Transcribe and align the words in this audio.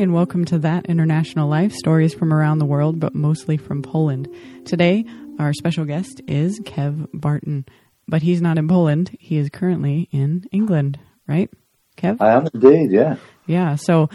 and 0.00 0.12
welcome 0.12 0.44
to 0.44 0.58
That 0.58 0.84
International 0.86 1.48
Life 1.48 1.72
stories 1.72 2.12
from 2.12 2.30
around 2.30 2.58
the 2.58 2.66
world, 2.66 3.00
but 3.00 3.14
mostly 3.14 3.56
from 3.56 3.80
Poland. 3.80 4.28
Today, 4.66 5.06
our 5.38 5.54
special 5.54 5.86
guest 5.86 6.20
is 6.28 6.60
Kev 6.60 7.08
Barton, 7.14 7.64
but 8.06 8.20
he's 8.20 8.42
not 8.42 8.58
in 8.58 8.68
Poland. 8.68 9.16
He 9.18 9.38
is 9.38 9.48
currently 9.48 10.10
in 10.12 10.44
England, 10.52 10.98
right, 11.26 11.48
Kev? 11.96 12.20
I 12.20 12.32
am 12.32 12.46
indeed, 12.52 12.90
yeah. 12.92 13.16
Yeah, 13.46 13.76
so 13.76 14.10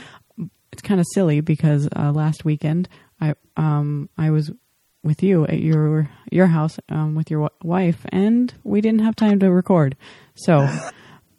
it's 0.71 0.83
kind 0.83 0.99
of 0.99 1.07
silly 1.15 1.41
because 1.41 1.89
uh, 1.95 2.11
last 2.11 2.45
weekend 2.45 2.88
I 3.20 3.34
um 3.57 4.07
I 4.20 4.29
was 4.29 4.52
with 5.04 5.23
you 5.23 5.45
at 5.48 5.59
your 5.59 6.11
your 6.32 6.45
house 6.45 6.79
um, 6.89 7.16
with 7.16 7.32
your 7.32 7.48
w- 7.48 7.57
wife, 7.63 8.05
and 8.09 8.54
we 8.63 8.82
didn't 8.82 9.02
have 9.02 9.16
time 9.16 9.39
to 9.39 9.52
record. 9.52 9.98
So, 10.36 10.68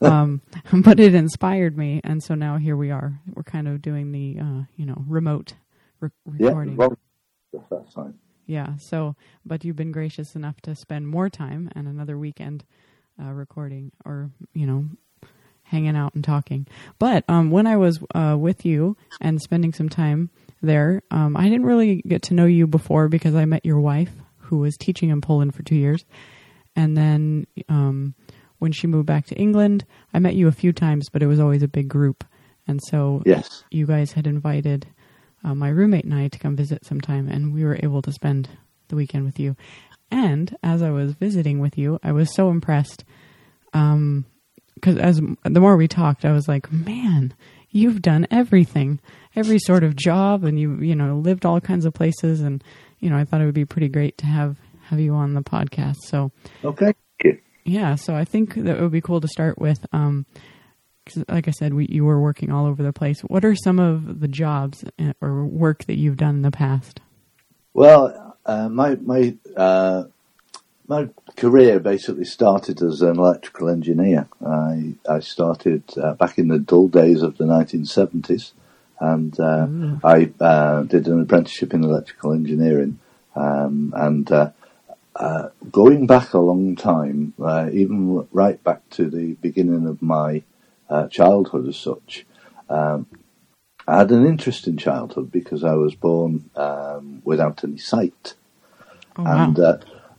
um, 0.02 0.42
but 0.72 1.00
it 1.00 1.14
inspired 1.14 1.76
me, 1.76 2.00
and 2.04 2.22
so 2.22 2.34
now 2.34 2.56
here 2.58 2.76
we 2.76 2.90
are. 2.90 3.20
We're 3.34 3.43
kind 3.43 3.68
of 3.68 3.82
doing 3.82 4.12
the 4.12 4.38
uh, 4.40 4.62
you 4.76 4.86
know 4.86 5.04
remote 5.06 5.54
re- 6.00 6.10
recording. 6.26 6.76
Yeah, 6.79 6.88
well, 7.52 7.66
that's 7.70 7.94
fine. 7.94 8.14
Yeah. 8.46 8.74
So, 8.79 9.16
but 9.44 9.64
you've 9.64 9.76
been 9.76 9.93
gracious 9.93 10.34
enough 10.34 10.60
to 10.62 10.74
spend 10.74 11.08
more 11.08 11.29
time 11.30 11.70
and 11.74 11.86
another 11.86 12.18
weekend 12.18 12.64
uh, 13.22 13.32
recording, 13.32 13.93
or 14.04 14.30
you 14.52 14.66
know, 14.66 14.86
hanging 15.64 15.96
out 15.96 16.14
and 16.14 16.24
talking. 16.24 16.66
But 16.98 17.24
um, 17.29 17.50
when 17.50 17.66
I 17.66 17.76
was 17.76 17.98
uh, 18.14 18.36
with 18.38 18.64
you 18.64 18.96
and 19.21 19.40
spending 19.40 19.72
some 19.72 19.88
time 19.88 20.30
there, 20.60 21.02
um, 21.10 21.36
I 21.36 21.44
didn't 21.44 21.66
really 21.66 22.02
get 22.07 22.22
to 22.24 22.34
know 22.34 22.46
you 22.46 22.66
before 22.66 23.08
because 23.08 23.34
I 23.34 23.44
met 23.44 23.64
your 23.64 23.80
wife, 23.80 24.12
who 24.38 24.58
was 24.58 24.76
teaching 24.76 25.10
in 25.10 25.21
Poland 25.21 25.54
for 25.54 25.62
two 25.62 25.76
years, 25.76 26.04
and 26.76 26.96
then 26.96 27.46
um, 27.68 28.14
when 28.62 28.71
she 28.71 28.86
moved 28.86 29.07
back 29.07 29.26
to 29.26 29.34
England, 29.34 29.84
I 30.14 30.21
met 30.21 30.36
you 30.36 30.46
a 30.46 30.52
few 30.52 30.72
times, 30.72 31.08
but 31.08 31.21
it 31.21 31.26
was 31.26 31.40
always 31.40 31.64
a 31.64 31.68
big 31.68 31.89
group, 31.89 32.22
and 32.69 32.80
so 32.88 33.20
yes, 33.27 33.64
you 33.72 33.86
guys 33.86 34.12
had 34.12 34.25
invited 34.25 34.86
uh, 35.42 35.52
my 35.52 35.68
roommate 35.68 36.05
and 36.05 36.14
I 36.14 36.28
to 36.28 36.38
come 36.38 36.55
visit 36.55 36.86
sometime, 36.86 37.28
and 37.28 37.52
we 37.52 37.64
were 37.64 37.80
able 37.83 38.02
to 38.02 38.12
spend 38.12 38.48
the 38.86 38.94
weekend 38.94 39.24
with 39.24 39.40
you. 39.40 39.56
And 40.12 40.56
as 40.62 40.80
I 40.80 40.90
was 40.90 41.14
visiting 41.14 41.58
with 41.58 41.77
you, 41.77 41.98
I 42.05 42.12
was 42.12 42.33
so 42.33 42.50
impressed. 42.50 43.02
Um, 43.74 44.27
because 44.77 44.96
as 44.96 45.20
the 45.44 45.60
more 45.60 45.77
we 45.77 45.88
talked, 45.88 46.24
I 46.24 46.30
was 46.30 46.46
like, 46.46 46.70
man, 46.70 47.34
you've 47.70 48.00
done 48.00 48.28
everything, 48.30 49.00
every 49.34 49.58
sort 49.58 49.83
of 49.83 49.96
job, 49.96 50.44
and 50.44 50.56
you 50.60 50.77
you 50.77 50.94
know 50.94 51.16
lived 51.16 51.44
all 51.44 51.60
kinds 51.60 51.84
of 51.84 51.94
places, 51.94 52.40
and 52.40 52.62
you 53.00 53.10
know 53.10 53.16
I 53.16 53.24
thought 53.24 53.40
it 53.40 53.46
would 53.46 53.55
be 53.55 53.64
pretty 53.64 53.88
great 53.88 54.18
to 54.18 54.27
have 54.27 54.56
have 54.84 55.00
you 55.00 55.14
on 55.14 55.34
the 55.34 55.42
podcast. 55.42 55.96
So 56.05 56.30
okay, 56.64 56.94
yeah, 57.64 57.94
so 57.94 58.14
I 58.14 58.24
think 58.24 58.55
that 58.55 58.77
it 58.77 58.80
would 58.80 58.92
be 58.92 59.00
cool 59.00 59.20
to 59.20 59.28
start 59.28 59.58
with. 59.58 59.86
Um, 59.92 60.27
like 61.28 61.48
I 61.48 61.50
said, 61.50 61.74
we, 61.74 61.86
you 61.86 62.05
were 62.05 62.20
working 62.20 62.50
all 62.50 62.66
over 62.66 62.82
the 62.82 62.92
place. 62.92 63.20
What 63.22 63.44
are 63.44 63.55
some 63.55 63.78
of 63.78 64.20
the 64.20 64.28
jobs 64.28 64.84
uh, 64.98 65.12
or 65.20 65.44
work 65.44 65.84
that 65.84 65.98
you've 65.98 66.16
done 66.16 66.36
in 66.36 66.42
the 66.42 66.50
past? 66.50 67.00
Well, 67.74 68.36
uh, 68.44 68.68
my 68.68 68.96
my 68.96 69.34
uh, 69.56 70.05
my 70.86 71.08
career 71.36 71.80
basically 71.80 72.24
started 72.24 72.83
as 72.83 73.02
an 73.02 73.18
electrical 73.18 73.68
engineer. 73.68 74.28
I 74.44 74.94
I 75.08 75.20
started 75.20 75.83
uh, 75.96 76.14
back 76.14 76.38
in 76.38 76.48
the 76.48 76.58
dull 76.58 76.88
days 76.88 77.22
of 77.22 77.36
the 77.36 77.44
1970s, 77.44 78.52
and 79.00 79.38
uh, 79.40 79.66
mm. 79.66 80.00
I 80.05 80.33
uh, 80.44 80.83
did 80.83 81.08
an 81.08 81.20
apprenticeship 81.20 81.74
in 81.74 81.84
electrical 81.84 82.33
engineering. 82.33 82.98
Um, 83.34 83.94
and 83.96 84.30
uh, 85.14 85.22
uh, 85.22 85.48
going 85.70 86.06
back 86.06 86.32
a 86.32 86.38
long 86.38 86.77
time, 86.77 87.34
uh, 87.42 87.68
even 87.72 88.27
right 88.32 88.62
back 88.64 88.88
to 88.91 89.10
the 89.10 89.34
beginning 89.34 89.86
of 89.86 90.02
my 90.02 90.42
childhood, 91.10 91.68
as 91.68 91.77
such. 91.77 92.27
Um, 92.68 93.06
I 93.88 93.98
had 93.98 94.10
an 94.10 94.27
interest 94.27 94.66
in 94.66 94.77
childhood 94.77 95.33
because 95.33 95.64
I 95.64 95.74
was 95.74 95.94
born 95.94 96.50
um, 96.56 97.22
without 97.24 97.64
any 97.64 97.78
sight. 97.78 98.34
Oh, 99.17 99.24
wow. 99.24 99.46
And 99.46 99.58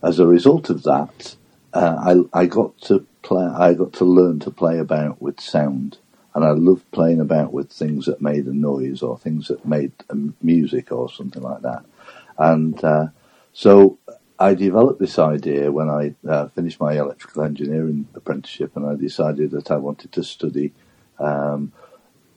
as 0.02 0.18
a 0.18 0.26
result 0.26 0.70
of 0.70 0.82
that, 0.84 1.36
uh, 1.72 2.24
I, 2.32 2.40
I 2.42 2.46
got 2.46 2.78
to 2.82 3.06
play. 3.22 3.44
I 3.44 3.74
got 3.74 3.92
to 3.94 4.04
learn 4.04 4.38
to 4.40 4.50
play 4.50 4.78
about 4.78 5.20
with 5.20 5.40
sound, 5.40 5.98
and 6.34 6.44
I 6.44 6.50
loved 6.50 6.90
playing 6.92 7.20
about 7.20 7.52
with 7.52 7.70
things 7.72 8.06
that 8.06 8.22
made 8.22 8.46
a 8.46 8.54
noise 8.54 9.02
or 9.02 9.18
things 9.18 9.48
that 9.48 9.66
made 9.66 9.92
music 10.42 10.92
or 10.92 11.10
something 11.10 11.42
like 11.42 11.62
that. 11.62 11.84
And 12.38 12.82
uh, 12.84 13.06
so 13.52 13.98
I 14.38 14.54
developed 14.54 15.00
this 15.00 15.18
idea 15.18 15.70
when 15.70 15.88
I 15.88 16.14
uh, 16.28 16.48
finished 16.48 16.80
my 16.80 16.94
electrical 16.94 17.42
engineering 17.42 18.08
apprenticeship, 18.14 18.76
and 18.76 18.86
I 18.86 18.94
decided 18.96 19.52
that 19.52 19.70
I 19.70 19.76
wanted 19.76 20.12
to 20.12 20.24
study 20.24 20.72
um, 21.18 21.72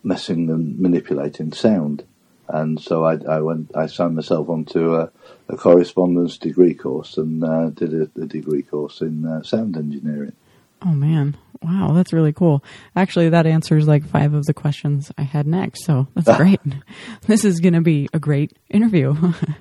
messing 0.03 0.50
and 0.50 0.80
manipulating 0.80 1.53
sound. 1.53 2.03
And 2.47 2.80
so 2.80 3.03
I, 3.03 3.16
I 3.28 3.41
went. 3.41 3.72
I 3.75 3.88
signed 3.88 4.16
myself 4.16 4.47
onto 4.47 4.96
a 4.96 5.12
a 5.50 5.56
correspondence 5.56 6.38
degree 6.38 6.74
course 6.74 7.18
and 7.18 7.44
uh, 7.44 7.69
did 7.69 7.94
a, 7.94 8.22
a, 8.22 8.25
degree 8.25 8.62
course 8.62 9.02
in 9.02 9.25
uh, 9.25 9.41
sound 9.44 9.78
engineering. 9.78 10.34
Oh 10.81 10.91
man, 10.91 11.35
wow, 11.61 11.93
that's 11.93 12.13
really 12.13 12.33
cool. 12.33 12.63
Actually, 12.95 13.29
that 13.29 13.47
answers 13.47 13.88
like 13.88 14.05
five 14.07 14.33
of 14.33 14.45
the 14.45 14.53
questions 14.53 15.11
I 15.17 15.23
had 15.23 15.47
next, 15.47 15.85
so 15.85 16.07
that's 16.15 16.38
great. 16.38 16.59
this 17.25 17.43
is 17.43 17.59
going 17.59 17.73
to 17.73 17.81
be 17.81 18.09
a 18.13 18.19
great 18.19 18.53
interview. 18.69 19.15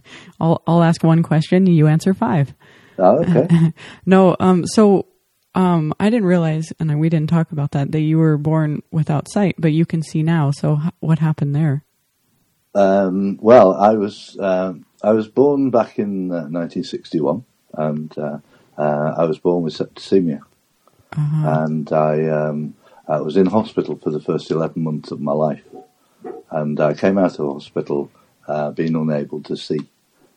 I'll 0.41 0.63
I'll 0.67 0.83
ask 0.83 1.03
one 1.03 1.23
question, 1.23 1.67
you 1.67 1.87
answer 1.87 2.15
five. 2.15 2.55
Oh, 2.99 3.23
okay. 3.23 3.73
no, 4.07 4.37
um, 4.41 4.67
so 4.67 5.07
um, 5.57 5.95
I 5.99 6.11
didn't 6.11 6.27
realize, 6.27 6.73
and 6.79 7.01
we 7.01 7.09
didn't 7.09 7.31
talk 7.31 7.51
about 7.51 7.71
that, 7.73 7.91
that 7.93 8.01
you 8.01 8.19
were 8.19 8.37
born 8.37 8.83
without 8.91 9.31
sight, 9.31 9.55
but 9.59 9.73
you 9.73 9.87
can 9.87 10.03
see 10.03 10.23
now. 10.23 10.51
So, 10.51 10.79
what 11.01 11.19
happened 11.19 11.55
there? 11.55 11.83
Um, 12.75 13.39
well, 13.41 13.73
I 13.73 13.95
was 13.95 14.37
um, 14.39 14.85
I 15.03 15.13
was 15.13 15.29
born 15.29 15.71
back 15.71 15.99
in 15.99 16.31
uh, 16.31 16.49
1961, 16.49 17.45
and 17.73 18.19
uh, 18.19 18.39
uh, 18.77 19.15
I 19.17 19.25
was 19.25 19.39
born 19.39 19.63
with 19.63 19.75
septicemia, 19.75 20.41
uh-huh. 21.13 21.65
and 21.65 21.93
I, 21.93 22.27
um, 22.29 22.75
I 23.09 23.21
was 23.21 23.37
in 23.37 23.47
hospital 23.47 23.97
for 23.97 24.11
the 24.11 24.21
first 24.21 24.51
11 24.51 24.83
months 24.83 25.11
of 25.11 25.21
my 25.21 25.33
life, 25.33 25.65
and 26.51 26.81
I 26.81 26.95
came 26.95 27.19
out 27.19 27.39
of 27.39 27.53
hospital 27.53 28.11
uh, 28.49 28.71
being 28.71 28.95
unable 28.95 29.43
to 29.43 29.57
see. 29.57 29.81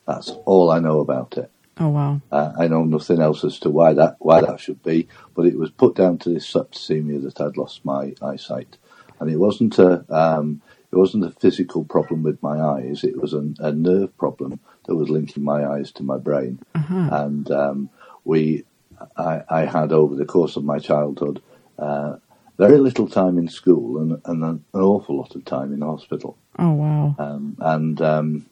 That's 0.06 0.30
all 0.44 0.70
I 0.70 0.80
know 0.80 1.00
about 1.00 1.36
it. 1.38 1.50
Oh 1.78 1.88
wow! 1.88 2.20
Uh, 2.30 2.52
I 2.58 2.68
know 2.68 2.84
nothing 2.84 3.20
else 3.20 3.42
as 3.42 3.58
to 3.60 3.70
why 3.70 3.94
that 3.94 4.16
why 4.18 4.42
that 4.42 4.60
should 4.60 4.82
be, 4.82 5.08
but 5.34 5.46
it 5.46 5.56
was 5.56 5.70
put 5.70 5.94
down 5.94 6.18
to 6.18 6.28
this 6.28 6.52
septicemia 6.52 7.22
that 7.22 7.40
I'd 7.40 7.56
lost 7.56 7.84
my 7.86 8.12
eyesight, 8.20 8.76
and 9.18 9.30
it 9.30 9.38
wasn't 9.38 9.78
a 9.78 10.04
um, 10.14 10.60
it 10.92 10.96
wasn't 10.96 11.24
a 11.24 11.30
physical 11.30 11.84
problem 11.84 12.22
with 12.22 12.42
my 12.42 12.60
eyes. 12.60 13.04
It 13.04 13.20
was 13.20 13.32
a, 13.32 13.48
a 13.60 13.72
nerve 13.72 14.16
problem 14.18 14.58
that 14.86 14.96
was 14.96 15.08
linking 15.08 15.44
my 15.44 15.64
eyes 15.64 15.92
to 15.92 16.02
my 16.02 16.18
brain. 16.18 16.58
Uh-huh. 16.74 17.08
And 17.12 17.50
um, 17.50 17.90
we, 18.24 18.64
I, 19.16 19.42
I, 19.48 19.64
had 19.64 19.92
over 19.92 20.14
the 20.14 20.24
course 20.24 20.56
of 20.56 20.64
my 20.64 20.78
childhood, 20.78 21.42
uh, 21.78 22.16
very 22.58 22.78
little 22.78 23.08
time 23.08 23.38
in 23.38 23.48
school 23.48 23.98
and, 23.98 24.20
and 24.24 24.44
an, 24.44 24.64
awful 24.74 25.18
lot 25.18 25.34
of 25.34 25.44
time 25.44 25.72
in 25.72 25.80
hospital. 25.80 26.36
Oh 26.58 26.72
wow! 26.72 27.14
Um, 27.18 27.56
and 27.60 28.00
um, 28.02 28.46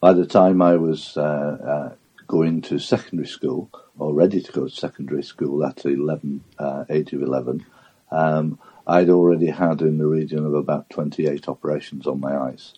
by 0.00 0.12
the 0.12 0.26
time 0.26 0.62
I 0.62 0.76
was 0.76 1.16
uh, 1.16 1.20
uh, 1.20 1.94
going 2.26 2.62
to 2.62 2.78
secondary 2.78 3.28
school 3.28 3.70
or 3.98 4.12
ready 4.12 4.40
to 4.40 4.52
go 4.52 4.68
to 4.68 4.74
secondary 4.74 5.22
school 5.22 5.64
at 5.64 5.84
11, 5.84 6.42
uh, 6.58 6.84
age 6.90 7.12
of 7.12 7.22
11, 7.22 7.64
um, 8.10 8.58
I'd 8.86 9.10
already 9.10 9.46
had 9.46 9.80
in 9.82 9.98
the 9.98 10.06
region 10.06 10.44
of 10.44 10.54
about 10.54 10.90
28 10.90 11.48
operations 11.48 12.06
on 12.06 12.20
my 12.20 12.36
eyes. 12.36 12.74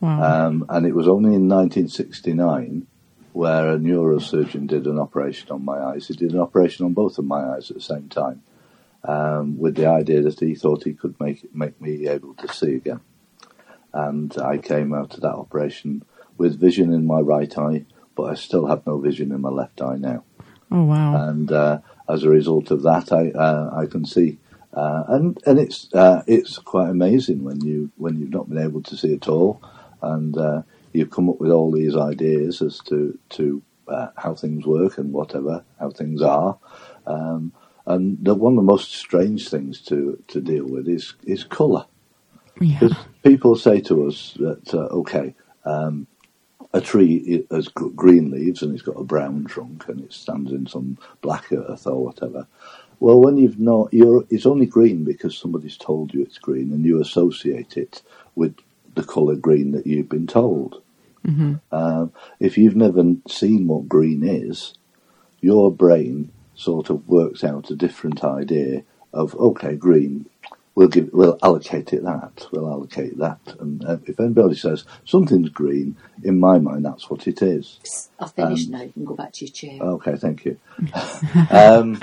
Wow. 0.00 0.46
Um, 0.46 0.66
and 0.68 0.86
it 0.86 0.94
was 0.94 1.08
only 1.08 1.34
in 1.34 1.48
1969 1.48 2.86
where 3.34 3.72
a 3.72 3.76
neurosurgeon 3.76 4.68
did 4.68 4.86
an 4.86 4.98
operation 4.98 5.50
on 5.50 5.64
my 5.64 5.76
eyes. 5.76 6.06
He 6.06 6.14
did 6.14 6.32
an 6.32 6.40
operation 6.40 6.86
on 6.86 6.92
both 6.92 7.18
of 7.18 7.24
my 7.24 7.42
eyes 7.42 7.68
at 7.68 7.76
the 7.76 7.82
same 7.82 8.08
time, 8.08 8.42
um, 9.02 9.58
with 9.58 9.74
the 9.74 9.86
idea 9.86 10.22
that 10.22 10.38
he 10.38 10.54
thought 10.54 10.84
he 10.84 10.94
could 10.94 11.18
make 11.18 11.52
make 11.52 11.80
me 11.80 12.06
able 12.08 12.34
to 12.34 12.52
see 12.52 12.76
again. 12.76 13.00
And 13.92 14.32
I 14.38 14.58
came 14.58 14.94
out 14.94 15.14
of 15.14 15.20
that 15.22 15.34
operation 15.34 16.04
with 16.38 16.60
vision 16.60 16.92
in 16.92 17.06
my 17.06 17.18
right 17.18 17.58
eye, 17.58 17.86
but 18.14 18.24
I 18.24 18.34
still 18.34 18.66
have 18.66 18.86
no 18.86 18.98
vision 18.98 19.32
in 19.32 19.40
my 19.40 19.50
left 19.50 19.82
eye 19.82 19.96
now. 19.96 20.22
Oh 20.70 20.84
wow! 20.84 21.28
And 21.28 21.50
uh, 21.50 21.80
as 22.08 22.22
a 22.22 22.30
result 22.30 22.70
of 22.70 22.82
that, 22.82 23.12
I 23.12 23.30
uh, 23.30 23.70
I 23.76 23.86
can 23.86 24.06
see 24.06 24.38
uh, 24.72 25.04
and 25.08 25.42
and 25.44 25.58
it's 25.58 25.92
uh, 25.92 26.22
it's 26.28 26.58
quite 26.58 26.88
amazing 26.88 27.42
when 27.42 27.60
you 27.60 27.90
when 27.96 28.20
you've 28.20 28.30
not 28.30 28.48
been 28.48 28.58
able 28.58 28.82
to 28.82 28.96
see 28.96 29.12
at 29.12 29.28
all, 29.28 29.60
and 30.02 30.36
uh, 30.36 30.62
you 30.94 31.06
come 31.06 31.28
up 31.28 31.40
with 31.40 31.50
all 31.50 31.70
these 31.70 31.96
ideas 31.96 32.62
as 32.62 32.78
to 32.86 33.18
to 33.30 33.62
uh, 33.88 34.08
how 34.16 34.34
things 34.34 34.64
work 34.64 34.96
and 34.98 35.12
whatever 35.12 35.64
how 35.78 35.90
things 35.90 36.22
are. 36.22 36.56
Um, 37.06 37.52
and 37.86 38.16
the, 38.24 38.34
one 38.34 38.54
of 38.54 38.56
the 38.56 38.62
most 38.62 38.94
strange 38.94 39.48
things 39.48 39.82
to, 39.82 40.22
to 40.28 40.40
deal 40.40 40.66
with 40.66 40.88
is 40.88 41.14
is 41.24 41.44
colour. 41.44 41.84
Because 42.58 42.92
yeah. 42.92 43.04
people 43.24 43.56
say 43.56 43.80
to 43.82 44.06
us 44.06 44.34
that 44.38 44.72
uh, 44.72 44.86
okay, 45.00 45.34
um, 45.64 46.06
a 46.72 46.80
tree 46.80 47.44
has 47.50 47.68
green 47.68 48.30
leaves 48.30 48.62
and 48.62 48.72
it's 48.72 48.82
got 48.82 49.00
a 49.00 49.04
brown 49.04 49.44
trunk 49.44 49.88
and 49.88 50.00
it 50.00 50.12
stands 50.12 50.52
in 50.52 50.66
some 50.66 50.98
black 51.20 51.52
earth 51.52 51.86
or 51.86 52.04
whatever. 52.04 52.46
Well, 53.00 53.20
when 53.20 53.36
you've 53.36 53.58
not, 53.58 53.92
you're, 53.92 54.24
it's 54.30 54.46
only 54.46 54.66
green 54.66 55.04
because 55.04 55.36
somebody's 55.36 55.76
told 55.76 56.14
you 56.14 56.22
it's 56.22 56.38
green 56.38 56.72
and 56.72 56.84
you 56.84 57.00
associate 57.00 57.76
it 57.76 58.02
with 58.34 58.56
the 58.94 59.02
colour 59.02 59.36
green 59.36 59.72
that 59.72 59.86
you've 59.86 60.08
been 60.08 60.26
told. 60.26 60.82
Hmm 61.24 61.54
Um, 61.72 62.12
if 62.40 62.58
you've 62.58 62.76
never 62.76 63.02
seen 63.28 63.66
what 63.66 63.88
green 63.88 64.22
is, 64.24 64.74
your 65.40 65.70
brain 65.70 66.30
sort 66.54 66.90
of 66.90 67.08
works 67.08 67.44
out 67.44 67.70
a 67.70 67.76
different 67.76 68.24
idea 68.24 68.82
of 69.12 69.34
okay, 69.36 69.74
green. 69.76 70.26
We'll 70.74 70.88
give, 70.88 71.10
we'll 71.12 71.38
allocate 71.40 71.92
it 71.92 72.02
that. 72.02 72.48
We'll 72.50 72.68
allocate 72.68 73.18
that. 73.18 73.38
And 73.60 73.84
uh, 73.84 73.98
if 74.06 74.18
anybody 74.18 74.56
says 74.56 74.84
something's 75.04 75.50
green, 75.50 75.96
in 76.24 76.40
my 76.40 76.58
mind, 76.58 76.84
that's 76.84 77.08
what 77.08 77.28
it 77.28 77.42
is. 77.42 78.10
I've 78.18 78.32
finished 78.32 78.70
now. 78.70 78.82
You 78.82 78.92
can 78.92 79.04
go 79.04 79.14
back 79.14 79.32
to 79.34 79.44
your 79.44 79.52
chair. 79.52 79.80
Okay, 79.80 80.16
thank 80.16 80.44
you. 80.44 80.58
um, 81.50 82.02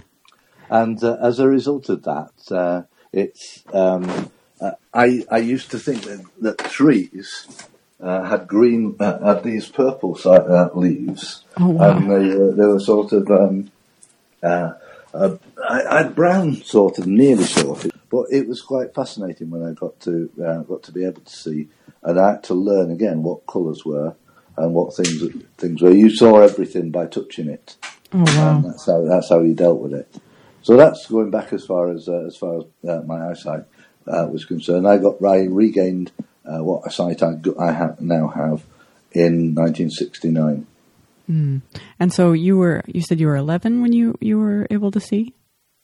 and 0.69 1.03
uh, 1.03 1.17
as 1.21 1.39
a 1.39 1.49
result 1.49 1.89
of 1.89 2.03
that, 2.03 2.31
uh, 2.49 2.83
it's 3.11 3.63
um, 3.73 4.31
uh, 4.61 4.71
I 4.93 5.25
I 5.29 5.39
used 5.39 5.71
to 5.71 5.79
think 5.79 6.03
that, 6.03 6.23
that 6.39 6.57
trees 6.59 7.67
uh, 8.01 8.23
had 8.23 8.47
green 8.47 8.95
uh, 8.99 9.19
had 9.33 9.43
these 9.43 9.67
purple 9.69 10.17
uh, 10.25 10.69
leaves, 10.73 11.43
Oh, 11.57 11.69
wow. 11.69 11.97
and 11.97 12.09
they 12.09 12.35
were, 12.35 12.51
they 12.53 12.65
were 12.65 12.79
sort 12.79 13.11
of 13.13 13.29
um, 13.29 13.71
uh, 14.43 14.73
uh, 15.13 15.37
I, 15.69 15.83
I 15.83 15.97
had 16.03 16.15
brown 16.15 16.55
sort 16.55 16.97
of 16.99 17.07
nearly 17.07 17.43
sorted, 17.43 17.91
but 18.09 18.25
it 18.31 18.47
was 18.47 18.61
quite 18.61 18.95
fascinating 18.95 19.49
when 19.49 19.63
I 19.63 19.73
got 19.73 19.99
to 20.01 20.29
uh, 20.43 20.59
got 20.63 20.83
to 20.83 20.91
be 20.91 21.05
able 21.05 21.21
to 21.21 21.35
see, 21.35 21.67
and 22.03 22.19
I 22.19 22.31
had 22.31 22.43
to 22.45 22.53
learn 22.53 22.91
again 22.91 23.23
what 23.23 23.45
colours 23.47 23.85
were 23.85 24.15
and 24.57 24.73
what 24.73 24.95
things 24.95 25.23
things 25.57 25.81
were. 25.81 25.91
You 25.91 26.09
saw 26.09 26.41
everything 26.41 26.91
by 26.91 27.05
touching 27.07 27.49
it. 27.49 27.75
Oh 28.13 28.23
wow. 28.23 28.55
And 28.55 28.65
that's 28.65 28.85
how 28.85 29.01
that's 29.03 29.29
how 29.29 29.39
you 29.41 29.53
dealt 29.53 29.79
with 29.79 29.93
it. 29.93 30.07
So 30.63 30.77
that's 30.77 31.07
going 31.07 31.31
back 31.31 31.53
as 31.53 31.65
far 31.65 31.89
as 31.91 32.07
uh, 32.07 32.25
as 32.27 32.35
far 32.37 32.59
as 32.59 32.63
uh, 32.89 33.01
my 33.05 33.29
eyesight 33.29 33.63
uh, 34.07 34.27
was 34.31 34.45
concerned. 34.45 34.87
I 34.87 34.97
got 34.97 35.23
I 35.23 35.43
regained 35.43 36.11
uh, 36.45 36.63
what 36.63 36.83
eyesight 36.87 37.21
I, 37.23 37.33
got, 37.33 37.59
I 37.59 37.71
ha- 37.71 37.95
now 37.99 38.27
have 38.27 38.63
in 39.11 39.53
1969. 39.55 40.65
Mm. 41.29 41.61
And 41.99 42.11
so 42.13 42.31
you 42.33 42.57
were 42.57 42.83
you 42.87 43.01
said 43.01 43.19
you 43.19 43.27
were 43.27 43.35
11 43.35 43.81
when 43.81 43.93
you 43.93 44.15
you 44.19 44.39
were 44.39 44.67
able 44.69 44.91
to 44.91 44.99
see? 44.99 45.33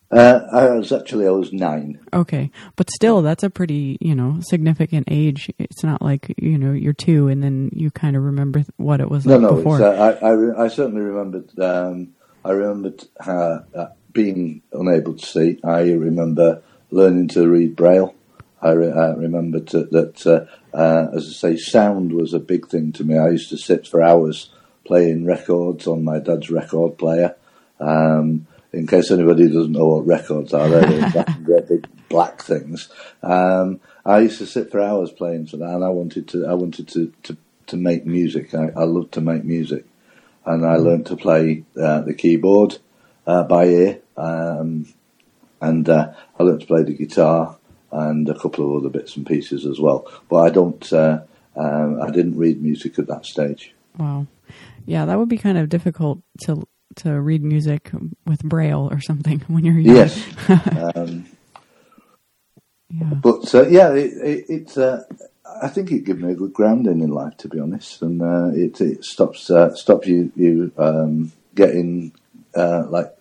Uh, 0.10 0.40
I 0.54 0.70
was 0.70 0.92
actually 0.94 1.28
I 1.28 1.32
was 1.32 1.52
nine. 1.54 2.00
Okay. 2.14 2.50
But 2.76 2.90
still 2.92 3.22
that's 3.22 3.44
a 3.44 3.50
pretty, 3.50 3.98
you 4.00 4.16
know, 4.16 4.40
significant 4.42 5.08
age. 5.12 5.50
It's 5.60 5.84
not 5.84 6.02
like, 6.02 6.34
you 6.38 6.58
know, 6.58 6.72
you're 6.72 6.94
2 6.94 7.28
and 7.28 7.44
then 7.44 7.70
you 7.74 7.92
kind 7.92 8.16
of 8.16 8.24
remember 8.24 8.64
what 8.78 9.00
it 9.02 9.10
was 9.12 9.26
No, 9.26 9.34
like 9.34 9.42
no, 9.42 9.56
before. 9.56 9.82
uh, 9.84 9.92
I 10.22 10.30
I, 10.30 10.66
I 10.66 10.68
certainly 10.70 11.02
remembered. 11.02 11.58
Um, 11.60 12.10
I 12.46 12.52
remembered 12.52 13.04
how, 13.20 13.66
uh, 13.76 13.88
being 14.14 14.62
unable 14.72 15.16
to 15.16 15.26
see. 15.26 15.60
I 15.64 15.92
remember 15.92 16.64
learning 16.90 17.28
to 17.30 17.46
read 17.48 17.76
braille. 17.76 18.16
I, 18.62 18.72
re- 18.72 18.92
I 18.92 19.14
remembered 19.14 19.68
to, 19.68 19.84
that, 19.86 20.26
uh, 20.26 20.76
uh, 20.76 21.10
as 21.14 21.28
I 21.30 21.32
say, 21.32 21.58
sound 21.58 22.12
was 22.12 22.34
a 22.34 22.40
big 22.40 22.68
thing 22.68 22.92
to 22.94 23.04
me. 23.04 23.18
I 23.18 23.30
used 23.30 23.50
to 23.50 23.58
sit 23.58 23.88
for 23.88 24.02
hours 24.02 24.50
playing 24.86 25.26
records 25.26 25.86
on 25.86 26.04
my 26.04 26.20
dad's 26.20 26.50
record 26.50 26.98
player. 26.98 27.36
Um, 27.80 28.48
in 28.74 28.88
case 28.88 29.12
anybody 29.12 29.48
doesn't 29.48 29.72
know 29.72 29.88
what 29.88 30.08
records 30.08 30.54
are, 30.54 30.68
they're 30.68 31.62
big 31.62 31.88
black 32.10 32.42
things. 32.42 32.90
Um, 33.22 33.80
I 34.06 34.20
used 34.20 34.40
to 34.40 34.46
sit 34.46 34.72
for 34.72 34.82
hours 34.82 35.12
playing 35.12 35.48
for 35.48 35.58
that, 35.58 35.70
and 35.70 35.84
I 35.84 35.90
wanted 35.90 36.28
to. 36.30 36.46
I 36.46 36.54
wanted 36.54 36.88
to 36.90 37.14
to, 37.24 37.38
to 37.68 37.78
make 37.78 38.06
music. 38.06 38.54
I, 38.54 38.70
I 38.76 38.84
loved 38.84 39.14
to 39.14 39.22
make 39.22 39.44
music, 39.44 39.86
and 40.46 40.66
I 40.66 40.76
learned 40.78 41.08
to 41.08 41.16
play 41.16 41.64
uh, 41.80 42.02
the 42.02 42.14
keyboard 42.14 42.78
uh, 43.26 43.44
by 43.44 43.66
ear, 43.66 44.00
um, 44.16 44.94
and 45.62 45.88
uh, 45.90 46.14
I 46.40 46.44
learned 46.44 46.62
to 46.62 46.68
play 46.68 46.84
the 46.84 46.94
guitar 46.94 47.57
and 47.92 48.28
a 48.30 48.38
couple 48.38 48.66
of 48.66 48.82
other 48.82 48.90
bits 48.90 49.16
and 49.16 49.26
pieces 49.26 49.66
as 49.66 49.80
well. 49.80 50.12
But 50.30 50.38
I 50.38 50.50
don't. 50.50 50.94
Uh, 50.94 51.22
um, 51.56 52.02
I 52.02 52.12
didn't 52.12 52.38
read 52.38 52.62
music 52.62 53.00
at 53.00 53.08
that 53.08 53.26
stage. 53.26 53.74
Wow. 53.98 54.28
Yeah, 54.86 55.06
that 55.06 55.18
would 55.18 55.30
be 55.30 55.38
kind 55.38 55.58
of 55.58 55.70
difficult 55.70 56.20
to 56.42 56.68
to 56.98 57.20
read 57.20 57.44
music 57.44 57.92
with 58.26 58.44
braille 58.44 58.88
or 58.92 59.02
something 59.02 59.40
when 59.48 59.66
you're 59.66 59.80
young. 59.80 59.96
Yes. 59.96 60.28
um, 60.96 61.26
Yeah. 62.90 63.14
But 63.16 63.54
uh, 63.54 63.68
yeah, 63.68 63.94
it, 63.94 64.14
it, 64.14 64.46
it's. 64.50 64.78
Uh, 64.78 65.04
I 65.62 65.68
think 65.70 65.92
it 65.92 66.04
gave 66.04 66.20
me 66.20 66.32
a 66.32 66.36
good 66.36 66.54
grounding 66.54 67.02
in 67.02 67.10
life, 67.10 67.38
to 67.38 67.48
be 67.48 67.60
honest, 67.60 68.02
and 68.02 68.22
uh, 68.22 68.52
it, 68.54 68.80
it 68.82 69.04
stops 69.04 69.50
uh, 69.50 69.74
stops 69.76 70.08
you 70.08 70.32
you 70.36 70.72
um, 70.78 71.32
getting 71.56 72.14
uh, 72.56 72.86
like 72.90 73.14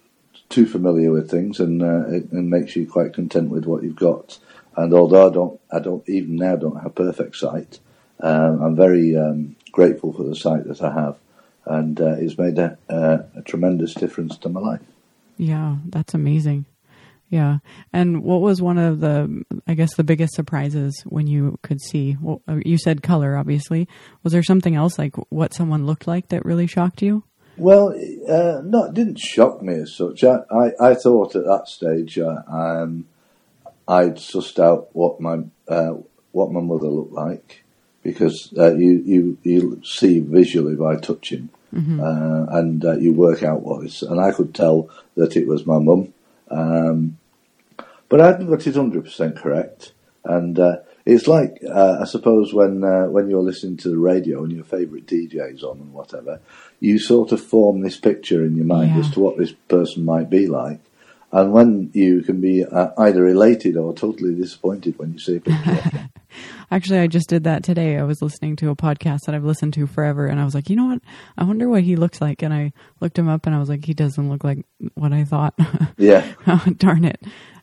too 0.49 0.67
familiar 0.67 1.11
with 1.11 1.31
things, 1.31 1.59
and 1.61 1.83
uh, 1.83 2.07
it, 2.09 2.31
and 2.33 2.51
makes 2.51 2.77
you 2.77 2.87
quite 2.87 3.15
content 3.15 3.51
with 3.51 3.65
what 3.65 3.83
you've 3.83 3.97
got. 3.97 4.39
And 4.77 4.93
although 4.93 5.29
I 5.29 5.33
don't, 5.33 5.61
I 5.73 5.79
don't 5.81 6.09
even 6.09 6.37
now 6.37 6.57
don't 6.57 6.83
have 6.83 6.95
perfect 6.95 7.37
sight, 7.37 7.81
um, 8.21 8.63
I'm 8.63 8.77
very 8.77 9.17
um, 9.17 9.57
grateful 9.73 10.13
for 10.13 10.23
the 10.25 10.37
sight 10.37 10.65
that 10.65 10.83
I 10.83 10.93
have, 10.93 11.19
and 11.65 12.01
uh, 12.01 12.17
it's 12.19 12.39
made 12.39 12.59
a, 12.59 12.79
a, 12.89 13.25
a 13.37 13.43
tremendous 13.43 13.95
difference 13.95 14.37
to 14.39 14.49
my 14.49 14.61
life. 14.61 14.83
Yeah, 15.39 15.77
that's 15.89 16.15
amazing. 16.15 16.67
Yeah. 17.29 17.59
And 17.93 18.23
what 18.23 18.41
was 18.41 18.63
one 18.63 18.79
of 18.79 19.01
the, 19.01 19.45
I 19.67 19.75
guess, 19.75 19.95
the 19.97 20.05
biggest 20.05 20.35
surprises 20.35 21.03
when 21.07 21.27
you 21.27 21.59
could 21.63 21.81
see? 21.81 22.17
Well, 22.21 22.41
uh, 22.47 22.61
you 22.65 22.79
said 22.79 23.03
color, 23.03 23.37
obviously. 23.37 23.89
Was 24.23 24.33
there 24.33 24.45
something 24.45 24.77
else, 24.77 24.99
like 24.99 25.17
what 25.31 25.53
someone 25.53 25.87
looked 25.87 26.07
like, 26.07 26.29
that 26.29 26.45
really 26.45 26.67
shocked 26.67 27.03
you? 27.03 27.25
Well, 27.57 27.89
uh, 28.29 28.61
no, 28.63 28.85
it 28.85 28.95
didn't 28.95 29.19
shock 29.19 29.63
me 29.63 29.75
as 29.75 29.95
such. 29.95 30.23
I, 30.23 30.37
I, 30.51 30.91
I 30.91 30.95
thought 30.95 31.35
at 31.35 31.45
that 31.45 31.69
stage 31.69 32.19
uh, 32.19 32.43
um, 32.49 33.07
I'd 33.89 34.17
sussed 34.17 34.59
out 34.59 34.89
what 34.95 35.21
my 35.21 35.41
uh, 35.69 35.95
what 36.33 36.53
my 36.53 36.61
mother 36.61 36.89
looked 36.89 37.13
like 37.13 37.63
because 38.03 38.53
uh, 38.57 38.75
you, 38.75 39.03
you 39.05 39.39
you 39.43 39.81
see 39.85 40.21
visually 40.21 40.77
by 40.77 40.97
touching, 40.97 41.49
uh, 41.75 42.47
and 42.51 42.85
uh, 42.85 42.97
you 42.97 43.13
work 43.13 43.43
out 43.43 43.63
what 43.63 43.85
it's. 43.85 44.03
And 44.03 44.21
I 44.21 44.33
could 44.33 44.55
tell 44.55 44.89
that 45.17 45.37
it 45.37 45.47
was 45.47 45.67
my 45.67 45.79
mum, 45.79 46.13
um, 46.51 47.19
but 48.09 48.21
I 48.21 48.27
hadn't 48.29 48.49
got 48.49 48.67
it 48.67 48.75
hundred 48.75 49.05
percent 49.05 49.37
correct. 49.37 49.93
And 50.25 50.59
uh, 50.59 50.79
it's 51.05 51.29
like 51.29 51.59
uh, 51.69 51.99
I 52.01 52.05
suppose 52.05 52.53
when 52.53 52.83
uh, 52.83 53.07
when 53.07 53.29
you're 53.31 53.43
listening 53.43 53.77
to 53.79 53.89
the 53.91 53.99
radio 53.99 54.43
and 54.43 54.53
your 54.53 54.65
favourite 54.65 55.07
DJ's 55.07 55.63
on 55.63 55.79
and 55.79 55.93
whatever, 55.93 56.41
you 56.81 56.99
sort 56.99 57.31
of 57.33 57.41
form 57.41 57.81
this 57.81 57.97
picture 57.97 58.45
in 58.45 58.57
your 58.57 58.67
mind 58.67 58.91
Yeah. 58.95 59.01
as 59.01 59.11
to 59.13 59.21
what 59.21 59.37
this 59.39 59.53
person 59.69 60.05
might 60.05 60.29
be 60.31 60.47
like. 60.49 60.81
And 61.33 61.53
when 61.53 61.91
you 61.93 62.23
can 62.23 62.41
be 62.41 62.65
uh, 62.65 62.91
either 62.99 63.27
elated 63.27 63.77
or 63.77 63.93
totally 63.93 64.35
disappointed 64.35 64.99
when 64.99 65.13
you 65.13 65.19
see 65.19 65.37
a 65.37 65.41
picture. 65.41 66.09
Actually, 66.71 67.01
I 67.01 67.07
just 67.07 67.29
did 67.29 67.45
that 67.45 67.63
today. 67.63 67.99
I 67.99 68.03
was 68.05 68.23
listening 68.23 68.57
to 68.57 68.71
a 68.71 68.77
podcast 68.77 69.21
that 69.27 69.35
I've 69.35 69.45
listened 69.45 69.75
to 69.75 69.87
forever, 69.87 70.27
and 70.27 70.41
I 70.41 70.45
was 70.45 70.55
like, 70.55 70.69
you 70.71 70.77
know 70.77 70.87
what? 70.87 71.03
I 71.37 71.45
wonder 71.45 71.69
what 71.69 71.83
he 71.83 71.97
looks 71.97 72.21
like. 72.21 72.43
And 72.43 72.53
I 72.53 72.73
looked 73.01 73.19
him 73.19 73.29
up, 73.29 73.47
and 73.47 73.55
I 73.55 73.59
was 73.59 73.69
like, 73.69 73.85
he 73.85 73.95
doesn't 73.95 74.29
look 74.29 74.45
like 74.45 74.65
what 74.95 75.13
I 75.13 75.25
thought. 75.25 75.55
yeah. 75.97 76.33
oh, 76.47 76.65
Darn 76.77 77.05
it. 77.05 77.21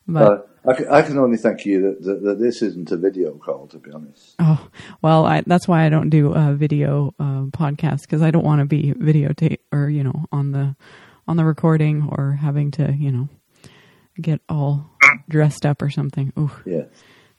But 0.08 0.24
Uh, 0.24 0.42
I, 0.70 0.74
can, 0.74 0.88
I 0.90 1.02
can 1.02 1.18
only 1.18 1.38
thank 1.38 1.66
you 1.66 1.82
that, 1.82 2.04
that, 2.04 2.24
that 2.24 2.40
this 2.40 2.62
isn't 2.62 2.92
a 2.92 2.98
video 2.98 3.34
call, 3.38 3.68
to 3.68 3.78
be 3.78 3.92
honest. 3.92 4.36
Oh, 4.40 4.68
well, 5.02 5.26
I, 5.26 5.44
that's 5.46 5.68
why 5.68 5.86
I 5.86 5.90
don't 5.90 6.10
do 6.10 6.34
a 6.34 6.54
video 6.54 7.14
uh, 7.20 7.46
podcast 7.48 8.02
because 8.02 8.22
I 8.22 8.32
don't 8.32 8.46
want 8.46 8.60
to 8.60 8.66
be 8.66 8.94
videotape 8.94 9.60
or 9.72 9.90
you 9.90 10.04
know 10.04 10.26
on 10.32 10.52
the 10.52 10.76
on 11.28 11.38
the 11.38 11.46
recording 11.46 12.08
or 12.10 12.34
having 12.34 12.72
to 12.72 12.94
you 12.94 13.12
know 13.12 13.30
get 14.22 14.42
all 14.50 14.90
dressed 15.30 15.66
up 15.66 15.82
or 15.82 15.90
something. 15.90 16.32
Ooh, 16.38 16.52
Yeah. 16.66 16.84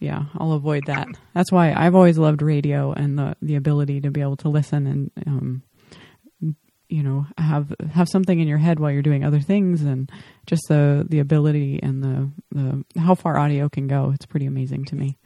yeah, 0.00 0.24
I'll 0.36 0.52
avoid 0.52 0.86
that. 0.86 1.06
That's 1.34 1.52
why 1.52 1.72
I've 1.72 1.94
always 1.94 2.18
loved 2.18 2.42
radio 2.42 2.92
and 2.92 3.18
the 3.18 3.36
the 3.42 3.54
ability 3.56 4.00
to 4.02 4.10
be 4.10 4.20
able 4.20 4.36
to 4.38 4.48
listen 4.48 4.86
and 4.86 5.10
um, 5.26 5.62
you 6.88 7.02
know 7.02 7.26
have 7.38 7.72
have 7.92 8.08
something 8.08 8.38
in 8.38 8.46
your 8.48 8.58
head 8.58 8.78
while 8.78 8.90
you're 8.90 9.02
doing 9.02 9.24
other 9.24 9.40
things 9.40 9.82
and 9.82 10.10
just 10.46 10.62
the 10.68 11.06
the 11.08 11.18
ability 11.18 11.80
and 11.82 12.02
the 12.02 12.30
the 12.52 13.00
how 13.00 13.14
far 13.14 13.36
audio 13.38 13.68
can 13.68 13.86
go. 13.88 14.12
It's 14.14 14.26
pretty 14.26 14.46
amazing 14.46 14.84
to 14.86 14.96
me. 14.96 15.16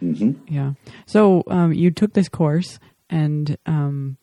hmm 0.00 0.32
Yeah. 0.48 0.72
So 1.06 1.42
um, 1.48 1.72
you 1.72 1.90
took 1.90 2.12
this 2.12 2.28
course 2.28 2.78
and 3.08 3.56
um, 3.66 4.18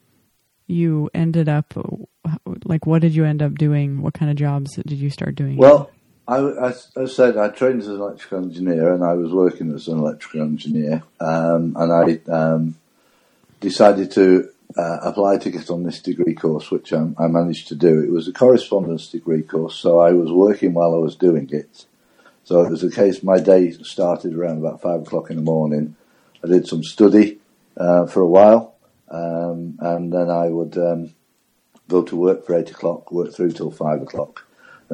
you 0.68 1.10
ended 1.14 1.50
up 1.50 1.74
like 2.66 2.86
what 2.86 3.02
did 3.02 3.16
you 3.16 3.26
end 3.26 3.42
up 3.42 3.56
doing? 3.56 4.02
What 4.02 4.14
kind 4.14 4.30
of 4.30 4.38
jobs 4.38 4.76
did 4.76 4.98
you 4.98 5.10
start 5.10 5.36
doing? 5.36 5.58
Well, 5.58 5.90
I, 6.28 6.38
I, 6.38 6.74
I 6.96 7.06
said 7.06 7.38
I 7.38 7.50
trained 7.50 7.82
as 7.82 7.88
an 7.88 7.96
electrical 7.96 8.40
engineer 8.40 8.94
and 8.94 9.04
I 9.04 9.14
was 9.14 9.32
working 9.32 9.74
as 9.74 9.88
an 9.88 10.00
electrical 10.00 10.42
engineer. 10.42 11.04
Um, 11.20 11.76
and 11.78 11.92
I 11.92 12.32
um, 12.32 12.76
decided 13.60 14.12
to 14.12 14.50
uh, 14.78 15.00
apply 15.02 15.38
to 15.38 15.52
get 15.52 15.70
on 15.70 15.84
this 15.84 16.02
degree 16.02 16.34
course, 16.34 16.72
which 16.72 16.94
I, 16.94 17.08
I 17.20 17.28
managed 17.28 17.68
to 17.70 17.76
do. 17.76 18.02
It 18.02 18.12
was 18.12 18.28
a 18.28 18.34
correspondence 18.34 19.08
degree 19.10 19.44
course, 19.44 19.76
so 19.76 20.00
I 20.00 20.12
was 20.12 20.32
working 20.32 20.74
while 20.74 20.96
I 20.96 20.98
was 20.98 21.16
doing 21.16 21.50
it. 21.52 21.86
So 22.46 22.62
it 22.62 22.70
was 22.70 22.84
a 22.84 22.92
case, 22.92 23.24
my 23.24 23.40
day 23.40 23.72
started 23.72 24.34
around 24.36 24.58
about 24.58 24.82
five 24.82 25.02
o'clock 25.02 25.30
in 25.30 25.38
the 25.38 25.42
morning. 25.42 25.96
I 26.44 26.48
did 26.48 26.68
some 26.68 26.84
study 26.84 27.40
uh, 27.78 28.06
for 28.06 28.22
a 28.22 28.28
while, 28.28 28.76
um, 29.10 29.78
and 29.80 30.12
then 30.12 30.30
I 30.30 30.48
would 30.50 30.78
um, 30.78 31.14
go 31.88 32.04
to 32.04 32.16
work 32.16 32.46
for 32.46 32.56
eight 32.56 32.72
o'clock, 32.72 33.12
work 33.12 33.34
through 33.34 33.52
till 33.52 33.72
five 33.72 34.02
o'clock, 34.02 34.46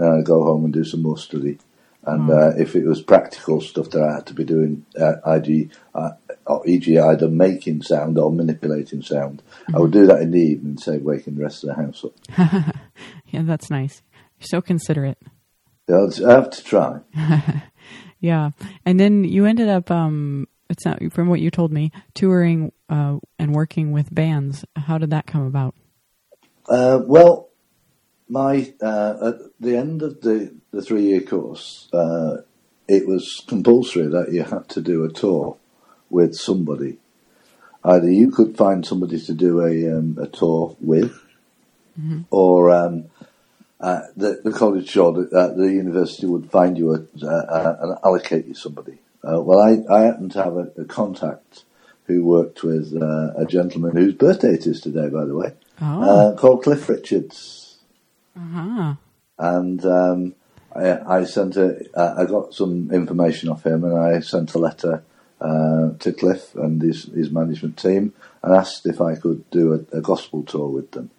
I'd 0.03 0.25
go 0.25 0.43
home 0.43 0.65
and 0.65 0.73
do 0.73 0.83
some 0.83 1.01
more 1.01 1.17
study. 1.17 1.57
And 2.05 2.31
uh, 2.31 2.53
if 2.57 2.75
it 2.75 2.85
was 2.85 3.01
practical 3.01 3.59
stuff 3.61 3.89
that 3.91 4.01
I 4.01 4.15
had 4.15 4.25
to 4.27 4.33
be 4.33 4.45
doing, 4.45 4.85
uh, 4.99 5.15
IG, 5.25 5.71
uh, 5.93 6.11
e.g., 6.65 6.97
either 6.97 7.27
making 7.27 7.81
sound 7.81 8.17
or 8.17 8.31
manipulating 8.31 9.01
sound, 9.01 9.43
I 9.73 9.79
would 9.79 9.91
do 9.91 10.07
that 10.07 10.21
in 10.21 10.31
the 10.31 10.39
evening, 10.39 10.77
save 10.77 11.03
waking 11.03 11.35
the 11.35 11.43
rest 11.43 11.63
of 11.63 11.69
the 11.69 11.75
house 11.75 12.03
up. 12.03 12.75
Yeah, 13.31 13.43
that's 13.43 13.69
nice. 13.69 14.01
You're 14.39 14.47
so 14.47 14.59
considerate. 14.61 15.19
Yeah, 15.87 16.07
I 16.25 16.31
have 16.31 16.49
to 16.49 16.63
try. 16.63 17.01
Yeah, 18.19 18.51
and 18.85 18.99
then 18.99 19.23
you 19.23 19.45
ended 19.45 19.69
up. 19.69 19.89
Um, 19.89 20.47
it's 20.69 20.85
not 20.85 20.99
from 21.11 21.29
what 21.29 21.39
you 21.39 21.49
told 21.49 21.71
me, 21.71 21.91
touring 22.13 22.71
uh, 22.89 23.17
and 23.39 23.55
working 23.55 23.91
with 23.91 24.13
bands. 24.13 24.65
How 24.75 24.97
did 24.97 25.09
that 25.11 25.25
come 25.25 25.45
about? 25.45 25.73
Uh, 26.67 26.99
well, 27.05 27.48
my 28.29 28.73
uh, 28.81 29.29
at 29.29 29.35
the 29.59 29.75
end 29.75 30.01
of 30.03 30.21
the, 30.21 30.53
the 30.71 30.81
three 30.81 31.03
year 31.03 31.21
course, 31.21 31.89
uh, 31.91 32.37
it 32.87 33.07
was 33.07 33.43
compulsory 33.47 34.07
that 34.07 34.31
you 34.31 34.43
had 34.43 34.69
to 34.69 34.81
do 34.81 35.03
a 35.03 35.11
tour 35.11 35.57
with 36.09 36.35
somebody. 36.35 36.97
Either 37.83 38.11
you 38.11 38.29
could 38.31 38.55
find 38.57 38.85
somebody 38.85 39.19
to 39.19 39.33
do 39.33 39.61
a 39.61 39.97
um, 39.97 40.17
a 40.21 40.27
tour 40.27 40.75
with, 40.79 41.19
or 42.29 42.69
um, 42.71 43.05
uh, 43.79 44.01
the, 44.15 44.41
the 44.43 44.51
college 44.51 44.95
or 44.97 45.13
the, 45.13 45.37
uh, 45.37 45.53
the 45.53 45.71
university 45.71 46.27
would 46.27 46.51
find 46.51 46.77
you 46.77 46.93
a, 46.93 46.97
and 46.97 47.97
allocate 48.03 48.45
you 48.45 48.53
somebody. 48.53 48.99
Uh, 49.23 49.41
well, 49.41 49.59
I, 49.59 49.83
I 49.93 50.01
happen 50.01 50.29
to 50.29 50.43
have 50.43 50.55
a, 50.57 50.71
a 50.77 50.85
contact 50.85 51.63
who 52.05 52.25
worked 52.25 52.63
with 52.63 52.95
uh, 52.95 53.33
a 53.37 53.45
gentleman 53.45 53.95
whose 53.95 54.13
birthday 54.13 54.53
it 54.53 54.65
is 54.65 54.81
today, 54.81 55.09
by 55.09 55.25
the 55.25 55.35
way, 55.35 55.53
Oh, 55.81 56.31
uh, 56.31 56.35
called 56.35 56.63
Cliff 56.63 56.89
Richards 56.89 57.68
uh-huh. 58.39 58.93
and 59.37 59.85
um, 59.85 60.35
I, 60.75 61.19
I 61.19 61.23
sent 61.25 61.57
a, 61.57 61.85
uh, 61.93 62.15
I 62.17 62.25
got 62.25 62.53
some 62.53 62.91
information 62.91 63.49
off 63.49 63.65
him, 63.65 63.83
and 63.83 63.97
I 63.97 64.19
sent 64.21 64.53
a 64.53 64.59
letter 64.59 65.03
uh, 65.41 65.91
to 65.99 66.13
Cliff 66.13 66.55
and 66.55 66.81
his, 66.81 67.03
his 67.05 67.31
management 67.31 67.77
team, 67.77 68.13
and 68.41 68.55
asked 68.55 68.85
if 68.85 69.01
I 69.01 69.15
could 69.15 69.49
do 69.49 69.73
a, 69.73 69.97
a 69.97 70.01
gospel 70.01 70.43
tour 70.43 70.69
with 70.69 70.91
them. 70.91 71.09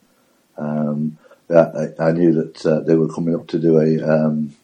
Um, 0.57 1.19
I, 1.50 1.89
I 1.99 2.12
knew 2.12 2.33
that 2.35 2.65
uh, 2.65 2.81
they 2.81 2.95
were 2.95 3.12
coming 3.12 3.35
up 3.35 3.49
to 3.49 3.59
do 3.59 3.79
a 3.79 4.00
um, 4.03 4.55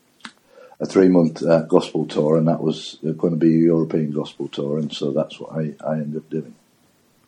a 0.79 0.87
three 0.87 1.09
month 1.09 1.43
uh, 1.43 1.63
gospel 1.63 2.07
tour, 2.07 2.37
and 2.37 2.49
that 2.49 2.61
was 2.61 2.99
going 3.03 3.33
to 3.33 3.39
be 3.39 3.55
a 3.55 3.65
European 3.65 4.13
gospel 4.13 4.49
tour, 4.49 4.79
and 4.79 4.93
so 4.93 5.11
that's 5.11 5.41
what 5.41 5.53
I, 5.53 5.75
I 5.87 5.95
ended 5.95 6.17
up 6.17 6.31
doing. 6.31 6.55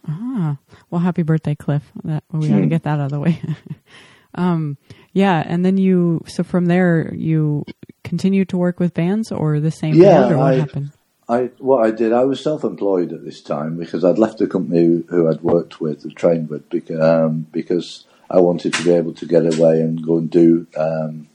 Ah, 0.06 0.58
well, 0.90 1.00
happy 1.00 1.22
birthday, 1.22 1.54
Cliff. 1.54 1.90
That 2.04 2.24
we 2.30 2.48
got 2.48 2.60
to 2.60 2.66
get 2.66 2.82
that 2.84 3.00
out 3.00 3.06
of 3.06 3.10
the 3.10 3.20
way. 3.20 3.40
um, 4.34 4.76
yeah, 5.12 5.42
and 5.46 5.64
then 5.64 5.76
you. 5.78 6.22
So 6.26 6.42
from 6.42 6.66
there, 6.66 7.12
you 7.14 7.64
continued 8.04 8.48
to 8.50 8.58
work 8.58 8.78
with 8.80 8.94
bands, 8.94 9.32
or 9.32 9.60
the 9.60 9.70
same 9.70 9.94
Yeah, 9.94 10.20
band, 10.20 10.32
or 10.34 10.38
what 10.38 10.54
I- 10.54 10.56
happened? 10.56 10.90
I 11.30 11.50
what 11.58 11.84
I 11.84 11.90
did, 11.90 12.14
I 12.14 12.24
was 12.24 12.42
self-employed 12.42 13.12
at 13.12 13.22
this 13.22 13.42
time 13.42 13.76
because 13.76 14.02
I'd 14.02 14.18
left 14.18 14.38
the 14.38 14.46
company 14.46 14.84
who, 14.86 15.04
who 15.10 15.28
I'd 15.28 15.42
worked 15.42 15.78
with, 15.78 16.04
and 16.04 16.16
trained 16.16 16.48
with, 16.48 16.66
because, 16.70 17.00
um, 17.00 17.46
because 17.52 18.06
I 18.30 18.40
wanted 18.40 18.72
to 18.72 18.82
be 18.82 18.92
able 18.92 19.12
to 19.12 19.26
get 19.26 19.44
away 19.44 19.82
and 19.82 20.02
go 20.02 20.16
and 20.16 20.30
do 20.30 20.66
um, 20.74 21.28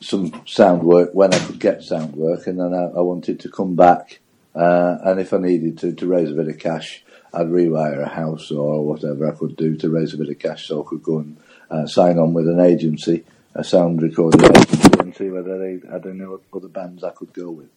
some 0.00 0.42
sound 0.44 0.82
work 0.82 1.10
when 1.12 1.32
I 1.32 1.38
could 1.38 1.60
get 1.60 1.84
sound 1.84 2.16
work, 2.16 2.48
and 2.48 2.58
then 2.58 2.74
I, 2.74 2.86
I 2.86 3.00
wanted 3.00 3.38
to 3.40 3.48
come 3.48 3.76
back, 3.76 4.18
uh, 4.56 4.98
and 5.04 5.20
if 5.20 5.32
I 5.32 5.38
needed 5.38 5.78
to 5.78 5.92
to 5.92 6.06
raise 6.08 6.30
a 6.32 6.34
bit 6.34 6.48
of 6.48 6.58
cash, 6.58 7.04
I'd 7.32 7.46
rewire 7.46 8.02
a 8.02 8.08
house 8.08 8.50
or 8.50 8.84
whatever 8.84 9.28
I 9.30 9.36
could 9.36 9.54
do 9.56 9.76
to 9.76 9.88
raise 9.88 10.14
a 10.14 10.18
bit 10.18 10.30
of 10.30 10.38
cash, 10.40 10.66
so 10.66 10.82
I 10.82 10.88
could 10.88 11.02
go 11.04 11.18
and 11.18 11.36
uh, 11.70 11.86
sign 11.86 12.18
on 12.18 12.32
with 12.32 12.48
an 12.48 12.60
agency, 12.60 13.24
a 13.54 13.64
sound 13.64 14.02
recording 14.02 14.44
agency, 14.44 14.98
and 14.98 15.14
see 15.14 15.30
whether 15.30 15.58
they 15.58 15.80
had 15.90 16.06
any 16.06 16.24
other 16.52 16.68
bands 16.68 17.04
I 17.04 17.10
could 17.10 17.32
go 17.32 17.50
with. 17.50 17.70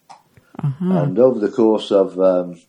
Uh-huh. 0.60 1.04
And 1.04 1.18
over 1.20 1.40
the 1.40 1.52
course 1.52 1.92
of 1.92 2.20
um, 2.20 2.62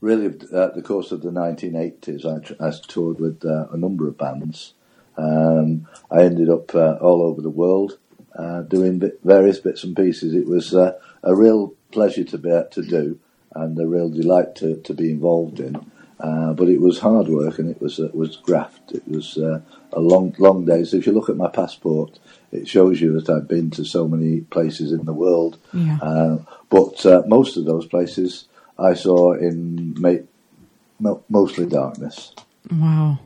really 0.00 0.26
uh, 0.26 0.68
the 0.68 0.82
course 0.82 1.12
of 1.12 1.22
the 1.22 1.30
1980s, 1.30 2.24
I, 2.24 2.44
tr- 2.44 2.62
I 2.62 2.72
toured 2.88 3.20
with 3.20 3.44
uh, 3.44 3.68
a 3.70 3.76
number 3.76 4.08
of 4.08 4.18
bands. 4.18 4.74
Um, 5.16 5.86
I 6.10 6.22
ended 6.22 6.48
up 6.48 6.74
uh, 6.74 6.94
all 7.00 7.22
over 7.22 7.42
the 7.42 7.50
world 7.50 7.98
uh, 8.34 8.62
doing 8.62 8.98
bit, 8.98 9.20
various 9.24 9.58
bits 9.58 9.84
and 9.84 9.94
pieces. 9.94 10.34
It 10.34 10.46
was 10.46 10.74
uh, 10.74 10.98
a 11.22 11.34
real 11.34 11.74
pleasure 11.92 12.24
to 12.24 12.38
be 12.38 12.50
able 12.50 12.68
to 12.70 12.82
do 12.82 13.20
and 13.54 13.78
a 13.78 13.86
real 13.86 14.08
delight 14.08 14.54
to, 14.56 14.76
to 14.82 14.94
be 14.94 15.10
involved 15.10 15.60
in. 15.60 15.90
Uh, 16.20 16.52
but 16.52 16.68
it 16.68 16.80
was 16.80 16.98
hard 16.98 17.28
work 17.28 17.58
and 17.58 17.70
it 17.70 17.80
was 17.80 17.98
uh, 17.98 18.08
was 18.12 18.36
graft. 18.36 18.92
It 18.92 19.06
was 19.08 19.38
uh, 19.38 19.60
a 19.92 20.00
long 20.00 20.34
long 20.38 20.64
days. 20.66 20.90
So 20.90 20.98
if 20.98 21.06
you 21.06 21.12
look 21.12 21.30
at 21.30 21.36
my 21.36 21.48
passport, 21.48 22.18
it 22.52 22.68
shows 22.68 23.00
you 23.00 23.18
that 23.18 23.30
I've 23.30 23.48
been 23.48 23.70
to 23.72 23.84
so 23.84 24.06
many 24.06 24.40
places 24.42 24.92
in 24.92 25.04
the 25.06 25.14
world. 25.14 25.58
Yeah. 25.72 25.98
Uh, 26.02 26.38
but 26.68 27.04
uh, 27.06 27.22
most 27.26 27.56
of 27.56 27.64
those 27.64 27.86
places 27.86 28.48
I 28.78 28.94
saw 28.94 29.32
in 29.32 29.94
ma- 29.98 31.18
mostly 31.28 31.66
darkness 31.66 32.34
Wow. 32.70 33.18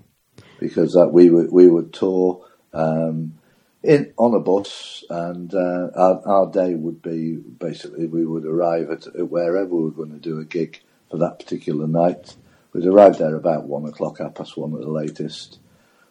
because 0.61 0.97
we 1.11 1.31
would 1.31 1.51
we 1.53 1.69
would 1.69 1.93
tour 1.93 2.47
um, 2.73 3.35
in 3.83 4.13
on 4.17 4.35
a 4.35 4.41
bus, 4.41 5.05
and 5.11 5.53
uh, 5.55 5.91
our, 5.95 6.23
our 6.27 6.47
day 6.51 6.75
would 6.75 7.03
be 7.03 7.35
basically 7.37 8.07
we 8.07 8.25
would 8.25 8.45
arrive 8.45 8.91
at, 8.91 9.07
at 9.09 9.29
wherever 9.29 9.75
we 9.75 9.85
were 9.85 9.91
going 9.91 10.13
to 10.13 10.19
do 10.19 10.39
a 10.39 10.45
gig 10.45 10.81
for 11.11 11.19
that 11.19 11.39
particular 11.39 11.87
night. 11.87 12.37
We'd 12.75 12.87
arrive 12.87 13.19
there 13.19 13.37
about 13.37 13.69
one 13.69 13.87
o'clock, 13.87 14.19
half 14.19 14.35
past 14.35 14.57
one 14.57 14.75
at 14.75 14.81
the 14.81 14.91
latest. 14.91 15.59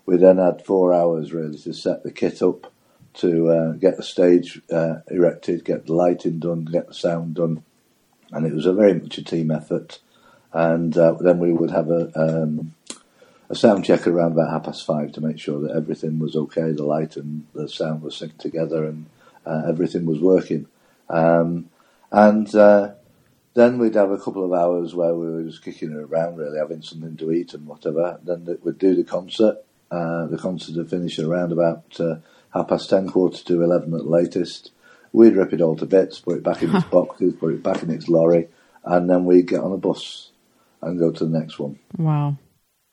We 0.06 0.16
then 0.16 0.38
had 0.38 0.66
four 0.66 0.94
hours 0.94 1.34
really 1.34 1.58
to 1.60 1.74
set 1.74 2.04
the 2.04 2.12
kit 2.12 2.42
up, 2.42 2.72
to 3.16 3.50
uh, 3.50 3.72
get 3.74 3.98
the 3.98 4.04
stage 4.04 4.62
uh, 4.72 4.96
erected, 5.12 5.66
get 5.66 5.86
the 5.86 5.94
lighting 5.94 6.40
done, 6.40 6.66
get 6.66 6.88
the 6.88 6.94
sound 6.94 7.36
done, 7.36 7.64
and 8.32 8.46
it 8.46 8.54
was 8.54 8.66
a 8.66 8.74
very 8.74 8.94
much 8.94 9.18
a 9.18 9.24
team 9.24 9.52
effort. 9.52 10.00
And 10.54 10.98
uh, 10.98 11.14
then 11.20 11.40
we 11.40 11.52
would 11.52 11.72
have 11.72 11.90
a 11.92 12.12
um, 12.16 12.74
a 13.50 13.56
sound 13.56 13.84
check 13.84 14.08
around 14.08 14.32
about 14.32 14.50
half 14.50 14.64
past 14.64 14.86
five 14.86 15.12
to 15.12 15.22
make 15.22 15.40
sure 15.40 15.60
that 15.62 15.76
everything 15.76 16.18
was 16.18 16.36
okay, 16.36 16.72
the 16.72 16.86
light 16.86 17.18
and 17.18 17.46
the 17.54 17.68
sound 17.68 18.02
was 18.02 18.18
synced 18.18 18.38
together, 18.38 18.86
and 18.86 19.06
uh, 19.46 19.64
everything 19.68 20.06
was 20.06 20.20
working. 20.20 20.68
Um, 21.10 21.70
and 22.12 22.54
uh, 22.56 22.94
then 23.54 23.78
we'd 23.78 23.96
have 23.96 24.12
a 24.12 24.18
couple 24.18 24.44
of 24.44 24.54
hours 24.54 24.96
where 24.96 25.14
we 25.14 25.30
were 25.30 25.44
just 25.44 25.64
kicking 25.64 25.92
it 25.92 25.98
around, 25.98 26.38
really 26.38 26.58
having 26.58 26.82
something 26.82 27.16
to 27.18 27.32
eat 27.32 27.54
and 27.54 27.68
whatever. 27.68 28.20
Then 28.24 28.58
we'd 28.64 28.78
do 28.78 28.96
the 28.96 29.04
concert. 29.04 29.58
Uh, 29.92 30.26
the 30.26 30.38
concert 30.38 30.76
would 30.76 30.90
finish 30.90 31.20
around 31.20 31.52
about 31.52 32.00
uh, 32.00 32.16
half 32.54 32.70
past 32.70 32.90
ten, 32.90 33.10
quarter 33.10 33.44
to 33.44 33.62
eleven 33.62 33.94
at 33.94 34.02
the 34.02 34.10
latest. 34.10 34.72
We'd 35.12 35.36
rip 35.36 35.54
it 35.54 35.62
all 35.62 35.76
to 35.76 35.86
bits, 35.86 36.20
put 36.20 36.38
it 36.38 36.44
back 36.44 36.64
in 36.64 36.76
its 36.76 36.86
boxes, 36.92 37.36
put 37.36 37.54
it 37.54 37.62
back 37.62 37.84
in 37.84 37.92
its 37.92 38.10
lorry, 38.10 38.48
and 38.84 39.08
then 39.08 39.26
we'd 39.26 39.48
get 39.48 39.62
on 39.62 39.72
a 39.72 39.78
bus 39.78 40.32
and 40.82 41.00
go 41.00 41.12
to 41.12 41.26
the 41.26 41.40
next 41.40 41.60
one. 41.60 41.78
Wow. 41.98 42.38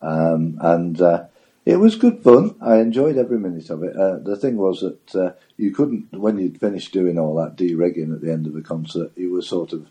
Um, 0.03 0.59
and 0.61 1.01
uh, 1.01 1.25
it 1.65 1.77
was 1.77 1.97
good 1.97 2.23
fun. 2.23 2.57
I 2.61 2.77
enjoyed 2.77 3.17
every 3.17 3.39
minute 3.39 3.71
of 3.71 3.83
it. 3.83 3.97
Uh, 3.97 4.19
the 4.19 4.37
thing 4.37 4.57
was 4.57 4.81
that 4.81 5.15
uh, 5.15 5.33
you 5.57 5.73
couldn't, 5.73 6.13
when 6.13 6.39
you'd 6.39 6.61
finished 6.61 6.93
doing 6.93 7.19
all 7.19 7.35
that 7.37 7.57
de-rigging 7.57 8.13
at 8.13 8.21
the 8.21 8.33
end 8.33 8.47
of 8.47 8.53
the 8.55 8.63
concert, 8.63 9.13
you 9.17 9.33
were 9.33 9.43
sort 9.43 9.73
of 9.73 9.89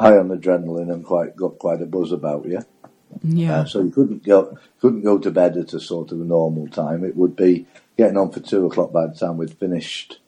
high 0.00 0.16
on 0.16 0.28
adrenaline 0.28 0.90
and 0.90 1.04
quite 1.04 1.36
got 1.36 1.58
quite 1.58 1.82
a 1.82 1.86
buzz 1.86 2.10
about 2.10 2.46
you. 2.46 2.62
Yeah. 3.22 3.60
Uh, 3.60 3.64
so 3.66 3.82
you 3.82 3.90
couldn't 3.90 4.24
go 4.24 4.56
couldn't 4.80 5.02
go 5.02 5.18
to 5.18 5.30
bed 5.30 5.56
at 5.58 5.74
a 5.74 5.80
sort 5.80 6.10
of 6.12 6.20
a 6.20 6.24
normal 6.24 6.68
time. 6.68 7.04
It 7.04 7.16
would 7.16 7.36
be 7.36 7.66
getting 7.98 8.16
on 8.16 8.30
for 8.32 8.40
two 8.40 8.66
o'clock 8.66 8.92
by 8.92 9.06
the 9.06 9.14
time 9.14 9.36
we'd 9.36 9.58
finished 9.58 10.18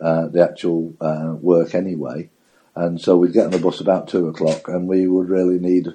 uh, 0.00 0.26
the 0.26 0.42
actual 0.42 0.94
uh, 1.00 1.36
work 1.40 1.74
anyway. 1.74 2.30
And 2.74 3.00
so 3.00 3.16
we'd 3.16 3.32
get 3.32 3.46
on 3.46 3.50
the 3.50 3.58
bus 3.58 3.80
about 3.80 4.08
two 4.08 4.28
o'clock, 4.28 4.68
and 4.68 4.88
we 4.88 5.06
would 5.06 5.28
really 5.28 5.58
need 5.58 5.88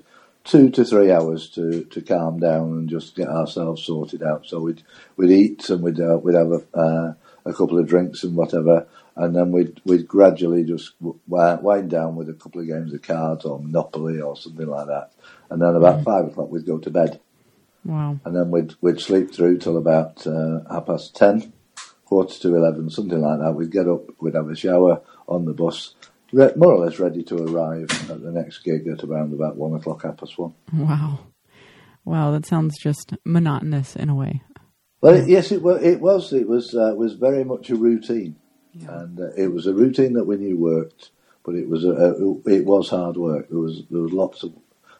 two 0.43 0.69
to 0.69 0.85
three 0.85 1.11
hours 1.11 1.49
to, 1.49 1.83
to 1.85 2.01
calm 2.01 2.39
down 2.39 2.71
and 2.71 2.89
just 2.89 3.15
get 3.15 3.27
ourselves 3.27 3.83
sorted 3.83 4.23
out. 4.23 4.45
So 4.45 4.61
we'd 4.61 4.83
we'd 5.17 5.31
eat 5.31 5.69
and 5.69 5.81
we'd 5.81 5.99
uh, 5.99 6.19
we'd 6.21 6.35
have 6.35 6.51
a, 6.51 6.77
uh, 6.77 7.13
a 7.43 7.53
couple 7.53 7.79
of 7.79 7.87
drinks 7.87 8.23
and 8.23 8.35
whatever, 8.35 8.87
and 9.15 9.35
then 9.35 9.51
we'd 9.51 9.79
we'd 9.85 10.07
gradually 10.07 10.63
just 10.63 10.93
wind 11.27 11.89
down 11.89 12.15
with 12.15 12.29
a 12.29 12.33
couple 12.33 12.61
of 12.61 12.67
games 12.67 12.93
of 12.93 13.01
cards 13.01 13.45
or 13.45 13.59
Monopoly 13.59 14.19
or 14.21 14.35
something 14.35 14.67
like 14.67 14.87
that. 14.87 15.11
And 15.49 15.61
then 15.61 15.75
about 15.75 16.03
five 16.03 16.25
o'clock 16.25 16.49
we'd 16.51 16.65
go 16.65 16.77
to 16.79 16.89
bed, 16.89 17.19
Wow. 17.83 18.19
and 18.25 18.35
then 18.35 18.51
we'd 18.51 18.73
we'd 18.81 18.99
sleep 18.99 19.33
through 19.33 19.59
till 19.59 19.77
about 19.77 20.25
uh, 20.27 20.59
half 20.69 20.87
past 20.87 21.15
ten, 21.15 21.53
quarter 22.05 22.33
to 22.39 22.55
eleven, 22.55 22.89
something 22.89 23.21
like 23.21 23.39
that. 23.39 23.53
We'd 23.53 23.71
get 23.71 23.87
up, 23.87 24.03
we'd 24.19 24.35
have 24.35 24.49
a 24.49 24.55
shower 24.55 25.01
on 25.27 25.45
the 25.45 25.53
bus, 25.53 25.95
re- 26.31 26.53
more 26.55 26.73
or 26.73 26.85
less 26.85 26.99
ready 26.99 27.23
to 27.23 27.35
arrive 27.37 27.89
at 28.09 28.21
the 28.21 28.31
next 28.31 28.59
gig 28.63 28.87
at 28.87 29.03
around 29.03 29.33
about 29.33 29.55
one 29.55 29.73
o'clock, 29.75 30.03
half 30.03 30.17
past 30.17 30.37
one. 30.37 30.53
Wow. 30.73 31.19
Wow. 32.03 32.31
That 32.31 32.45
sounds 32.45 32.77
just 32.79 33.13
monotonous 33.23 33.95
in 33.95 34.09
a 34.09 34.15
way. 34.15 34.41
Well, 35.01 35.13
it, 35.15 35.27
yes, 35.29 35.51
it 35.51 35.61
was. 35.61 35.83
It 35.83 36.01
was. 36.01 36.33
It 36.33 36.47
was. 36.47 36.73
Uh, 36.73 36.93
was 36.95 37.13
very 37.13 37.43
much 37.43 37.69
a 37.69 37.75
routine, 37.75 38.35
and 38.87 39.19
uh, 39.19 39.31
it 39.37 39.47
was 39.51 39.67
a 39.67 39.73
routine 39.73 40.13
that 40.13 40.25
we 40.25 40.37
knew 40.37 40.57
worked. 40.57 41.11
But 41.43 41.55
it 41.55 41.69
was 41.69 41.85
a. 41.85 42.15
It 42.45 42.65
was 42.65 42.89
hard 42.89 43.17
work. 43.17 43.49
There 43.49 43.59
was 43.59 43.83
there 43.91 44.01
was 44.01 44.11
lots 44.11 44.43
of 44.43 44.53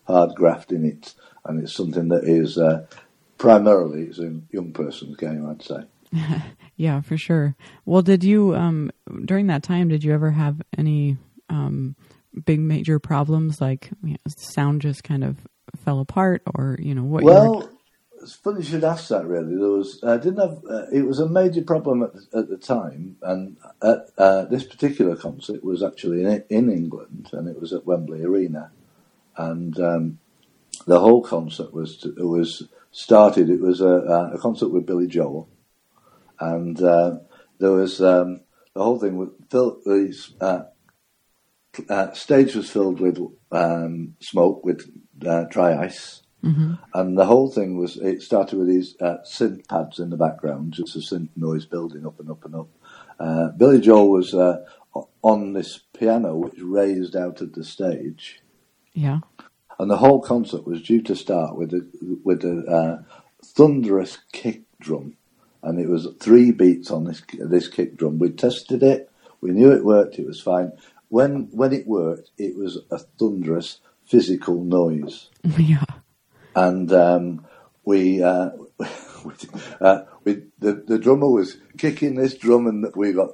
hard 0.05 0.35
graft 0.35 0.71
in 0.71 0.85
it, 0.85 1.15
and 1.43 1.63
it's 1.63 1.73
something 1.73 2.09
that 2.09 2.23
is 2.23 2.57
uh, 2.57 2.85
primarily 3.37 4.03
it's 4.03 4.19
a 4.19 4.39
young 4.51 4.71
person's 4.71 5.17
game, 5.17 5.47
I'd 5.49 5.63
say. 5.63 5.83
Yeah, 6.77 7.01
for 7.01 7.17
sure. 7.17 7.55
Well, 7.85 8.01
did 8.01 8.23
you 8.23 8.53
um 8.53 8.91
during 9.23 9.47
that 9.47 9.63
time 9.63 9.87
did 9.87 10.03
you 10.03 10.13
ever 10.13 10.31
have 10.31 10.61
any 10.77 11.17
um 11.49 11.95
big 12.45 12.59
major 12.59 12.99
problems 12.99 13.61
like 13.61 13.89
you 14.03 14.11
know, 14.11 14.17
sound 14.37 14.81
just 14.81 15.03
kind 15.03 15.23
of 15.23 15.37
fell 15.85 15.99
apart 15.99 16.41
or 16.53 16.77
you 16.81 16.93
know 16.93 17.03
what 17.03 17.23
you 17.23 17.29
Well, 17.29 17.69
it's 18.25 18.33
funny 18.33 18.57
you 18.61 18.65
should 18.65 18.83
ask 18.83 19.09
that. 19.09 19.27
Really, 19.27 19.55
there 19.55 19.69
was. 19.69 20.03
I 20.03 20.17
didn't 20.17 20.39
have. 20.39 20.63
Uh, 20.67 20.87
it 20.91 21.03
was 21.03 21.19
a 21.19 21.29
major 21.29 21.61
problem 21.61 22.01
at, 22.01 22.13
the- 22.13 22.39
at 22.39 22.49
the 22.49 22.57
time, 22.57 23.17
and 23.21 23.57
at, 23.83 24.09
uh, 24.17 24.45
this 24.45 24.63
particular 24.63 25.15
concert 25.15 25.63
was 25.63 25.83
actually 25.83 26.23
in, 26.23 26.43
in 26.49 26.71
England, 26.71 27.29
and 27.33 27.47
it 27.47 27.61
was 27.61 27.71
at 27.71 27.85
Wembley 27.85 28.23
Arena, 28.23 28.71
and 29.37 29.79
um, 29.79 30.19
the 30.87 30.99
whole 30.99 31.21
concert 31.21 31.71
was 31.71 32.03
was 32.17 32.67
started. 32.91 33.49
It 33.51 33.61
was 33.61 33.79
a, 33.79 34.31
a 34.33 34.39
concert 34.39 34.69
with 34.69 34.87
Billy 34.87 35.07
Joel, 35.07 35.47
and 36.39 36.81
uh, 36.81 37.19
there 37.59 37.73
was 37.73 38.01
um, 38.01 38.41
the 38.73 38.83
whole 38.83 38.99
thing. 38.99 39.17
Was 39.17 39.29
filled, 39.51 39.83
the 39.85 40.17
uh, 40.41 40.63
uh, 41.89 42.11
stage 42.13 42.55
was 42.55 42.71
filled 42.71 42.99
with 42.99 43.19
um, 43.51 44.15
smoke 44.19 44.65
with 44.65 44.89
uh, 45.23 45.43
dry 45.43 45.77
ice 45.77 46.23
and 46.93 47.17
the 47.17 47.25
whole 47.25 47.49
thing 47.49 47.77
was 47.77 47.97
it 47.97 48.21
started 48.21 48.59
with 48.59 48.67
these 48.67 48.95
uh, 49.01 49.17
synth 49.25 49.67
pads 49.67 49.99
in 49.99 50.11
the 50.11 50.17
background, 50.17 50.73
just 50.73 50.95
a 50.95 50.99
synth 50.99 51.29
noise 51.35 51.65
building 51.65 52.05
up 52.05 52.19
and 52.19 52.29
up 52.29 52.45
and 52.45 52.55
up. 52.55 52.67
Uh, 53.19 53.47
Billy 53.49 53.81
Joel 53.81 54.11
was 54.11 54.35
uh, 54.35 54.63
on 55.23 55.53
this 55.53 55.79
piano 55.97 56.35
which 56.35 56.59
raised 56.59 57.15
out 57.15 57.41
of 57.41 57.53
the 57.53 57.63
stage, 57.63 58.41
yeah. 58.93 59.19
And 59.77 59.89
the 59.91 59.97
whole 59.97 60.21
concert 60.21 60.65
was 60.65 60.83
due 60.83 61.01
to 61.01 61.15
start 61.15 61.57
with 61.57 61.73
a 61.73 61.87
with 62.23 62.43
a 62.43 62.63
uh, 62.65 63.03
thunderous 63.43 64.19
kick 64.31 64.61
drum, 64.79 65.17
and 65.63 65.79
it 65.79 65.89
was 65.89 66.07
three 66.19 66.51
beats 66.51 66.91
on 66.91 67.05
this 67.05 67.23
this 67.39 67.67
kick 67.67 67.97
drum. 67.97 68.19
We 68.19 68.29
tested 68.29 68.83
it, 68.83 69.11
we 69.41 69.49
knew 69.49 69.71
it 69.71 69.83
worked, 69.83 70.19
it 70.19 70.27
was 70.27 70.39
fine. 70.39 70.73
When 71.09 71.49
when 71.51 71.73
it 71.73 71.87
worked, 71.87 72.29
it 72.37 72.55
was 72.55 72.77
a 72.91 72.99
thunderous 72.99 73.79
physical 74.05 74.63
noise. 74.63 75.29
Yeah 75.57 75.83
and 76.55 76.91
um, 76.91 77.45
we, 77.83 78.23
uh, 78.23 78.49
uh, 79.81 80.03
we 80.23 80.43
the, 80.59 80.83
the 80.87 80.97
drummer 80.97 81.29
was 81.29 81.57
kicking 81.77 82.15
this 82.15 82.35
drum, 82.35 82.67
and 82.67 82.87
we 82.95 83.13
got 83.13 83.31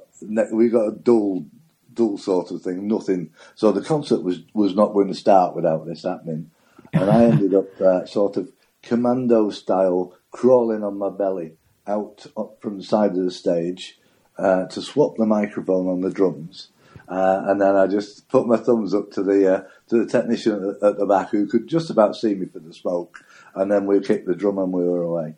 we 0.52 0.68
got 0.68 0.88
a 0.88 0.92
dull 0.92 1.46
dull 1.94 2.18
sort 2.18 2.50
of 2.50 2.62
thing, 2.62 2.88
nothing. 2.88 3.30
So 3.54 3.72
the 3.72 3.82
concert 3.82 4.22
was 4.22 4.40
was 4.52 4.74
not 4.74 4.92
going 4.92 5.08
to 5.08 5.14
start 5.14 5.54
without 5.54 5.86
this 5.86 6.02
happening, 6.02 6.50
and 6.92 7.10
I 7.10 7.24
ended 7.24 7.54
up 7.54 7.80
uh, 7.80 8.06
sort 8.06 8.36
of 8.36 8.52
commando 8.82 9.50
style 9.50 10.14
crawling 10.30 10.82
on 10.82 10.98
my 10.98 11.10
belly 11.10 11.52
out 11.86 12.26
up 12.36 12.58
from 12.60 12.78
the 12.78 12.84
side 12.84 13.10
of 13.10 13.24
the 13.24 13.30
stage 13.30 13.98
uh, 14.38 14.66
to 14.66 14.82
swap 14.82 15.16
the 15.16 15.26
microphone 15.26 15.88
on 15.88 16.00
the 16.00 16.10
drums. 16.10 16.68
Uh, 17.08 17.44
and 17.46 17.60
then 17.60 17.76
I 17.76 17.86
just 17.86 18.28
put 18.28 18.46
my 18.46 18.56
thumbs 18.56 18.94
up 18.94 19.10
to 19.12 19.22
the 19.22 19.54
uh, 19.54 19.60
to 19.88 20.04
the 20.04 20.06
technician 20.06 20.76
at 20.82 20.98
the, 20.98 21.06
back 21.06 21.30
who 21.30 21.46
could 21.46 21.66
just 21.66 21.90
about 21.90 22.16
see 22.16 22.34
me 22.34 22.46
for 22.46 22.58
the 22.58 22.72
smoke, 22.72 23.24
and 23.54 23.70
then 23.70 23.86
we 23.86 24.00
kicked 24.00 24.26
the 24.26 24.34
drum 24.34 24.58
and 24.58 24.72
we 24.72 24.84
were 24.84 25.02
away. 25.02 25.36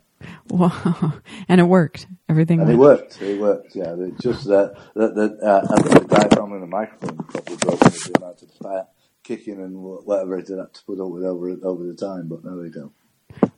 wow 0.49 1.13
and 1.49 1.59
it 1.59 1.65
worked 1.65 2.07
everything 2.29 2.61
And 2.61 2.69
it 2.69 2.77
worked. 2.77 3.21
It 3.21 3.39
worked. 3.39 3.75
Yeah, 3.75 3.95
it 3.97 4.19
just 4.19 4.47
uh, 4.47 4.69
that 4.95 5.15
that 5.15 5.39
uh, 5.41 5.67
and 5.69 5.85
the 5.85 6.07
diaphragm 6.07 6.53
in 6.53 6.61
the 6.61 6.67
microphone 6.67 7.17
probably 7.17 7.57
broken 7.57 7.91
with 7.91 8.03
the 8.03 8.19
amount 8.19 8.41
of 8.41 8.51
fire 8.51 8.87
kicking 9.23 9.59
and 9.59 9.75
whatever 9.81 10.37
it 10.37 10.47
had 10.47 10.73
to 10.73 10.83
put 10.85 10.99
up 10.99 11.09
with 11.09 11.23
over 11.23 11.55
over 11.63 11.83
the 11.83 11.95
time. 11.95 12.27
But 12.27 12.43
there 12.43 12.55
we 12.55 12.69
go. 12.69 12.91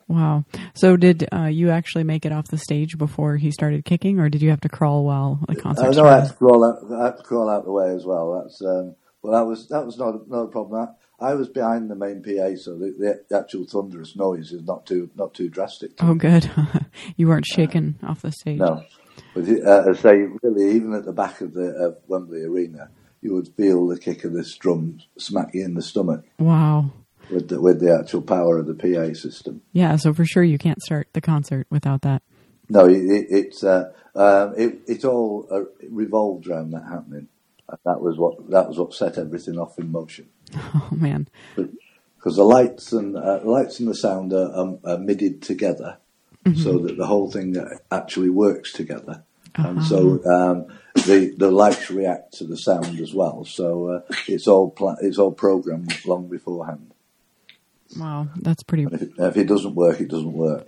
Wow 0.08 0.44
so 0.74 0.96
did 0.96 1.28
uh, 1.32 1.44
you 1.44 1.70
actually 1.70 2.04
make 2.04 2.24
it 2.24 2.32
off 2.32 2.48
the 2.48 2.58
stage 2.58 2.98
before 2.98 3.36
he 3.36 3.50
started 3.50 3.84
kicking 3.84 4.18
or 4.18 4.28
did 4.28 4.42
you 4.42 4.50
have 4.50 4.60
to 4.60 4.68
crawl 4.68 5.04
while 5.04 5.40
the 5.48 5.56
concert 5.56 5.86
I 5.86 5.90
know 5.90 6.06
I 6.06 6.20
had 6.20 6.28
to 6.28 6.34
crawl 6.34 6.64
out. 6.64 6.78
I 6.92 7.04
had 7.06 7.16
to 7.16 7.22
crawl 7.22 7.48
out 7.48 7.64
the 7.64 7.72
way 7.72 7.90
as 7.90 8.04
well. 8.04 8.42
That's 8.42 8.60
um, 8.62 8.94
well, 9.22 9.32
that 9.32 9.46
was 9.46 9.68
that 9.68 9.84
was 9.84 9.98
not 9.98 10.28
not 10.28 10.42
a 10.42 10.48
problem. 10.48 10.88
I, 11.20 11.30
I 11.30 11.34
was 11.34 11.48
behind 11.48 11.90
the 11.90 11.96
main 11.96 12.22
PA, 12.22 12.56
so 12.56 12.76
the, 12.76 13.20
the 13.28 13.36
actual 13.36 13.64
thunderous 13.64 14.14
noise 14.16 14.52
is 14.52 14.62
not 14.62 14.86
too 14.86 15.10
not 15.16 15.34
too 15.34 15.48
drastic. 15.48 15.92
oh 16.00 16.14
good 16.14 16.50
you 17.16 17.28
weren't 17.28 17.46
shaken 17.46 17.98
off 18.02 18.22
the 18.22 18.32
stage 18.32 18.58
No, 18.58 18.84
but 19.34 19.48
uh, 19.48 19.84
I 19.88 19.92
say 19.94 20.26
really, 20.42 20.76
even 20.76 20.94
at 20.94 21.04
the 21.04 21.12
back 21.12 21.40
of 21.40 21.54
the 21.54 21.70
of 21.74 21.98
Wembley 22.06 22.42
Arena, 22.42 22.90
you 23.20 23.34
would 23.34 23.48
feel 23.56 23.86
the 23.86 23.98
kick 23.98 24.24
of 24.24 24.32
this 24.32 24.54
drum 24.56 25.00
smack 25.18 25.54
you 25.54 25.64
in 25.64 25.74
the 25.74 25.82
stomach 25.82 26.24
wow 26.38 26.90
with 27.30 27.48
the, 27.48 27.60
with 27.60 27.80
the 27.80 27.96
actual 27.98 28.22
power 28.22 28.58
of 28.58 28.66
the 28.66 28.74
PA 28.74 29.14
system. 29.14 29.62
yeah 29.72 29.96
so 29.96 30.12
for 30.12 30.24
sure 30.24 30.42
you 30.42 30.58
can't 30.58 30.82
start 30.82 31.08
the 31.12 31.20
concert 31.20 31.66
without 31.70 32.02
that 32.02 32.22
No, 32.68 32.86
it, 32.86 32.98
it, 32.98 33.26
it's 33.30 33.64
uh, 33.64 33.92
um, 34.14 34.54
it, 34.56 34.80
it 34.86 35.04
all 35.04 35.46
uh, 35.50 35.64
revolved 35.90 36.48
around 36.48 36.72
that 36.72 36.84
happening. 36.84 37.28
And 37.68 37.78
that 37.84 38.00
was 38.00 38.18
what 38.18 38.50
that 38.50 38.68
was 38.68 38.78
what 38.78 38.94
set 38.94 39.18
everything 39.18 39.58
off 39.58 39.78
in 39.78 39.90
motion. 39.92 40.28
oh 40.56 40.88
man 40.90 41.28
because 42.18 42.36
the 42.36 42.44
lights 42.44 42.92
and 42.92 43.16
uh, 43.16 43.38
the 43.38 43.50
lights 43.50 43.80
and 43.80 43.88
the 43.88 43.94
sound 43.94 44.32
are, 44.32 44.54
um, 44.54 44.78
are 44.84 44.98
MIDI'd 44.98 45.40
together, 45.40 45.98
so 46.56 46.78
that 46.78 46.96
the 46.96 47.06
whole 47.06 47.30
thing 47.30 47.56
actually 47.90 48.30
works 48.30 48.72
together. 48.72 49.22
And 49.54 49.82
so 49.82 50.24
um, 50.24 50.66
the 50.94 51.34
the 51.36 51.50
lights 51.50 51.90
react 51.90 52.34
to 52.34 52.44
the 52.44 52.56
sound 52.56 53.00
as 53.00 53.14
well. 53.14 53.44
So 53.44 53.88
uh, 53.88 54.00
it's 54.26 54.46
all 54.46 54.70
pla- 54.70 54.96
it's 55.00 55.18
all 55.18 55.32
programmed 55.32 55.94
long 56.04 56.28
beforehand. 56.28 56.92
Wow 57.96 58.28
that's 58.36 58.62
pretty 58.62 58.84
If 58.84 59.02
it, 59.02 59.10
if 59.18 59.36
it 59.36 59.46
doesn't 59.48 59.74
work, 59.74 60.00
it 60.00 60.08
doesn't 60.08 60.32
work. 60.32 60.66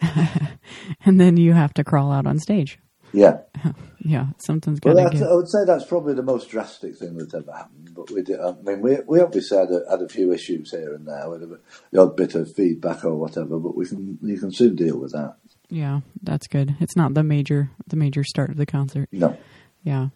and 1.04 1.20
then 1.20 1.36
you 1.36 1.52
have 1.52 1.74
to 1.74 1.84
crawl 1.84 2.12
out 2.12 2.26
on 2.26 2.38
stage 2.38 2.78
Yeah. 3.12 3.38
yeah 3.98 4.26
something's 4.38 4.80
Well, 4.82 4.94
that's, 4.94 5.20
give 5.20 5.28
I 5.28 5.34
would 5.34 5.48
say 5.48 5.58
that's 5.66 5.84
probably 5.84 6.14
the 6.14 6.22
most 6.22 6.48
drastic 6.48 6.96
thing 6.96 7.16
that's 7.16 7.34
ever 7.34 7.52
happened. 7.52 7.90
But 7.94 8.10
we 8.10 8.22
did. 8.22 8.40
I 8.40 8.52
mean, 8.62 8.80
we 8.80 8.98
we 9.06 9.20
obviously 9.20 9.58
had 9.58 9.70
a, 9.70 9.82
had 9.90 10.00
a 10.00 10.08
few 10.08 10.32
issues 10.32 10.70
here 10.70 10.94
and 10.94 11.06
there 11.06 11.28
with 11.28 11.42
a, 11.42 11.60
the 11.90 12.00
odd 12.00 12.16
bit 12.16 12.34
of 12.34 12.54
feedback 12.54 13.04
or 13.04 13.16
whatever. 13.16 13.58
But 13.58 13.76
we 13.76 13.86
can 13.86 14.18
you 14.22 14.38
can 14.38 14.52
soon 14.52 14.76
deal 14.76 14.98
with 14.98 15.12
that. 15.12 15.36
Yeah, 15.68 16.00
that's 16.22 16.46
good. 16.46 16.76
It's 16.80 16.96
not 16.96 17.14
the 17.14 17.22
major 17.22 17.70
the 17.86 17.96
major 17.96 18.24
start 18.24 18.50
of 18.50 18.56
the 18.56 18.66
concert. 18.66 19.08
No. 19.12 19.36
Yeah. 19.82 20.08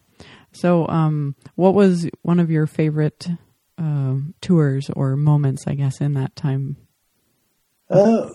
So, 0.53 0.87
um, 0.87 1.35
what 1.55 1.73
was 1.75 2.09
one 2.21 2.39
of 2.39 2.49
your 2.49 2.65
favorite 2.65 3.27
um 3.77 4.33
tours 4.41 4.89
or 4.95 5.15
moments? 5.15 5.65
I 5.67 5.75
guess 5.75 6.01
in 6.01 6.13
that 6.13 6.35
time. 6.35 6.77
Uh, 7.89 8.29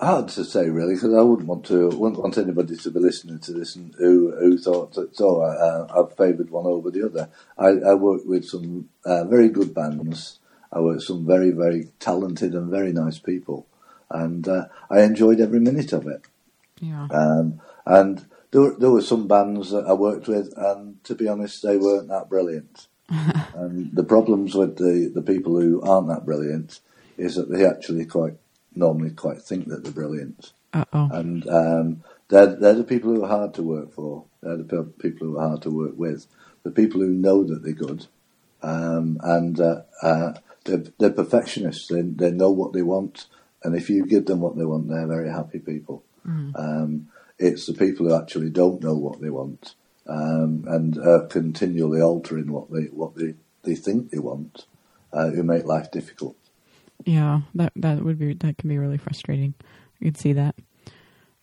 hard 0.00 0.28
to 0.28 0.44
say 0.44 0.68
really, 0.68 0.94
because 0.94 1.14
I 1.14 1.20
wouldn't 1.20 1.48
want 1.48 1.66
to 1.66 1.88
wouldn't 1.88 2.20
want 2.22 2.38
anybody 2.38 2.76
to 2.76 2.90
be 2.90 3.00
listening 3.00 3.40
to 3.40 3.52
this 3.52 3.74
and 3.76 3.94
who 3.98 4.34
who 4.38 4.56
thought 4.58 4.94
that 4.94 5.16
so 5.16 5.40
uh, 5.42 5.86
I've 5.94 6.16
favoured 6.16 6.50
one 6.50 6.66
over 6.66 6.90
the 6.90 7.04
other. 7.06 7.28
I, 7.58 7.90
I 7.90 7.94
worked 7.94 8.26
with 8.26 8.44
some 8.44 8.88
uh, 9.04 9.24
very 9.24 9.48
good 9.48 9.74
bands. 9.74 10.38
I 10.72 10.80
worked 10.80 10.96
with 10.96 11.04
some 11.04 11.26
very 11.26 11.50
very 11.50 11.88
talented 11.98 12.54
and 12.54 12.70
very 12.70 12.92
nice 12.92 13.18
people, 13.18 13.66
and 14.10 14.46
uh, 14.46 14.66
I 14.90 15.02
enjoyed 15.02 15.40
every 15.40 15.60
minute 15.60 15.92
of 15.92 16.06
it. 16.06 16.22
Yeah. 16.80 17.08
Um, 17.10 17.60
and 17.84 18.26
there, 18.52 18.60
were- 18.60 18.76
there 18.78 18.90
were 18.90 19.02
some 19.02 19.26
bands 19.26 19.70
that 19.70 19.86
I 19.86 19.94
worked 19.94 20.28
with, 20.28 20.52
and 20.56 21.02
to 21.04 21.14
be 21.16 21.26
honest, 21.26 21.62
they 21.62 21.76
weren't 21.76 22.08
that 22.08 22.28
brilliant. 22.28 22.86
and 23.54 23.90
the 23.96 24.04
problems 24.04 24.54
with 24.54 24.76
the, 24.76 25.10
the 25.12 25.22
people 25.22 25.58
who 25.58 25.80
aren't 25.80 26.08
that 26.08 26.26
brilliant 26.26 26.78
is 27.18 27.34
that 27.36 27.50
they 27.50 27.64
actually 27.66 28.06
quite 28.06 28.34
normally 28.74 29.10
quite 29.10 29.42
think 29.42 29.68
that 29.68 29.82
they're 29.82 29.92
brilliant, 29.92 30.52
Uh 30.72 30.84
oh. 30.92 31.08
and 31.12 31.48
um, 31.48 32.04
they're 32.28 32.54
they're 32.56 32.74
the 32.74 32.84
people 32.84 33.14
who 33.14 33.24
are 33.24 33.28
hard 33.28 33.54
to 33.54 33.62
work 33.62 33.92
for. 33.92 34.24
They're 34.42 34.56
the 34.56 34.64
pe- 34.64 35.08
people 35.10 35.26
who 35.28 35.38
are 35.38 35.48
hard 35.48 35.62
to 35.62 35.70
work 35.70 35.94
with. 35.96 36.26
The 36.62 36.70
people 36.70 37.00
who 37.00 37.08
know 37.08 37.44
that 37.44 37.62
they're 37.62 37.72
good, 37.72 38.06
um, 38.62 39.18
and 39.22 39.58
uh, 39.60 39.82
uh, 40.02 40.32
they're, 40.64 40.84
they're 40.98 41.10
perfectionists. 41.10 41.88
They 41.88 42.02
they 42.02 42.30
know 42.30 42.50
what 42.50 42.72
they 42.72 42.82
want, 42.82 43.26
and 43.64 43.74
if 43.74 43.90
you 43.90 44.06
give 44.06 44.26
them 44.26 44.40
what 44.40 44.56
they 44.56 44.64
want, 44.64 44.88
they're 44.88 45.06
very 45.06 45.30
happy 45.30 45.58
people. 45.58 46.04
Um, 46.54 47.08
it's 47.38 47.66
the 47.66 47.72
people 47.74 48.06
who 48.06 48.14
actually 48.14 48.50
don't 48.50 48.82
know 48.82 48.94
what 48.94 49.20
they 49.20 49.30
want 49.30 49.74
um, 50.08 50.64
and 50.66 50.98
are 50.98 51.26
continually 51.26 52.00
altering 52.00 52.50
what 52.50 52.70
they 52.72 52.84
what 52.84 53.14
they, 53.14 53.34
they 53.62 53.74
think 53.74 54.10
they 54.10 54.18
want, 54.18 54.66
uh, 55.12 55.30
who 55.30 55.42
make 55.42 55.64
life 55.64 55.90
difficult. 55.90 56.36
Yeah. 57.04 57.40
That 57.54 57.72
that 57.76 58.02
would 58.02 58.18
be 58.18 58.34
that 58.34 58.58
can 58.58 58.68
be 58.68 58.78
really 58.78 58.98
frustrating. 58.98 59.54
You 60.00 60.10
could 60.10 60.20
see 60.20 60.32
that. 60.34 60.54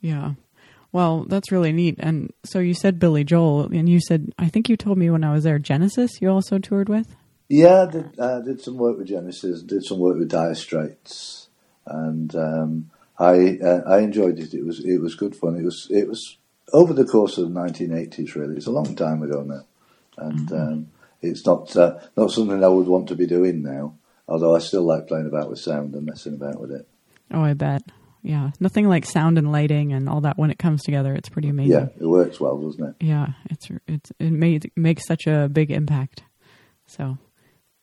Yeah. 0.01 0.33
Well, 0.91 1.25
that's 1.27 1.51
really 1.51 1.73
neat. 1.73 1.95
And 1.99 2.31
so 2.45 2.59
you 2.59 2.73
said 2.73 2.99
Billy 2.99 3.25
Joel, 3.25 3.65
and 3.65 3.89
you 3.89 3.99
said 3.99 4.33
I 4.37 4.47
think 4.47 4.69
you 4.69 4.77
told 4.77 4.97
me 4.97 5.09
when 5.09 5.23
I 5.23 5.33
was 5.33 5.43
there 5.43 5.59
Genesis. 5.59 6.21
You 6.21 6.29
also 6.29 6.57
toured 6.57 6.89
with. 6.89 7.15
Yeah, 7.47 7.83
I 7.83 7.91
did, 7.91 8.19
uh, 8.19 8.39
did 8.39 8.61
some 8.61 8.77
work 8.77 8.97
with 8.97 9.07
Genesis, 9.07 9.61
did 9.61 9.83
some 9.85 9.99
work 9.99 10.17
with 10.17 10.29
Dire 10.29 10.55
Straits, 10.55 11.49
and 11.85 12.35
um, 12.35 12.91
I 13.19 13.59
uh, 13.63 13.81
I 13.85 13.99
enjoyed 13.99 14.39
it. 14.39 14.53
It 14.53 14.65
was 14.65 14.83
it 14.83 14.99
was 14.99 15.15
good 15.15 15.35
fun. 15.35 15.55
It 15.55 15.63
was 15.63 15.87
it 15.91 16.07
was 16.07 16.37
over 16.73 16.93
the 16.93 17.05
course 17.05 17.37
of 17.37 17.53
the 17.53 17.59
1980s. 17.59 18.35
Really, 18.35 18.55
it's 18.57 18.65
a 18.65 18.71
long 18.71 18.95
time 18.95 19.21
ago 19.21 19.43
now, 19.43 19.65
and 20.17 20.51
um, 20.51 20.87
it's 21.21 21.45
not 21.45 21.75
uh, 21.75 21.99
not 22.17 22.31
something 22.31 22.63
I 22.63 22.67
would 22.67 22.87
want 22.87 23.09
to 23.09 23.15
be 23.15 23.27
doing 23.27 23.61
now. 23.61 23.93
Although 24.27 24.55
I 24.55 24.59
still 24.59 24.83
like 24.83 25.07
playing 25.07 25.27
about 25.27 25.49
with 25.49 25.59
sound 25.59 25.93
and 25.93 26.05
messing 26.05 26.33
about 26.33 26.59
with 26.59 26.71
it. 26.71 26.87
Oh, 27.31 27.41
I 27.41 27.53
bet. 27.53 27.83
yeah. 28.23 28.51
Nothing 28.59 28.87
like 28.87 29.05
sound 29.05 29.37
and 29.37 29.51
lighting 29.51 29.93
and 29.93 30.09
all 30.09 30.21
that 30.21 30.37
when 30.37 30.49
it 30.51 30.59
comes 30.59 30.81
together. 30.83 31.13
It's 31.13 31.29
pretty 31.29 31.49
amazing. 31.49 31.71
Yeah, 31.73 31.87
it 31.99 32.07
works 32.07 32.39
well, 32.39 32.57
doesn't 32.59 32.83
it? 32.83 32.95
Yeah, 32.99 33.27
it's 33.49 33.67
it's 33.87 34.11
it 34.19 34.31
made 34.31 34.71
makes 34.75 35.05
such 35.05 35.27
a 35.27 35.47
big 35.51 35.69
impact. 35.71 36.23
So 36.87 37.17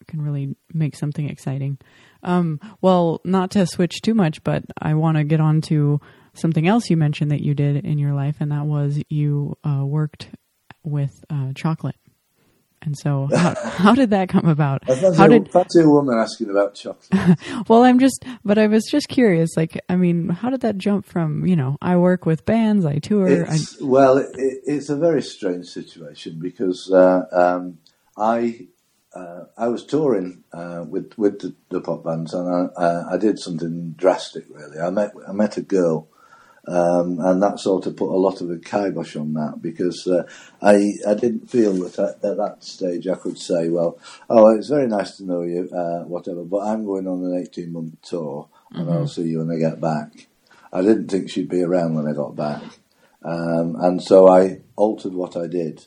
it 0.01 0.07
can 0.09 0.23
really 0.23 0.57
make 0.73 0.97
something 0.97 1.29
exciting. 1.29 1.79
Um, 2.25 2.61
well, 2.81 3.21
not 3.25 3.51
to 3.53 3.67
switch 3.67 4.01
too 4.01 4.15
much, 4.15 4.43
but 4.43 4.65
I 4.81 4.95
want 4.95 5.17
to 5.17 5.25
get 5.25 5.41
on 5.41 5.61
to 5.63 6.01
something 6.35 6.67
else 6.67 6.89
you 6.91 6.97
mentioned 6.97 7.31
that 7.31 7.43
you 7.43 7.55
did 7.55 7.85
in 7.85 7.99
your 7.99 8.13
life, 8.15 8.37
and 8.41 8.51
that 8.53 8.65
was 8.67 9.01
you 9.09 9.57
uh, 9.65 9.85
worked 9.85 10.29
with 10.85 11.25
uh, 11.31 11.53
chocolate. 11.55 11.97
And 12.85 12.97
so, 12.99 13.29
how, 13.35 13.55
how 13.65 13.95
did 13.95 14.11
that 14.11 14.29
come 14.29 14.47
about? 14.47 14.83
I 14.89 14.95
fancy, 14.95 15.17
How 15.17 15.25
a- 15.27 15.29
did? 15.29 15.51
fancy 15.51 15.81
a 15.81 15.89
woman 15.89 16.19
asking 16.19 16.51
about 16.51 16.75
chocolate. 16.75 17.39
Well, 17.69 17.85
I'm 17.85 17.99
just, 17.99 18.25
but 18.45 18.59
I 18.59 18.67
was 18.67 18.85
just 18.91 19.09
curious. 19.09 19.57
Like, 19.57 19.81
I 19.89 19.97
mean, 19.97 20.29
how 20.29 20.51
did 20.51 20.61
that 20.63 20.79
jump 20.79 21.07
from? 21.07 21.47
You 21.47 21.57
know, 21.57 21.77
I 21.81 21.97
work 21.97 22.27
with 22.27 22.45
bands, 22.45 22.85
I 22.85 22.99
tour. 22.99 23.47
I, 23.49 23.59
well, 23.81 24.19
it, 24.19 24.27
it, 24.35 24.63
it's 24.65 24.89
a 24.91 24.97
very 24.97 25.23
strange 25.23 25.67
situation 25.67 26.39
because 26.41 26.91
uh, 26.93 27.23
um, 27.33 27.79
I 28.17 28.67
uh, 29.15 29.45
I 29.57 29.69
was 29.69 29.85
touring 29.85 30.43
uh, 30.53 30.85
with 30.89 31.13
with 31.17 31.41
the, 31.41 31.55
the 31.69 31.81
pop 31.81 32.05
bands 32.05 32.35
and 32.35 32.49
I, 32.49 32.81
uh, 32.81 33.05
I 33.13 33.17
did 33.17 33.39
something 33.39 33.93
drastic. 33.93 34.45
Really, 34.51 34.79
I 34.79 34.91
met 34.91 35.13
I 35.29 35.33
met 35.33 35.57
a 35.57 35.63
girl. 35.63 36.09
Um, 36.69 37.19
and 37.19 37.43
that 37.43 37.59
sort 37.59 37.87
of 37.87 37.97
put 37.97 38.15
a 38.15 38.17
lot 38.17 38.41
of 38.41 38.49
a 38.49 38.57
kibosh 38.57 39.17
on 39.17 39.33
that 39.35 39.61
because 39.61 40.07
uh, 40.07 40.23
I 40.61 40.93
I 41.09 41.15
didn't 41.15 41.51
feel 41.51 41.73
that 41.83 41.99
at, 41.99 42.25
at 42.25 42.37
that 42.37 42.59
stage 42.63 43.09
I 43.09 43.17
could 43.17 43.37
say, 43.37 43.69
well, 43.69 43.99
oh, 44.31 44.57
it's 44.57 44.69
very 44.69 44.87
nice 44.87 45.17
to 45.17 45.25
know 45.25 45.43
you, 45.43 45.69
uh, 45.75 46.05
whatever, 46.05 46.45
but 46.45 46.59
I'm 46.59 46.85
going 46.85 47.09
on 47.09 47.25
an 47.25 47.37
18 47.37 47.73
month 47.73 48.01
tour 48.03 48.49
and 48.71 48.89
I'll 48.89 49.09
see 49.09 49.23
you 49.23 49.41
when 49.41 49.51
I 49.51 49.59
get 49.59 49.81
back. 49.81 50.29
I 50.73 50.83
didn't 50.83 51.09
think 51.09 51.31
she'd 51.31 51.49
be 51.49 51.63
around 51.63 51.95
when 51.95 52.07
I 52.07 52.13
got 52.13 52.37
back. 52.37 52.63
Um, 53.25 53.77
and 53.81 54.03
so 54.03 54.29
I 54.29 54.61
altered 54.77 55.15
what 55.15 55.37
I 55.37 55.47
did. 55.47 55.87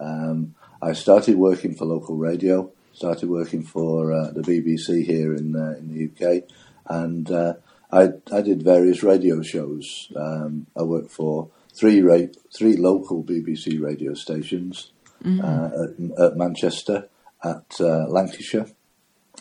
Um, 0.00 0.54
I 0.80 0.92
started 0.92 1.36
working 1.36 1.74
for 1.74 1.84
local 1.84 2.16
radio, 2.16 2.70
started 2.92 3.28
working 3.28 3.62
for 3.62 4.12
uh, 4.12 4.30
the 4.30 4.42
BBC 4.42 5.04
here 5.04 5.34
in 5.34 5.56
uh, 5.56 5.76
in 5.78 5.88
the 5.88 6.04
UK, 6.06 6.44
and 6.86 7.30
uh, 7.30 7.54
I 7.90 8.08
I 8.32 8.42
did 8.42 8.62
various 8.62 9.02
radio 9.02 9.42
shows. 9.42 10.10
Um, 10.14 10.66
I 10.76 10.82
worked 10.82 11.10
for 11.10 11.50
three 11.74 12.00
ra- 12.00 12.32
three 12.56 12.76
local 12.76 13.24
BBC 13.24 13.80
radio 13.82 14.14
stations 14.14 14.92
uh, 15.24 15.70
at, 15.82 16.20
at 16.20 16.36
Manchester, 16.36 17.08
at 17.42 17.80
uh, 17.80 18.06
Lancashire, 18.08 18.66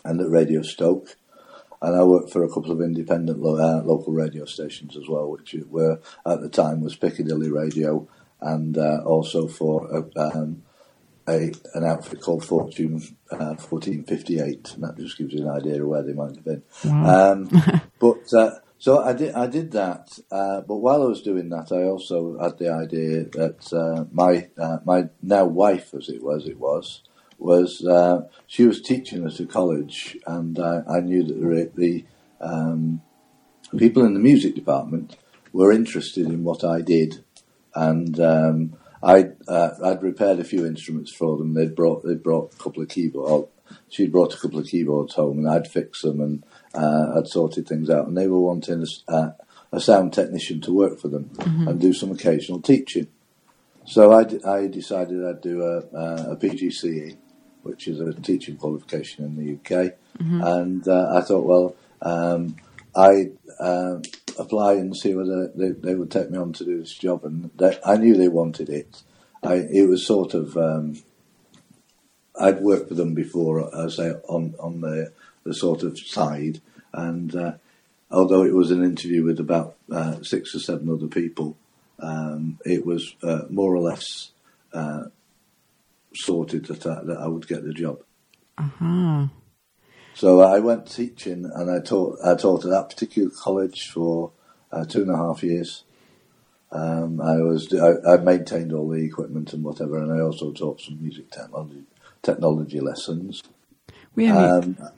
and 0.04 0.22
at 0.22 0.30
Radio 0.30 0.62
Stoke 0.62 1.16
and 1.82 1.96
I 1.96 2.04
worked 2.04 2.32
for 2.32 2.44
a 2.44 2.50
couple 2.50 2.72
of 2.72 2.82
independent 2.82 3.40
lo- 3.40 3.58
uh, 3.58 3.84
local 3.84 4.14
radio 4.14 4.46
stations 4.46 4.98
as 4.98 5.08
well, 5.08 5.30
which 5.30 5.56
were 5.70 6.00
at 6.26 6.42
the 6.42 6.50
time 6.50 6.82
was 6.82 6.96
Piccadilly 6.96 7.52
Radio, 7.52 8.08
and 8.42 8.78
uh, 8.78 9.02
also 9.06 9.48
for 9.48 9.88
a, 9.92 10.20
um, 10.20 10.64
a 11.28 11.52
an 11.76 11.84
outfit 11.86 12.22
called 12.22 12.44
Fortune 12.44 13.02
uh, 13.32 13.56
fourteen 13.56 14.04
fifty 14.04 14.40
eight, 14.40 14.74
and 14.74 14.84
that 14.84 14.98
just 14.98 15.18
gives 15.18 15.34
you 15.34 15.48
an 15.48 15.56
idea 15.56 15.82
of 15.82 15.88
where 15.88 16.04
they 16.04 16.14
might 16.14 16.36
have 16.36 16.46
been. 16.46 16.64
Um, 16.86 17.50
but 18.08 18.34
uh, 18.34 18.52
so 18.80 19.04
I 19.04 19.14
did 19.14 19.34
I 19.34 19.48
did 19.48 19.72
that, 19.72 20.20
uh, 20.32 20.62
but 20.62 20.76
while 20.76 21.02
I 21.02 21.08
was 21.08 21.22
doing 21.22 21.50
that, 21.50 21.72
I 21.72 21.84
also 21.84 22.38
had 22.40 22.58
the 22.58 22.72
idea 22.72 23.24
that 23.24 23.74
uh, 23.74 24.06
my 24.12 24.50
uh, 24.58 24.78
my 24.86 25.10
now 25.22 25.46
wife, 25.46 25.94
as 25.94 26.10
it 26.10 26.24
was, 26.24 26.48
it 26.48 26.60
was 26.60 27.02
was 27.40 27.86
uh, 27.86 28.28
she 28.46 28.66
was 28.66 28.82
teaching 28.82 29.26
at 29.26 29.40
a 29.40 29.46
college, 29.46 30.18
and 30.26 30.60
I, 30.60 31.00
knew 31.02 31.24
that 31.24 31.76
the, 31.76 32.06
um, 32.42 33.02
people 33.78 34.06
in 34.06 34.14
the 34.14 34.20
music 34.20 34.56
department 34.56 35.18
were 35.54 35.72
interested 35.72 36.28
in 36.28 36.44
what 36.44 36.64
I 36.64 36.82
did, 36.82 37.24
and 37.76 38.20
um, 38.20 38.78
I 39.04 39.32
uh, 39.48 39.72
I'd 39.84 40.04
repaired 40.04 40.40
a 40.40 40.44
few 40.44 40.66
instruments 40.66 41.12
for 41.12 41.38
them. 41.38 41.54
They'd 41.54 41.76
brought 41.76 42.04
they 42.04 42.16
brought 42.16 42.54
a 42.54 42.58
couple 42.58 42.84
of 42.84 42.90
keyboards. 42.90 43.50
She'd 43.90 44.14
brought 44.14 44.34
a 44.34 44.38
couple 44.38 44.60
of 44.60 44.68
keyboards 44.68 45.16
home, 45.16 45.40
and 45.40 45.50
I'd 45.50 45.68
fix 45.68 46.02
them, 46.02 46.22
and 46.22 46.44
uh, 46.78 47.18
I'd 47.18 47.28
sorted 47.28 47.68
things 47.68 47.90
out. 47.90 48.08
And 48.08 48.16
they 48.18 48.28
were 48.28 48.40
wanting 48.40 48.86
a, 49.08 49.12
uh, 49.12 49.32
a 49.72 49.82
sound 49.82 50.14
technician 50.14 50.62
to 50.62 50.74
work 50.74 51.00
for 51.00 51.08
them 51.10 51.30
and 51.68 51.80
do 51.82 51.92
some 51.94 52.12
occasional 52.12 52.62
teaching. 52.62 53.08
So 53.86 54.14
I, 54.14 54.24
d- 54.24 54.44
I 54.44 54.68
decided 54.68 55.26
I'd 55.26 55.42
do 55.42 55.64
a, 55.64 55.78
a, 55.96 56.32
a 56.32 56.36
PGCE, 56.38 57.18
which 57.64 57.88
is 57.88 58.00
a 58.00 58.14
teaching 58.14 58.58
qualification 58.58 59.26
in 59.26 59.36
the 59.36 59.54
UK, 59.56 59.94
and 60.20 60.88
uh, 60.88 61.12
I 61.16 61.22
thought, 61.22 61.46
well, 61.46 61.76
um, 62.02 62.56
I 62.96 63.32
uh, 63.60 64.00
apply 64.40 64.74
and 64.74 64.96
see 64.96 65.14
whether 65.14 65.48
they, 65.56 65.70
they 65.72 65.96
would 65.96 66.10
take 66.12 66.32
me 66.32 66.38
on 66.38 66.54
to 66.54 66.66
do 66.66 66.80
this 66.80 66.94
job, 66.94 67.24
and 67.26 67.50
they, 67.58 67.78
I 67.86 67.98
knew 67.98 68.16
they 68.16 68.28
wanted 68.30 68.70
it. 68.70 69.04
I, 69.44 69.56
it 69.72 69.88
was 69.88 70.06
sort 70.06 70.34
of 70.34 70.56
um, 70.58 70.96
I'd 72.40 72.62
worked 72.62 72.90
with 72.90 72.98
them 72.98 73.14
before, 73.14 73.74
I 73.76 73.88
say 73.90 74.12
on 74.28 74.56
on 74.60 74.82
the 74.82 75.12
the 75.44 75.54
sort 75.54 75.84
of 75.84 75.98
side, 75.98 76.62
and 76.94 77.36
uh, 77.36 77.54
although 78.12 78.44
it 78.44 78.54
was 78.54 78.72
an 78.72 78.84
interview 78.84 79.24
with 79.24 79.40
about 79.40 79.78
uh, 79.92 80.22
six 80.24 80.56
or 80.56 80.60
seven 80.60 80.90
other 80.90 81.08
people, 81.08 81.58
um, 82.00 82.60
it 82.66 82.86
was 82.86 83.16
uh, 83.24 83.44
more 83.50 83.76
or 83.76 83.82
less 83.82 84.32
uh, 84.74 85.06
sorted 86.14 86.66
that 86.66 86.86
I, 86.86 87.04
that 87.04 87.18
I 87.18 87.28
would 87.28 87.48
get 87.48 87.64
the 87.64 87.74
job. 87.74 88.02
uh-huh. 88.58 89.28
So 90.14 90.42
I 90.42 90.60
went 90.60 90.92
teaching, 90.92 91.46
and 91.54 91.70
I 91.70 91.80
taught 91.80 92.18
I 92.26 92.34
taught 92.34 92.66
at 92.66 92.72
that 92.72 92.90
particular 92.90 93.30
college 93.30 93.92
for 93.94 94.32
uh, 94.72 94.84
two 94.84 95.04
and 95.04 95.12
a 95.12 95.16
half 95.18 95.44
years. 95.44 95.84
Um, 96.72 97.22
I 97.22 97.36
was 97.36 97.72
I, 97.74 98.14
I 98.14 98.18
maintained 98.18 98.74
all 98.74 98.90
the 98.90 99.04
equipment 99.04 99.54
and 99.54 99.64
whatever, 99.64 100.00
and 100.00 100.12
I 100.12 100.22
also 100.22 100.52
taught 100.52 100.82
some 100.82 101.00
music 101.02 101.30
technology 101.30 101.84
technology 102.24 102.80
lessons. 102.80 103.44
We 104.16 104.26
haven't. 104.26 104.82
Um, 104.82 104.90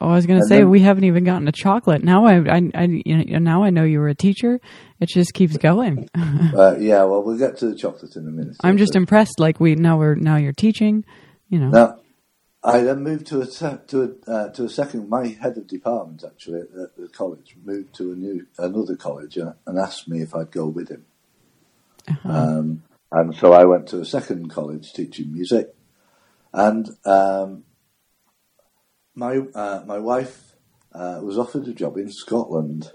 oh, 0.00 0.08
I 0.08 0.14
was 0.14 0.26
going 0.26 0.40
to 0.40 0.46
say 0.46 0.58
then- 0.58 0.70
we 0.70 0.80
haven't 0.80 1.04
even 1.04 1.24
gotten 1.24 1.46
to 1.46 1.52
chocolate. 1.52 2.02
Now 2.02 2.26
I, 2.26 2.36
I, 2.38 2.70
I 2.74 2.82
you 2.84 3.24
know, 3.24 3.38
now 3.38 3.62
I 3.62 3.70
know 3.70 3.84
you 3.84 4.00
were 4.00 4.08
a 4.08 4.14
teacher. 4.14 4.60
It 5.00 5.08
just 5.08 5.34
keeps 5.34 5.56
going. 5.56 6.08
uh, 6.14 6.76
yeah, 6.78 7.04
well, 7.04 7.22
we'll 7.22 7.38
get 7.38 7.58
to 7.58 7.66
the 7.66 7.76
chocolate 7.76 8.16
in 8.16 8.26
a 8.26 8.30
minute. 8.30 8.56
I'm 8.62 8.78
just 8.78 8.96
impressed. 8.96 9.38
Like 9.38 9.60
we 9.60 9.74
now 9.74 9.98
we're 9.98 10.14
now 10.14 10.36
you're 10.36 10.52
teaching. 10.52 11.04
You 11.48 11.60
know. 11.60 11.68
Now, 11.68 12.00
I 12.64 12.80
then 12.80 13.02
moved 13.02 13.28
to 13.28 13.40
a 13.42 13.46
to 13.46 14.02
a 14.02 14.30
uh, 14.30 14.48
to 14.50 14.64
a 14.64 14.68
second. 14.68 15.08
My 15.08 15.28
head 15.28 15.56
of 15.56 15.68
department 15.68 16.24
actually 16.26 16.60
at, 16.60 16.96
the 16.96 17.08
college 17.08 17.56
moved 17.64 17.94
to 17.96 18.12
a 18.12 18.16
new 18.16 18.46
another 18.58 18.96
college 18.96 19.36
and, 19.36 19.54
and 19.66 19.78
asked 19.78 20.08
me 20.08 20.20
if 20.20 20.34
I'd 20.34 20.50
go 20.50 20.66
with 20.66 20.88
him. 20.88 21.04
Um, 22.24 22.82
and 23.12 23.34
so 23.36 23.52
I 23.52 23.64
went 23.64 23.88
to 23.88 24.00
a 24.00 24.04
second 24.04 24.50
college 24.50 24.92
teaching 24.92 25.32
music, 25.32 25.74
and 26.52 26.88
um, 27.04 27.64
my 29.16 29.38
uh, 29.54 29.82
my 29.86 29.98
wife 29.98 30.54
uh, 30.92 31.20
was 31.22 31.38
offered 31.38 31.66
a 31.66 31.72
job 31.72 31.96
in 31.96 32.12
Scotland. 32.12 32.92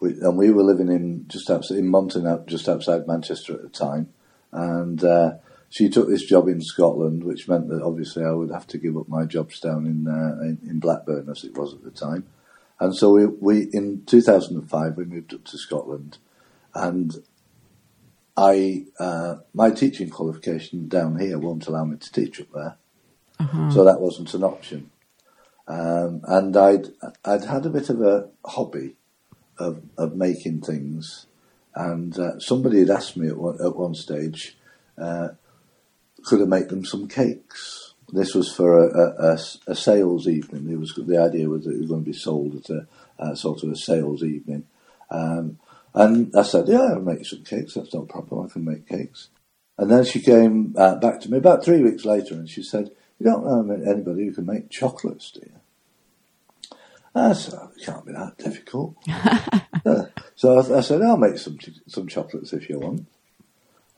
We, 0.00 0.10
and 0.20 0.36
we 0.36 0.50
were 0.50 0.64
living 0.64 0.88
in 0.88 1.28
just 1.28 1.48
outside 1.48 1.78
in 1.78 1.88
Monton, 1.88 2.26
out- 2.26 2.46
just 2.46 2.68
outside 2.68 3.06
Manchester 3.06 3.54
at 3.54 3.62
the 3.62 3.68
time, 3.68 4.08
and 4.50 5.04
uh, 5.04 5.34
she 5.68 5.88
took 5.88 6.08
this 6.08 6.24
job 6.24 6.48
in 6.48 6.60
Scotland, 6.60 7.22
which 7.22 7.46
meant 7.46 7.68
that 7.68 7.82
obviously 7.82 8.24
I 8.24 8.32
would 8.32 8.50
have 8.50 8.66
to 8.68 8.78
give 8.78 8.96
up 8.96 9.08
my 9.08 9.24
jobs 9.26 9.60
down 9.60 9.86
in 9.86 10.08
uh, 10.08 10.42
in, 10.42 10.58
in 10.68 10.80
Blackburn 10.80 11.28
as 11.30 11.44
it 11.44 11.56
was 11.56 11.74
at 11.74 11.84
the 11.84 11.90
time, 11.90 12.26
and 12.80 12.96
so 12.96 13.12
we, 13.12 13.26
we 13.26 13.68
in 13.72 14.02
2005 14.06 14.96
we 14.96 15.04
moved 15.04 15.34
up 15.34 15.44
to 15.44 15.58
Scotland, 15.58 16.18
and 16.74 17.14
I 18.36 18.86
uh, 18.98 19.36
my 19.54 19.70
teaching 19.70 20.10
qualification 20.10 20.88
down 20.88 21.20
here 21.20 21.38
won't 21.38 21.66
allow 21.68 21.84
me 21.84 21.98
to 21.98 22.12
teach 22.12 22.40
up 22.40 22.48
there, 22.52 22.76
so 23.70 23.84
that 23.84 24.00
wasn't 24.00 24.34
an 24.34 24.44
option, 24.44 24.90
um, 25.68 26.22
and 26.26 26.56
I'd 26.56 26.88
I'd 27.24 27.44
had 27.44 27.66
a 27.66 27.70
bit 27.70 27.90
of 27.90 28.00
a 28.00 28.28
hobby 28.44 28.96
of 29.58 29.82
of 29.96 30.14
making 30.14 30.62
things, 30.62 31.26
and 31.74 32.18
uh, 32.18 32.38
somebody 32.38 32.80
had 32.80 32.90
asked 32.90 33.16
me 33.16 33.28
at 33.28 33.36
one, 33.36 33.58
at 33.64 33.76
one 33.76 33.94
stage, 33.94 34.56
uh, 34.98 35.28
could 36.24 36.42
I 36.42 36.44
make 36.44 36.68
them 36.68 36.84
some 36.84 37.08
cakes? 37.08 37.94
This 38.12 38.34
was 38.34 38.52
for 38.52 38.88
a 38.88 39.38
sales 39.74 40.28
evening. 40.28 40.70
It 40.70 40.78
was 40.78 40.92
the 40.94 41.18
idea 41.18 41.48
was 41.48 41.64
that 41.64 41.74
it 41.74 41.80
was 41.80 41.88
going 41.88 42.04
to 42.04 42.10
be 42.10 42.16
sold 42.16 42.56
at 42.56 42.68
a, 42.68 42.86
a 43.18 43.36
sort 43.36 43.62
of 43.62 43.70
a 43.70 43.76
sales 43.76 44.22
evening, 44.22 44.64
um, 45.10 45.58
and 45.94 46.34
I 46.36 46.42
said, 46.42 46.68
"Yeah, 46.68 46.92
I'll 46.92 47.00
make 47.00 47.24
some 47.24 47.42
cakes. 47.42 47.74
That's 47.74 47.94
no 47.94 48.02
problem. 48.02 48.44
I 48.44 48.52
can 48.52 48.64
make 48.64 48.86
cakes." 48.86 49.28
And 49.78 49.90
then 49.90 50.04
she 50.04 50.20
came 50.20 50.74
uh, 50.76 50.96
back 50.96 51.20
to 51.20 51.30
me 51.30 51.38
about 51.38 51.64
three 51.64 51.82
weeks 51.82 52.04
later, 52.04 52.34
and 52.34 52.48
she 52.48 52.62
said, 52.62 52.90
"You 53.22 53.30
don't 53.30 53.44
know 53.44 53.90
anybody 53.90 54.26
who 54.26 54.32
can 54.32 54.46
make 54.46 54.68
chocolates, 54.68 55.30
do 55.30 55.40
you?" 55.44 56.76
I 57.14 57.34
said, 57.34 57.54
"Oh, 57.54 57.70
"It 57.76 57.84
can't 57.84 58.04
be 58.04 58.12
that 58.12 58.38
difficult." 58.38 58.96
Uh, 59.84 60.04
so 60.36 60.60
I, 60.60 60.78
I 60.78 60.80
said, 60.80 61.02
"I'll 61.02 61.16
make 61.16 61.38
some 61.38 61.58
some 61.88 62.06
chocolates 62.06 62.52
if 62.52 62.68
you 62.68 62.78
want." 62.78 63.04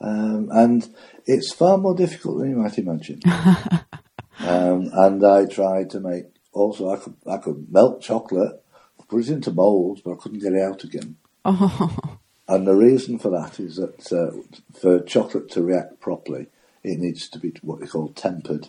Um, 0.01 0.49
and 0.51 0.89
it's 1.27 1.53
far 1.53 1.77
more 1.77 1.95
difficult 1.95 2.39
than 2.39 2.49
you 2.49 2.57
might 2.57 2.79
imagine. 2.79 3.21
um, 4.39 4.91
and 4.95 5.23
I 5.23 5.45
tried 5.45 5.91
to 5.91 6.01
make 6.01 6.25
also 6.55 6.89
I 6.89 6.97
could 6.97 7.17
I 7.27 7.37
could 7.37 7.71
melt 7.71 8.01
chocolate, 8.01 8.65
put 9.11 9.21
it 9.21 9.29
into 9.29 9.53
moulds, 9.53 10.01
but 10.01 10.13
I 10.13 10.17
couldn't 10.17 10.39
get 10.39 10.55
it 10.55 10.63
out 10.63 10.85
again. 10.85 11.17
Oh, 11.45 12.19
And 12.49 12.67
the 12.67 12.75
reason 12.75 13.19
for 13.19 13.29
that 13.31 13.61
is 13.61 13.77
that 13.77 14.11
uh, 14.11 14.31
for 14.79 15.01
chocolate 15.01 15.51
to 15.51 15.63
react 15.63 16.01
properly, 16.01 16.47
it 16.83 16.99
needs 16.99 17.29
to 17.29 17.39
be 17.39 17.53
what 17.61 17.81
they 17.81 17.87
call 17.87 18.09
tempered. 18.09 18.69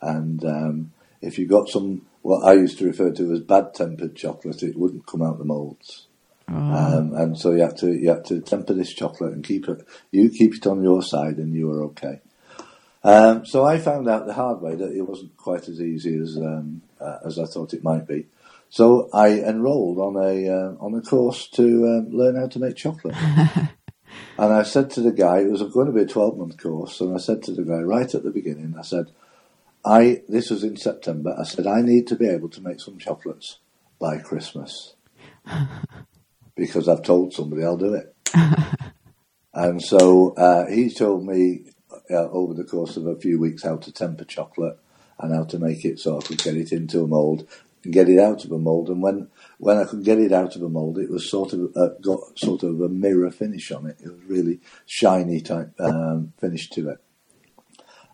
And 0.00 0.44
um, 0.44 0.92
if 1.20 1.38
you 1.38 1.46
got 1.46 1.68
some, 1.68 2.02
what 2.22 2.44
I 2.44 2.54
used 2.54 2.78
to 2.78 2.86
refer 2.86 3.10
to 3.12 3.32
as 3.32 3.40
bad 3.40 3.74
tempered 3.74 4.16
chocolate, 4.16 4.62
it 4.62 4.76
wouldn't 4.76 5.06
come 5.06 5.22
out 5.22 5.38
the 5.38 5.44
moulds. 5.44 6.06
Um, 6.48 7.12
and 7.14 7.36
so 7.36 7.52
you 7.52 7.62
have 7.62 7.74
to 7.76 7.92
you 7.92 8.08
have 8.10 8.22
to 8.24 8.40
temper 8.40 8.72
this 8.72 8.92
chocolate 8.92 9.32
and 9.32 9.42
keep 9.42 9.68
it. 9.68 9.84
You 10.12 10.30
keep 10.30 10.54
it 10.54 10.66
on 10.66 10.82
your 10.82 11.02
side, 11.02 11.38
and 11.38 11.52
you 11.52 11.70
are 11.72 11.82
okay. 11.86 12.20
Um, 13.02 13.44
so 13.44 13.64
I 13.64 13.78
found 13.78 14.08
out 14.08 14.26
the 14.26 14.34
hard 14.34 14.60
way 14.60 14.76
that 14.76 14.92
it 14.92 15.02
wasn't 15.02 15.36
quite 15.36 15.68
as 15.68 15.80
easy 15.80 16.16
as 16.16 16.36
um, 16.36 16.82
uh, 17.00 17.18
as 17.24 17.38
I 17.38 17.46
thought 17.46 17.74
it 17.74 17.82
might 17.82 18.06
be. 18.06 18.26
So 18.68 19.08
I 19.12 19.40
enrolled 19.40 19.98
on 19.98 20.16
a 20.16 20.48
uh, 20.48 20.72
on 20.78 20.94
a 20.94 21.02
course 21.02 21.48
to 21.50 21.64
um, 21.64 22.10
learn 22.10 22.36
how 22.36 22.46
to 22.46 22.58
make 22.60 22.76
chocolate. 22.76 23.16
and 24.38 24.52
I 24.52 24.62
said 24.62 24.90
to 24.90 25.00
the 25.00 25.12
guy, 25.12 25.38
it 25.40 25.50
was 25.50 25.62
going 25.62 25.86
to 25.86 25.92
be 25.92 26.02
a 26.02 26.06
twelve 26.06 26.38
month 26.38 26.58
course, 26.58 27.00
and 27.00 27.14
I 27.14 27.18
said 27.18 27.42
to 27.44 27.52
the 27.52 27.62
guy 27.62 27.80
right 27.80 28.12
at 28.14 28.22
the 28.22 28.30
beginning, 28.30 28.76
I 28.78 28.82
said, 28.82 29.06
I 29.86 30.22
this 30.28 30.50
was 30.50 30.64
in 30.64 30.76
September. 30.76 31.34
I 31.38 31.44
said 31.44 31.66
I 31.66 31.80
need 31.80 32.08
to 32.08 32.16
be 32.16 32.28
able 32.28 32.48
to 32.50 32.60
make 32.60 32.80
some 32.80 32.98
chocolates 32.98 33.60
by 34.00 34.18
Christmas 34.18 34.94
because 36.56 36.88
I've 36.88 37.04
told 37.04 37.32
somebody 37.32 37.64
I'll 37.64 37.76
do 37.76 37.94
it. 37.94 38.14
and 39.54 39.80
so 39.80 40.34
uh, 40.34 40.66
he 40.66 40.92
told 40.92 41.24
me 41.24 41.70
uh, 42.10 42.28
over 42.30 42.52
the 42.52 42.64
course 42.64 42.96
of 42.96 43.06
a 43.06 43.16
few 43.16 43.38
weeks 43.38 43.62
how 43.62 43.76
to 43.76 43.92
temper 43.92 44.24
chocolate 44.24 44.76
and 45.20 45.32
how 45.32 45.44
to 45.44 45.58
make 45.58 45.84
it 45.84 46.00
so 46.00 46.18
I 46.18 46.22
could 46.22 46.42
get 46.42 46.56
it 46.56 46.72
into 46.72 47.02
a 47.02 47.06
mould 47.06 47.46
and 47.84 47.92
get 47.92 48.08
it 48.08 48.18
out 48.18 48.44
of 48.44 48.50
a 48.50 48.58
mould. 48.58 48.88
And 48.88 49.00
when 49.00 49.28
when 49.58 49.78
I 49.78 49.84
could 49.84 50.02
get 50.02 50.18
it 50.18 50.32
out 50.32 50.56
of 50.56 50.62
a 50.62 50.68
mould, 50.68 50.98
it 50.98 51.10
was 51.10 51.30
sort 51.30 51.52
of 51.52 51.76
uh, 51.76 51.90
got 52.02 52.36
sort 52.36 52.64
of 52.64 52.80
a 52.80 52.88
mirror 52.88 53.30
finish 53.30 53.70
on 53.70 53.86
it. 53.86 53.98
It 54.02 54.10
was 54.10 54.24
really 54.26 54.58
shiny 54.84 55.40
type 55.40 55.72
um, 55.78 56.32
finish 56.40 56.68
to 56.70 56.90
it. 56.90 56.98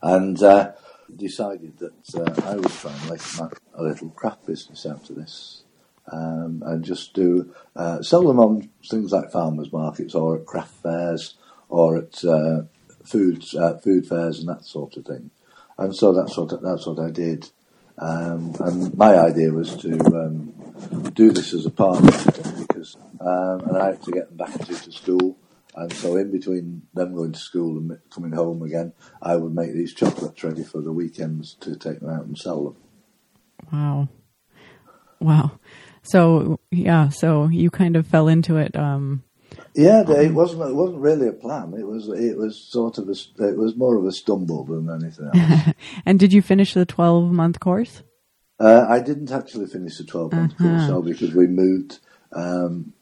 And 0.02 0.42
uh, 0.42 0.72
decided 1.16 1.78
that 1.78 2.14
uh, 2.14 2.50
I 2.50 2.56
would 2.56 2.70
try 2.70 2.92
and 2.92 3.10
make 3.10 3.20
my, 3.38 3.48
a 3.74 3.82
little 3.82 4.10
craft 4.10 4.46
business 4.46 4.86
out 4.86 5.08
of 5.10 5.16
this 5.16 5.62
um, 6.10 6.62
and 6.66 6.84
just 6.84 7.14
do 7.14 7.52
uh, 7.76 8.02
sell 8.02 8.26
them 8.26 8.40
on 8.40 8.70
things 8.88 9.12
like 9.12 9.30
farmers 9.30 9.72
markets 9.72 10.14
or 10.14 10.36
at 10.36 10.46
craft 10.46 10.74
fairs 10.82 11.34
or 11.68 11.96
at 11.98 12.24
uh, 12.24 12.62
food 13.04 13.44
uh, 13.56 13.74
food 13.78 14.06
fairs 14.06 14.40
and 14.40 14.48
that 14.48 14.64
sort 14.64 14.96
of 14.96 15.04
thing. 15.04 15.30
And 15.78 15.94
so 15.94 16.12
that's 16.12 16.36
what 16.36 16.62
that's 16.62 16.86
what 16.86 16.98
I 16.98 17.10
did. 17.10 17.50
Um, 17.98 18.54
and 18.60 18.96
my 18.96 19.16
idea 19.16 19.52
was 19.52 19.76
to 19.76 19.92
um, 20.06 20.52
do 21.14 21.30
this 21.30 21.52
as 21.52 21.66
a 21.66 21.70
partnership 21.70 22.36
because 22.58 22.96
um, 23.20 23.60
and 23.68 23.76
I 23.76 23.86
had 23.86 24.02
to 24.02 24.10
get 24.10 24.28
them 24.28 24.36
back 24.36 24.54
into 24.68 24.92
school. 24.92 25.36
And 25.74 25.92
so, 25.92 26.16
in 26.16 26.30
between 26.30 26.82
them 26.92 27.14
going 27.14 27.32
to 27.32 27.38
school 27.38 27.78
and 27.78 27.98
coming 28.10 28.32
home 28.32 28.62
again, 28.62 28.92
I 29.22 29.36
would 29.36 29.54
make 29.54 29.72
these 29.72 29.94
chocolates 29.94 30.44
ready 30.44 30.64
for 30.64 30.80
the 30.80 30.92
weekends 30.92 31.54
to 31.60 31.76
take 31.76 32.00
them 32.00 32.10
out 32.10 32.24
and 32.24 32.36
sell 32.36 32.64
them. 32.64 32.76
wow. 33.72 34.08
Wow. 35.20 35.52
So, 36.02 36.58
yeah, 36.70 37.08
so 37.08 37.46
you 37.46 37.70
kind 37.70 37.96
of 37.96 38.06
fell 38.06 38.28
into 38.28 38.56
it. 38.56 38.76
Um, 38.76 39.22
Yeah, 39.74 40.02
it 40.10 40.34
wasn't. 40.34 40.62
It 40.62 40.74
wasn't 40.74 41.00
really 41.00 41.28
a 41.28 41.32
plan. 41.32 41.74
It 41.78 41.86
was. 41.86 42.08
It 42.08 42.36
was 42.36 42.58
sort 42.58 42.98
of 42.98 43.08
a. 43.08 43.46
It 43.48 43.56
was 43.56 43.76
more 43.76 43.96
of 43.96 44.04
a 44.04 44.12
stumble 44.12 44.64
than 44.64 44.90
anything 44.90 45.30
else. 45.32 45.74
and 46.06 46.18
did 46.18 46.32
you 46.32 46.42
finish 46.42 46.74
the 46.74 46.84
12 46.84 47.30
month 47.32 47.60
course? 47.60 48.02
uh, 48.62 48.86
I 48.88 49.00
didn't 49.00 49.32
actually 49.32 49.66
finish 49.66 49.98
the 49.98 50.04
twelve 50.04 50.32
month 50.32 50.56
course 50.56 50.86
though 50.86 51.02
because 51.02 51.34
we 51.34 51.46
moved. 51.46 51.98
Um, 52.32 52.94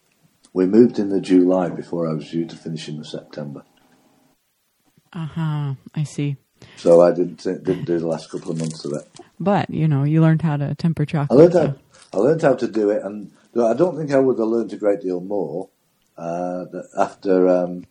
we 0.52 0.66
moved 0.66 0.98
in 0.98 1.08
the 1.10 1.20
July 1.20 1.68
before 1.68 2.08
I 2.08 2.12
was 2.12 2.30
due 2.30 2.46
to 2.46 2.56
finish 2.56 2.88
in 2.88 2.98
the 2.98 3.04
September. 3.04 3.64
Uh 5.12 5.26
huh. 5.26 5.74
I 5.94 6.04
see. 6.04 6.36
So 6.76 7.00
I 7.00 7.12
didn't 7.12 7.42
didn't 7.42 7.84
do 7.84 7.98
the 7.98 8.06
last 8.06 8.30
couple 8.30 8.52
of 8.52 8.58
months 8.58 8.84
of 8.84 8.92
it. 8.92 9.08
But, 9.38 9.70
you 9.70 9.88
know, 9.88 10.04
you 10.04 10.20
learned 10.20 10.42
how 10.42 10.56
to 10.56 10.74
temper 10.74 11.02
I 11.02 11.06
chocolate. 11.06 11.38
learned 11.38 11.52
so- 11.52 11.66
how 11.66 11.74
I 12.12 12.16
learned 12.22 12.42
how 12.42 12.54
to 12.54 12.68
do 12.68 12.90
it, 12.90 13.02
and 13.04 13.30
I 13.56 13.72
don't 13.74 13.96
think 13.96 14.10
I 14.12 14.18
would 14.18 14.38
have 14.38 14.48
learned 14.48 14.72
a 14.72 14.76
great 14.76 15.00
deal 15.00 15.20
more 15.20 15.68
uh, 16.18 16.64
after 16.98 17.48
um, 17.48 17.84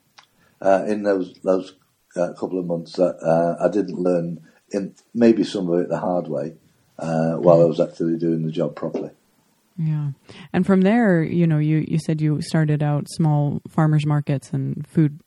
uh, 0.62 0.84
in 0.88 1.04
those 1.04 1.34
those 1.44 1.76
uh, 2.16 2.34
couple 2.34 2.60
of 2.60 2.66
months 2.66 2.94
that 2.94 3.16
uh, 3.24 3.64
I 3.64 3.70
didn't 3.70 3.98
learn 4.00 4.42
in 4.72 4.94
maybe 5.14 5.44
some 5.44 5.70
of 5.70 5.80
it 5.80 5.90
the 5.90 6.00
hard 6.00 6.28
way 6.28 6.56
uh, 6.98 7.36
while 7.36 7.62
I 7.62 7.66
was 7.66 7.80
actually 7.80 8.18
doing 8.18 8.44
the 8.46 8.52
job 8.52 8.76
properly. 8.76 9.12
Yeah. 9.80 10.10
And 10.52 10.66
from 10.66 10.82
there, 10.82 11.24
you 11.24 11.48
know, 11.48 11.58
you, 11.58 11.86
you 11.88 12.00
said 12.00 12.20
you 12.20 12.42
started 12.42 12.84
out 12.84 13.10
small 13.10 13.62
farmers 13.70 14.06
markets 14.06 14.52
and 14.52 14.86
food 14.86 15.22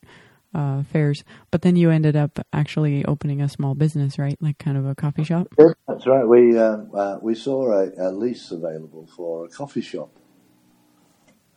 uh, 0.54 0.82
fairs, 0.82 1.24
but 1.50 1.62
then 1.62 1.74
you 1.74 1.90
ended 1.90 2.16
up 2.16 2.38
actually 2.52 3.02
opening 3.06 3.40
a 3.40 3.48
small 3.48 3.74
business, 3.74 4.18
right? 4.18 4.36
Like 4.42 4.58
kind 4.58 4.76
of 4.76 4.84
a 4.84 4.94
coffee 4.94 5.24
shop. 5.24 5.48
That's 5.88 6.06
right. 6.06 6.28
We 6.28 6.58
uh, 6.58 6.76
uh, 6.94 7.18
we 7.22 7.34
saw 7.34 7.72
a, 7.72 7.90
a 7.96 8.12
lease 8.12 8.50
available 8.50 9.08
for 9.16 9.46
a 9.46 9.48
coffee 9.48 9.80
shop, 9.80 10.10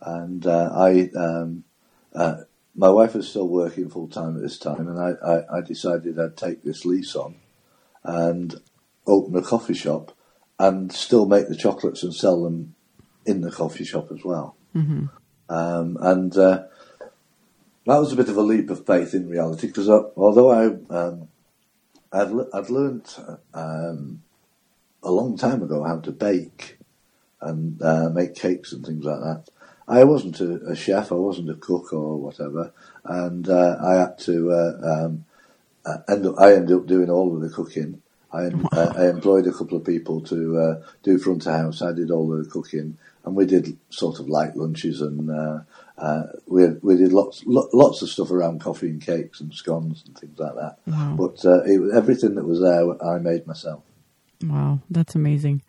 and 0.00 0.46
uh, 0.46 0.70
I 0.74 1.10
um, 1.14 1.64
uh, 2.14 2.36
my 2.74 2.88
wife 2.88 3.14
was 3.14 3.28
still 3.28 3.48
working 3.48 3.90
full 3.90 4.08
time 4.08 4.36
at 4.36 4.42
this 4.42 4.58
time, 4.58 4.88
and 4.88 4.98
I, 4.98 5.12
I, 5.22 5.58
I 5.58 5.60
decided 5.60 6.18
I'd 6.18 6.38
take 6.38 6.62
this 6.62 6.86
lease 6.86 7.14
on 7.14 7.34
and 8.04 8.54
open 9.06 9.36
a 9.36 9.42
coffee 9.42 9.74
shop 9.74 10.16
and 10.58 10.90
still 10.90 11.26
make 11.26 11.48
the 11.48 11.56
chocolates 11.56 12.02
and 12.02 12.14
sell 12.14 12.42
them 12.42 12.74
in 13.26 13.40
the 13.40 13.50
coffee 13.50 13.84
shop 13.84 14.10
as 14.12 14.24
well. 14.24 14.56
hmm 14.72 15.06
Um, 15.48 15.96
and 16.00 16.36
uh, 16.36 16.64
that 17.86 17.98
was 17.98 18.12
a 18.12 18.16
bit 18.16 18.28
of 18.28 18.36
a 18.36 18.42
leap 18.42 18.70
of 18.70 18.86
faith 18.86 19.14
in 19.14 19.28
reality 19.28 19.68
because 19.68 19.88
uh, 19.88 20.02
although 20.16 20.50
I 20.50 20.66
um, 20.94 21.28
I'd, 22.12 22.32
I'd 22.52 22.70
learnt 22.70 23.18
um, 23.54 24.22
a 25.02 25.10
long 25.10 25.36
time 25.36 25.62
ago 25.62 25.84
how 25.84 26.00
to 26.00 26.12
bake 26.12 26.78
and 27.40 27.80
uh, 27.82 28.08
make 28.08 28.34
cakes 28.34 28.72
and 28.72 28.84
things 28.84 29.04
like 29.04 29.20
that. 29.20 29.44
I 29.88 30.04
wasn't 30.04 30.40
a, 30.40 30.56
a 30.66 30.76
chef, 30.76 31.12
I 31.12 31.16
wasn't 31.16 31.50
a 31.50 31.54
cook 31.54 31.92
or 31.92 32.16
whatever, 32.16 32.72
and 33.04 33.48
uh, 33.48 33.76
I 33.82 33.94
had 33.94 34.18
to 34.20 34.50
uh, 34.50 35.04
um, 35.04 35.24
uh, 35.84 35.98
end 36.08 36.26
up, 36.26 36.34
I 36.38 36.54
ended 36.54 36.76
up 36.76 36.86
doing 36.86 37.10
all 37.10 37.34
of 37.34 37.40
the 37.40 37.50
cooking. 37.50 38.02
I, 38.32 38.50
I 38.72 39.08
employed 39.08 39.46
a 39.46 39.52
couple 39.52 39.78
of 39.78 39.84
people 39.84 40.20
to 40.22 40.58
uh, 40.58 40.82
do 41.02 41.18
front 41.18 41.46
of 41.46 41.52
house. 41.52 41.82
I 41.82 41.92
did 41.92 42.10
all 42.10 42.28
the 42.28 42.48
cooking, 42.48 42.98
and 43.26 43.36
we 43.36 43.44
did 43.44 43.76
sort 43.90 44.20
of 44.20 44.28
light 44.28 44.56
lunches, 44.56 45.02
and 45.02 45.30
uh, 45.30 45.58
uh, 45.98 46.22
we 46.46 46.68
we 46.82 46.96
did 46.96 47.12
lots 47.12 47.42
lo- 47.44 47.68
lots 47.74 48.00
of 48.02 48.08
stuff 48.08 48.30
around 48.30 48.60
coffee 48.60 48.88
and 48.88 49.02
cakes 49.02 49.40
and 49.40 49.52
scones 49.52 50.04
and 50.06 50.16
things 50.16 50.38
like 50.38 50.54
that. 50.54 50.78
Wow. 50.86 51.16
But 51.18 51.44
uh, 51.44 51.62
it, 51.64 51.80
everything 51.94 52.36
that 52.36 52.44
was 52.44 52.60
there, 52.60 53.04
I 53.04 53.18
made 53.18 53.46
myself. 53.46 53.82
Wow. 54.44 54.80
That's 54.90 55.14
amazing. 55.14 55.62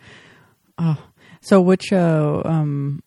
Oh, 0.78 1.02
so 1.42 1.60
which, 1.62 1.92
uh, 1.92 2.42
um, 2.46 3.02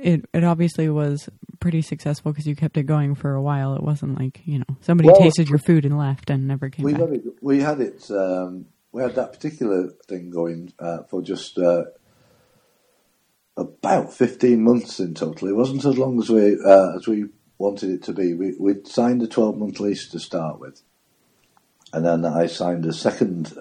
it, 0.00 0.24
it 0.32 0.42
obviously 0.44 0.88
was 0.88 1.28
pretty 1.60 1.82
successful 1.82 2.32
because 2.32 2.46
you 2.46 2.56
kept 2.56 2.76
it 2.76 2.84
going 2.84 3.14
for 3.14 3.34
a 3.34 3.42
while. 3.42 3.74
It 3.76 3.82
wasn't 3.82 4.18
like, 4.18 4.40
you 4.44 4.58
know, 4.58 4.76
somebody 4.80 5.08
Well, 5.08 5.20
tasted 5.20 5.48
your 5.48 5.58
food 5.58 5.84
and 5.84 5.96
left 5.98 6.30
and 6.30 6.48
never 6.48 6.70
came 6.70 6.84
We 6.84 6.92
back. 6.92 7.00
got 7.02 7.10
it. 7.12 7.22
We 7.40 7.60
had 7.60 7.80
it. 7.80 8.10
Um, 8.10 8.66
we 8.92 9.02
had 9.02 9.14
that 9.14 9.32
particular 9.32 9.88
thing 10.08 10.30
going 10.30 10.72
uh, 10.78 11.04
for 11.04 11.22
just 11.22 11.56
uh, 11.58 11.84
about 13.56 14.12
fifteen 14.14 14.62
months 14.62 15.00
in 15.00 15.14
total. 15.14 15.48
It 15.48 15.56
wasn't 15.56 15.84
as 15.84 15.98
long 15.98 16.20
as 16.20 16.30
we 16.30 16.58
uh, 16.64 16.96
as 16.96 17.06
we 17.06 17.26
wanted 17.58 17.90
it 17.90 18.02
to 18.04 18.12
be. 18.12 18.34
We 18.34 18.54
we 18.58 18.76
signed 18.84 19.22
a 19.22 19.26
twelve 19.26 19.56
month 19.58 19.80
lease 19.80 20.08
to 20.10 20.20
start 20.20 20.60
with, 20.60 20.82
and 21.92 22.04
then 22.04 22.24
I 22.24 22.46
signed 22.46 22.86
a 22.86 22.92
second 22.92 23.52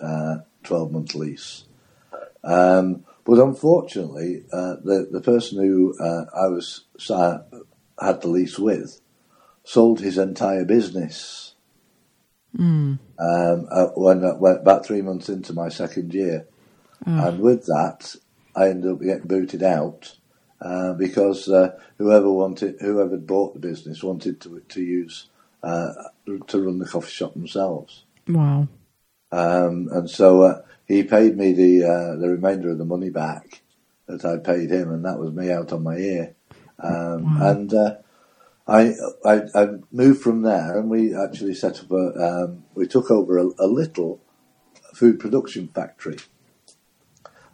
twelve 0.63 0.91
month 0.91 1.15
lease. 1.15 1.65
Um, 2.43 3.05
but 3.25 3.39
unfortunately, 3.39 4.43
uh, 4.51 4.75
the 4.83 5.07
the 5.11 5.21
person 5.21 5.63
who 5.63 5.95
uh, 5.99 6.25
I 6.35 6.47
was 6.47 6.85
uh, 7.09 7.39
had 8.01 8.21
the 8.21 8.29
lease 8.29 8.57
with 8.59 8.99
sold 9.63 9.99
his 9.99 10.17
entire 10.17 10.65
business 10.65 11.55
Mm. 12.57 12.99
um, 13.17 13.67
uh, 13.71 13.87
when 13.95 14.23
about 14.23 14.85
three 14.85 15.01
months 15.01 15.29
into 15.29 15.53
my 15.53 15.69
second 15.69 16.13
year. 16.13 16.47
And 17.05 17.39
with 17.39 17.65
that, 17.67 18.15
I 18.55 18.69
ended 18.69 18.91
up 18.91 19.01
getting 19.01 19.27
booted 19.27 19.63
out 19.63 20.15
uh, 20.61 20.93
because 20.93 21.49
uh, 21.49 21.77
whoever 21.97 22.31
wanted, 22.31 22.75
whoever 22.79 23.17
bought 23.17 23.53
the 23.53 23.59
business 23.59 24.03
wanted 24.03 24.39
to 24.41 24.61
to 24.69 24.81
use 24.81 25.27
uh, 25.63 25.93
to 26.47 26.61
run 26.61 26.79
the 26.79 26.85
coffee 26.85 27.11
shop 27.11 27.33
themselves. 27.33 28.03
Wow. 28.27 28.67
Um, 29.31 29.89
and 29.91 30.09
so 30.09 30.41
uh, 30.41 30.61
he 30.87 31.03
paid 31.03 31.37
me 31.37 31.53
the 31.53 31.83
uh, 31.83 32.15
the 32.17 32.29
remainder 32.29 32.69
of 32.69 32.77
the 32.77 32.85
money 32.85 33.09
back 33.09 33.61
that 34.07 34.25
I 34.25 34.37
paid 34.37 34.71
him, 34.71 34.91
and 34.91 35.05
that 35.05 35.19
was 35.19 35.31
me 35.31 35.51
out 35.51 35.71
on 35.71 35.83
my 35.83 35.97
ear. 35.97 36.35
Um, 36.79 37.39
Wow. 37.39 37.51
And 37.51 37.73
uh, 37.73 37.95
I, 38.67 38.93
I 39.25 39.41
I 39.55 39.67
moved 39.91 40.21
from 40.21 40.41
there, 40.41 40.77
and 40.77 40.89
we 40.89 41.15
actually 41.15 41.53
set 41.53 41.79
up 41.79 41.91
a 41.91 42.43
um, 42.43 42.63
we 42.75 42.87
took 42.87 43.09
over 43.11 43.37
a, 43.37 43.45
a 43.59 43.67
little 43.67 44.21
food 44.93 45.19
production 45.19 45.67
factory. 45.67 46.17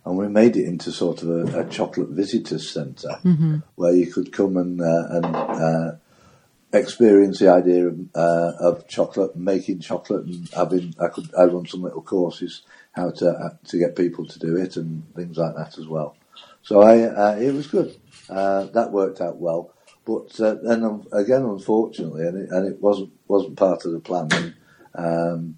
And 0.08 0.18
we 0.18 0.28
made 0.30 0.56
it 0.56 0.66
into 0.66 0.92
sort 0.92 1.22
of 1.22 1.30
a, 1.30 1.62
a 1.62 1.70
chocolate 1.70 2.10
visitors 2.10 2.70
center 2.70 3.20
where 3.76 3.94
you 3.94 4.08
could 4.08 4.32
come 4.32 4.56
and 4.56 4.80
uh, 4.82 5.08
and 5.10 5.26
uh, 5.36 5.92
experience 6.72 7.40
the 7.40 7.50
idea 7.50 7.88
of, 7.88 8.00
uh, 8.16 8.54
of 8.60 8.88
chocolate, 8.88 9.36
making 9.36 9.82
chocolate, 9.82 10.26
and 10.26 10.50
having 10.56 10.96
I 11.00 11.10
could 11.10 11.30
I 11.38 11.44
run 11.44 11.66
some 11.68 11.82
little 11.82 12.02
courses 12.02 12.62
how 12.94 13.12
to 13.12 13.30
uh, 13.30 13.50
to 13.66 13.78
get 13.78 13.98
people 13.98 14.26
to 14.26 14.40
do 14.40 14.56
it 14.56 14.78
and 14.78 15.04
things 15.14 15.38
like 15.38 15.56
that 15.56 15.78
as 15.78 15.88
well. 15.88 16.16
So 16.62 16.82
I 16.82 17.02
uh, 17.02 17.36
it 17.36 17.54
was 17.54 17.68
good. 17.68 17.98
Uh, 18.30 18.64
that 18.68 18.92
worked 18.92 19.20
out 19.20 19.38
well. 19.38 19.74
But 20.06 20.34
then 20.38 20.86
um, 20.86 21.06
again, 21.12 21.44
unfortunately, 21.44 22.26
and 22.26 22.38
it, 22.38 22.50
and 22.50 22.66
it 22.66 22.82
wasn't 22.82 23.12
wasn't 23.28 23.58
part 23.58 23.84
of 23.84 23.92
the 23.92 24.00
plan. 24.00 24.30
And, 24.32 24.54
um, 24.96 25.58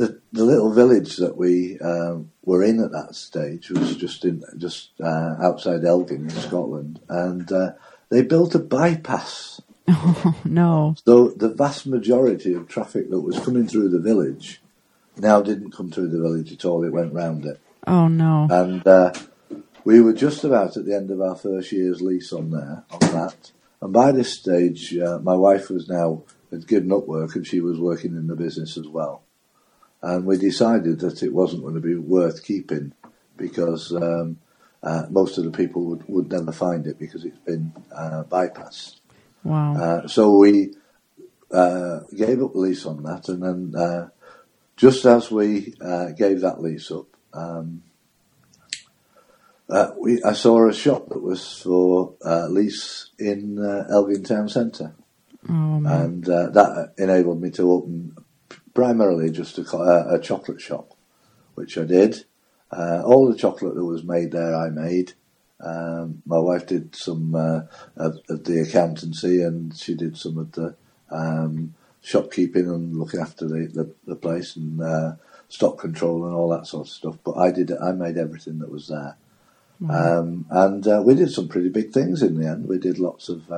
the 0.00 0.18
the 0.32 0.44
little 0.44 0.72
village 0.72 1.18
that 1.18 1.36
we 1.36 1.78
um, 1.80 2.30
were 2.44 2.62
in 2.64 2.82
at 2.82 2.92
that 2.92 3.14
stage 3.14 3.70
was 3.70 3.96
just 3.96 4.24
in 4.24 4.42
just 4.56 4.92
uh, 5.02 5.34
outside 5.42 5.84
Elgin 5.84 6.22
in 6.24 6.30
Scotland, 6.30 7.00
and 7.08 7.52
uh, 7.52 7.72
they 8.08 8.22
built 8.22 8.54
a 8.54 8.58
bypass. 8.58 9.60
Oh 9.88 10.34
no. 10.44 10.94
So 11.04 11.28
the 11.28 11.50
vast 11.50 11.86
majority 11.86 12.54
of 12.54 12.66
traffic 12.66 13.10
that 13.10 13.20
was 13.20 13.38
coming 13.40 13.66
through 13.66 13.90
the 13.90 13.98
village 13.98 14.62
now 15.18 15.42
didn't 15.42 15.72
come 15.72 15.90
through 15.90 16.08
the 16.08 16.20
village 16.20 16.50
at 16.50 16.64
all. 16.64 16.82
It 16.82 16.92
went 16.92 17.12
round 17.12 17.44
it, 17.44 17.60
Oh 17.86 18.08
no. 18.08 18.48
and 18.50 18.86
uh, 18.86 19.12
we 19.84 20.00
were 20.00 20.14
just 20.14 20.44
about 20.44 20.78
at 20.78 20.86
the 20.86 20.94
end 20.96 21.10
of 21.10 21.20
our 21.20 21.36
first 21.36 21.72
year's 21.72 22.00
lease 22.00 22.32
on 22.32 22.50
there 22.52 22.84
on 22.90 23.00
that. 23.12 23.52
And 23.82 23.92
by 23.92 24.12
this 24.12 24.32
stage, 24.32 24.96
uh, 24.96 25.18
my 25.22 25.34
wife 25.34 25.68
was 25.68 25.88
now 25.90 26.22
had 26.50 26.66
given 26.66 26.90
up 26.90 27.06
work, 27.06 27.36
and 27.36 27.46
she 27.46 27.60
was 27.60 27.78
working 27.78 28.16
in 28.16 28.26
the 28.28 28.34
business 28.36 28.78
as 28.78 28.88
well. 28.88 29.22
And 30.02 30.24
we 30.24 30.38
decided 30.38 31.00
that 31.00 31.22
it 31.22 31.32
wasn't 31.32 31.62
going 31.62 31.74
to 31.74 31.80
be 31.80 31.94
worth 31.94 32.42
keeping 32.42 32.92
because 33.36 33.92
um, 33.94 34.38
uh, 34.82 35.04
most 35.10 35.38
of 35.38 35.44
the 35.44 35.50
people 35.50 35.84
would, 35.84 36.08
would 36.08 36.30
never 36.30 36.52
find 36.52 36.86
it 36.86 36.98
because 36.98 37.24
it's 37.24 37.38
been 37.38 37.72
uh, 37.94 38.24
bypassed. 38.24 39.00
Wow. 39.44 39.76
Uh, 39.76 40.08
so 40.08 40.38
we 40.38 40.74
uh, 41.50 42.00
gave 42.16 42.42
up 42.42 42.52
the 42.52 42.58
lease 42.58 42.86
on 42.86 43.02
that, 43.02 43.28
and 43.28 43.42
then 43.42 43.80
uh, 43.80 44.08
just 44.76 45.04
as 45.04 45.30
we 45.30 45.74
uh, 45.80 46.10
gave 46.10 46.40
that 46.42 46.60
lease 46.60 46.90
up, 46.90 47.06
um, 47.32 47.82
uh, 49.68 49.90
we 49.98 50.22
I 50.22 50.32
saw 50.32 50.68
a 50.68 50.72
shop 50.72 51.08
that 51.08 51.22
was 51.22 51.60
for 51.62 52.14
uh, 52.24 52.46
lease 52.48 53.10
in 53.18 53.58
uh, 53.58 53.86
Elgin 53.90 54.24
Town 54.24 54.48
Centre, 54.48 54.94
oh 55.48 55.82
and 55.86 56.28
uh, 56.28 56.50
that 56.50 56.94
enabled 56.98 57.40
me 57.40 57.50
to 57.52 57.70
open 57.72 58.16
primarily 58.74 59.30
just 59.30 59.58
a, 59.58 59.76
uh, 59.76 60.14
a 60.14 60.20
chocolate 60.20 60.60
shop, 60.60 60.94
which 61.54 61.76
I 61.76 61.84
did. 61.84 62.24
Uh, 62.70 63.02
all 63.04 63.28
the 63.28 63.38
chocolate 63.38 63.74
that 63.74 63.84
was 63.84 64.04
made 64.04 64.32
there, 64.32 64.54
I 64.54 64.70
made. 64.70 65.12
Um, 65.60 66.22
my 66.24 66.38
wife 66.38 66.66
did 66.66 66.94
some 66.94 67.34
uh, 67.34 67.62
of, 67.96 68.18
of 68.28 68.44
the 68.44 68.60
accountancy, 68.60 69.42
and 69.42 69.76
she 69.76 69.94
did 69.94 70.16
some 70.16 70.38
of 70.38 70.52
the 70.52 70.76
um, 71.10 71.74
shopkeeping 72.00 72.68
and 72.68 72.96
looking 72.96 73.20
after 73.20 73.46
the, 73.46 73.66
the, 73.66 73.92
the 74.06 74.16
place 74.16 74.56
and 74.56 74.80
uh, 74.80 75.12
stock 75.48 75.78
control 75.78 76.24
and 76.24 76.34
all 76.34 76.48
that 76.50 76.66
sort 76.66 76.86
of 76.86 76.92
stuff. 76.92 77.16
But 77.24 77.36
I 77.36 77.50
did, 77.50 77.72
I 77.72 77.92
made 77.92 78.16
everything 78.16 78.60
that 78.60 78.70
was 78.70 78.88
there. 78.88 79.16
Um, 79.88 80.46
and 80.50 80.86
uh, 80.86 81.02
we 81.04 81.14
did 81.14 81.30
some 81.30 81.48
pretty 81.48 81.70
big 81.70 81.90
things 81.90 82.22
in 82.22 82.38
the 82.38 82.46
end. 82.46 82.66
We 82.66 82.78
did 82.78 82.98
lots 82.98 83.28
of. 83.28 83.50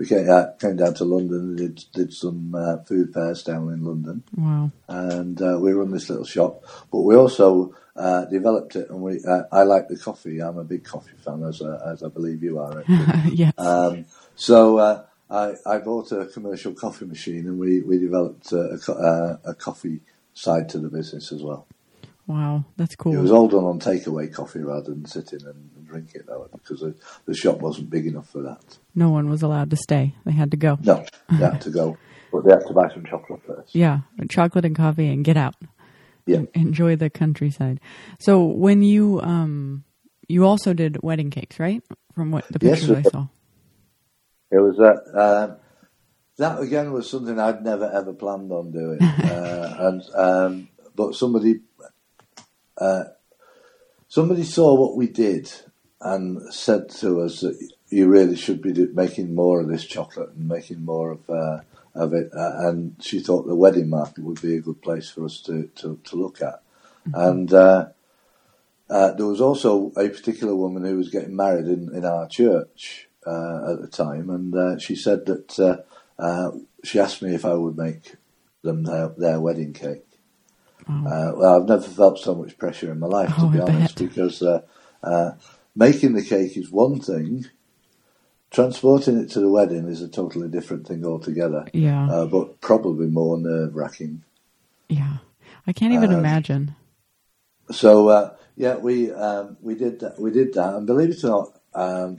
We 0.00 0.06
came, 0.06 0.30
uh, 0.30 0.52
came 0.58 0.76
down 0.76 0.94
to 0.94 1.04
London 1.04 1.40
and 1.40 1.58
did, 1.58 1.84
did 1.92 2.14
some 2.14 2.54
uh, 2.54 2.78
food 2.84 3.12
fairs 3.12 3.42
down 3.42 3.68
in 3.68 3.84
London, 3.84 4.22
wow. 4.34 4.70
and 4.88 5.40
uh, 5.42 5.58
we 5.60 5.72
run 5.72 5.90
this 5.90 6.08
little 6.08 6.24
shop. 6.24 6.64
But 6.90 7.00
we 7.00 7.16
also 7.16 7.74
uh, 7.94 8.24
developed 8.24 8.76
it, 8.76 8.88
and 8.88 9.02
we. 9.02 9.22
Uh, 9.22 9.42
I 9.52 9.64
like 9.64 9.88
the 9.88 9.98
coffee. 9.98 10.40
I'm 10.40 10.56
a 10.56 10.64
big 10.64 10.84
coffee 10.84 11.18
fan, 11.22 11.42
as 11.42 11.60
uh, 11.60 11.92
as 11.92 12.02
I 12.02 12.08
believe 12.08 12.42
you 12.42 12.58
are. 12.60 12.82
Yes. 13.30 13.52
Um, 13.58 14.06
so 14.36 14.78
uh, 14.78 15.04
I, 15.30 15.52
I 15.66 15.76
bought 15.80 16.12
a 16.12 16.24
commercial 16.24 16.72
coffee 16.72 17.04
machine, 17.04 17.46
and 17.46 17.58
we 17.58 17.82
we 17.82 17.98
developed 17.98 18.52
a, 18.52 18.80
uh, 18.90 19.36
a 19.44 19.54
coffee 19.54 20.00
side 20.32 20.70
to 20.70 20.78
the 20.78 20.88
business 20.88 21.30
as 21.30 21.42
well. 21.42 21.66
Wow. 22.30 22.64
That's 22.76 22.96
cool. 22.96 23.14
It 23.14 23.20
was 23.20 23.30
all 23.30 23.48
done 23.48 23.64
on 23.64 23.80
takeaway 23.80 24.32
coffee 24.32 24.60
rather 24.60 24.90
than 24.90 25.04
sitting 25.04 25.40
and 25.44 25.86
drink 25.86 26.14
it 26.14 26.26
though, 26.26 26.48
because 26.52 26.80
the, 26.80 26.94
the 27.26 27.34
shop 27.34 27.58
wasn't 27.58 27.90
big 27.90 28.06
enough 28.06 28.28
for 28.30 28.42
that. 28.42 28.78
no 28.94 29.10
one 29.10 29.28
was 29.28 29.42
allowed 29.42 29.70
to 29.70 29.76
stay. 29.76 30.14
They 30.24 30.32
had 30.32 30.50
to 30.52 30.56
go. 30.56 30.78
No, 30.82 31.04
they 31.30 31.44
had 31.44 31.60
to 31.62 31.70
go, 31.70 31.98
but 32.32 32.44
they 32.44 32.52
had 32.52 32.66
to 32.66 32.72
buy 32.72 32.88
some 32.88 33.04
chocolate 33.04 33.42
first. 33.46 33.74
Yeah. 33.74 34.00
Chocolate 34.28 34.64
and 34.64 34.76
coffee 34.76 35.08
and 35.08 35.24
get 35.24 35.36
out. 35.36 35.54
Yeah. 36.26 36.42
Enjoy 36.54 36.96
the 36.96 37.10
countryside. 37.10 37.80
So 38.20 38.44
when 38.44 38.82
you 38.82 39.20
um 39.20 39.84
you 40.28 40.44
also 40.44 40.72
did 40.72 41.02
wedding 41.02 41.30
cakes, 41.30 41.58
right? 41.58 41.82
From 42.14 42.30
what 42.30 42.44
the 42.50 42.64
Yes, 42.64 42.80
pictures 42.80 42.96
I 42.98 43.02
saw. 43.02 43.26
It 44.52 44.58
was 44.58 44.76
that. 44.76 45.00
Um, 45.18 45.56
that 46.38 46.60
again 46.60 46.92
was 46.92 47.08
something 47.10 47.38
I'd 47.38 47.62
never 47.62 47.90
ever 47.92 48.12
planned 48.14 48.50
on 48.52 48.70
doing, 48.72 49.02
uh, 49.24 49.76
and 49.80 50.02
um, 50.14 50.68
but 50.94 51.14
somebody, 51.14 51.60
uh, 52.80 53.04
somebody 54.08 54.42
saw 54.42 54.74
what 54.74 54.96
we 54.96 55.06
did 55.06 55.52
and 56.00 56.52
said 56.52 56.88
to 56.88 57.20
us 57.20 57.40
that 57.40 57.72
you 57.88 58.08
really 58.08 58.36
should 58.36 58.62
be 58.62 58.72
making 58.94 59.34
more 59.34 59.60
of 59.60 59.68
this 59.68 59.84
chocolate 59.84 60.30
and 60.30 60.48
making 60.48 60.84
more 60.84 61.12
of 61.12 61.30
uh, 61.30 61.60
of 61.94 62.14
it, 62.14 62.30
uh, 62.34 62.68
and 62.68 62.94
she 63.00 63.20
thought 63.20 63.46
the 63.46 63.54
wedding 63.54 63.90
market 63.90 64.24
would 64.24 64.40
be 64.40 64.56
a 64.56 64.60
good 64.60 64.80
place 64.80 65.10
for 65.10 65.24
us 65.24 65.40
to 65.40 65.68
to, 65.76 65.98
to 66.04 66.16
look 66.16 66.42
at, 66.42 66.62
and. 67.14 67.52
Uh, 67.52 67.88
uh, 68.90 69.12
there 69.12 69.26
was 69.26 69.40
also 69.40 69.92
a 69.96 70.08
particular 70.08 70.54
woman 70.54 70.84
who 70.84 70.96
was 70.96 71.10
getting 71.10 71.36
married 71.36 71.66
in, 71.66 71.94
in 71.94 72.04
our 72.04 72.26
church 72.26 73.08
uh, 73.24 73.72
at 73.72 73.80
the 73.80 73.88
time, 73.88 74.28
and 74.28 74.54
uh, 74.54 74.78
she 74.78 74.96
said 74.96 75.26
that 75.26 75.58
uh, 75.60 75.76
uh, 76.20 76.50
she 76.82 76.98
asked 76.98 77.22
me 77.22 77.34
if 77.34 77.44
I 77.44 77.54
would 77.54 77.76
make 77.76 78.16
them 78.62 78.82
their, 78.82 79.08
their 79.16 79.40
wedding 79.40 79.72
cake. 79.72 80.04
Uh, 81.06 81.32
well, 81.36 81.60
I've 81.62 81.68
never 81.68 81.82
felt 81.82 82.18
so 82.18 82.34
much 82.34 82.58
pressure 82.58 82.90
in 82.92 82.98
my 82.98 83.06
life, 83.06 83.34
to 83.36 83.42
Oh, 83.42 83.48
be 83.48 83.58
I 83.60 83.62
honest, 83.62 83.98
bet. 83.98 84.08
because 84.08 84.42
uh, 84.42 84.62
uh, 85.02 85.32
making 85.74 86.12
the 86.14 86.22
cake 86.24 86.56
is 86.56 86.70
one 86.70 87.00
thing, 87.00 87.46
transporting 88.50 89.18
it 89.18 89.30
to 89.30 89.40
the 89.40 89.48
wedding 89.48 89.86
is 89.88 90.02
a 90.02 90.08
totally 90.08 90.48
different 90.48 90.86
thing 90.86 91.04
altogether, 91.04 91.66
Yeah. 91.72 92.08
uh, 92.10 92.26
but 92.26 92.60
probably 92.60 93.06
more 93.06 93.38
nerve 93.38 93.74
wracking. 93.74 94.22
yeah. 94.88 95.18
I 95.66 95.72
can't 95.72 95.92
even 95.92 96.12
uh, 96.12 96.18
imagine. 96.18 96.74
So 97.70 98.08
uh, 98.08 98.34
yeah, 98.56 98.76
we 98.76 99.12
um, 99.12 99.56
we 99.60 99.74
did 99.74 100.00
that, 100.00 100.18
we 100.18 100.30
did 100.32 100.54
that, 100.54 100.74
and 100.74 100.86
believe 100.86 101.10
it 101.10 101.22
or 101.24 101.28
not, 101.28 101.60
um, 101.74 102.16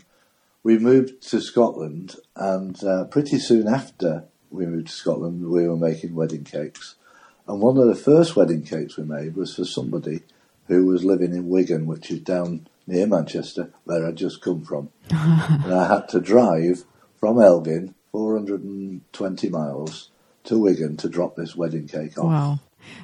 we 0.64 0.78
moved 0.78 1.22
to 1.32 1.42
Scotland, 1.42 2.16
and 2.36 2.82
uh, 2.84 3.06
pretty 3.06 3.40
soon 3.40 3.68
after 3.68 4.26
we 4.52 4.66
moved 4.66 4.88
to 4.88 4.94
Scotland, 4.94 5.46
we 5.50 5.68
were 5.68 5.76
making 5.76 6.16
wedding 6.16 6.44
cakes, 6.46 6.96
and 7.52 7.60
one 7.60 7.78
of 7.78 7.86
the 7.86 7.96
first 7.96 8.38
wedding 8.38 8.64
cakes 8.64 8.96
we 8.96 9.04
made 9.04 9.36
was 9.36 9.54
for 9.54 9.66
somebody 9.66 10.22
who 10.68 10.86
was 10.86 11.04
living 11.04 11.34
in 11.34 11.50
Wigan, 11.50 11.86
which 11.86 12.10
is 12.10 12.22
down 12.22 12.66
near 12.88 13.06
Manchester, 13.06 13.74
where 13.84 14.08
I'd 14.08 14.16
just 14.16 14.42
come 14.42 14.64
from, 14.64 14.90
and 15.10 15.74
I 15.74 15.88
had 15.88 16.08
to 16.10 16.22
drive 16.22 16.86
from 17.20 17.42
Elgin, 17.42 17.94
420 18.14 19.50
miles, 19.50 20.12
to 20.46 20.58
Wigan 20.58 20.96
to 20.98 21.10
drop 21.10 21.36
this 21.36 21.54
wedding 21.54 21.90
cake 21.90 22.18
off. 22.18 22.26
Wow. 22.26 22.60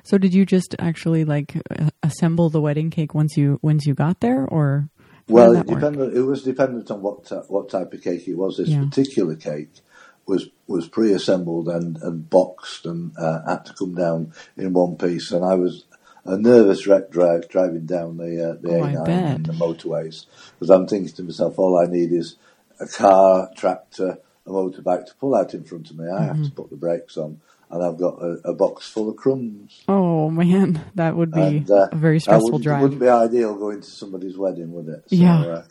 So 0.05 0.17
did 0.17 0.33
you 0.33 0.45
just 0.45 0.75
actually 0.79 1.25
like 1.25 1.61
assemble 2.01 2.49
the 2.49 2.61
wedding 2.61 2.89
cake 2.89 3.13
once 3.13 3.35
you 3.35 3.59
once 3.61 3.85
you 3.85 3.93
got 3.93 4.21
there, 4.21 4.45
or 4.45 4.89
Well, 5.27 5.55
it 5.57 5.67
depended. 5.67 6.15
It 6.15 6.21
was 6.23 6.41
dependent 6.43 6.89
on 6.89 7.01
what 7.01 7.29
what 7.49 7.69
type 7.69 7.93
of 7.93 8.01
cake 8.01 8.27
it 8.27 8.37
was. 8.37 8.57
This 8.57 8.69
Yeah. 8.69 8.85
particular 8.85 9.35
cake 9.35 9.81
was 10.27 10.49
was 10.67 10.87
pre-assembled 10.89 11.69
and, 11.69 11.97
and 12.03 12.29
boxed 12.29 12.85
and 12.85 13.17
uh, 13.17 13.39
had 13.47 13.65
to 13.65 13.73
come 13.73 13.95
down 13.95 14.33
in 14.57 14.73
one 14.73 14.97
piece. 14.97 15.31
And 15.31 15.45
I 15.45 15.55
was 15.55 15.85
a 16.25 16.37
nervous 16.37 16.87
wreck 16.87 17.09
drive, 17.11 17.49
driving 17.49 17.85
down 17.85 18.17
the 18.17 18.51
uh, 18.51 18.53
the 18.61 18.69
Oh, 18.69 18.81
I 18.83 18.93
A9 18.93 19.07
and 19.35 19.45
the 19.45 19.53
motorways 19.53 20.25
because 20.53 20.69
I'm 20.69 20.87
thinking 20.87 21.13
to 21.15 21.23
myself, 21.23 21.57
all 21.59 21.77
I 21.79 21.85
need 21.87 22.11
is 22.11 22.35
a 22.79 22.87
car, 22.87 23.49
tractor, 23.55 24.19
a 24.45 24.49
motorbike 24.49 25.05
to 25.07 25.15
pull 25.19 25.35
out 25.35 25.53
in 25.53 25.63
front 25.63 25.89
of 25.89 25.97
me. 25.97 26.07
I 26.09 26.25
have 26.25 26.35
Mm-hmm. 26.35 26.43
to 26.43 26.51
put 26.51 26.69
the 26.69 26.75
brakes 26.77 27.17
on, 27.17 27.39
and 27.71 27.83
I've 27.83 27.97
got 27.97 28.21
a, 28.21 28.39
a 28.49 28.53
box 28.53 28.87
full 28.89 29.09
of 29.09 29.15
crumbs. 29.15 29.83
Oh 29.87 30.29
man, 30.29 30.81
that 30.95 31.15
would 31.15 31.31
be 31.33 31.41
And, 31.41 31.71
uh, 31.71 31.87
a 31.91 31.95
very 31.95 32.19
stressful 32.19 32.45
wouldn't, 32.45 32.63
drive. 32.63 32.81
wouldn't 32.81 32.99
be 33.01 33.07
ideal 33.09 33.55
going 33.55 33.81
to 33.81 33.87
somebody's 33.89 34.37
wedding, 34.37 34.73
would 34.73 34.89
it? 34.89 35.09
So, 35.09 35.15
Yeah. 35.15 35.61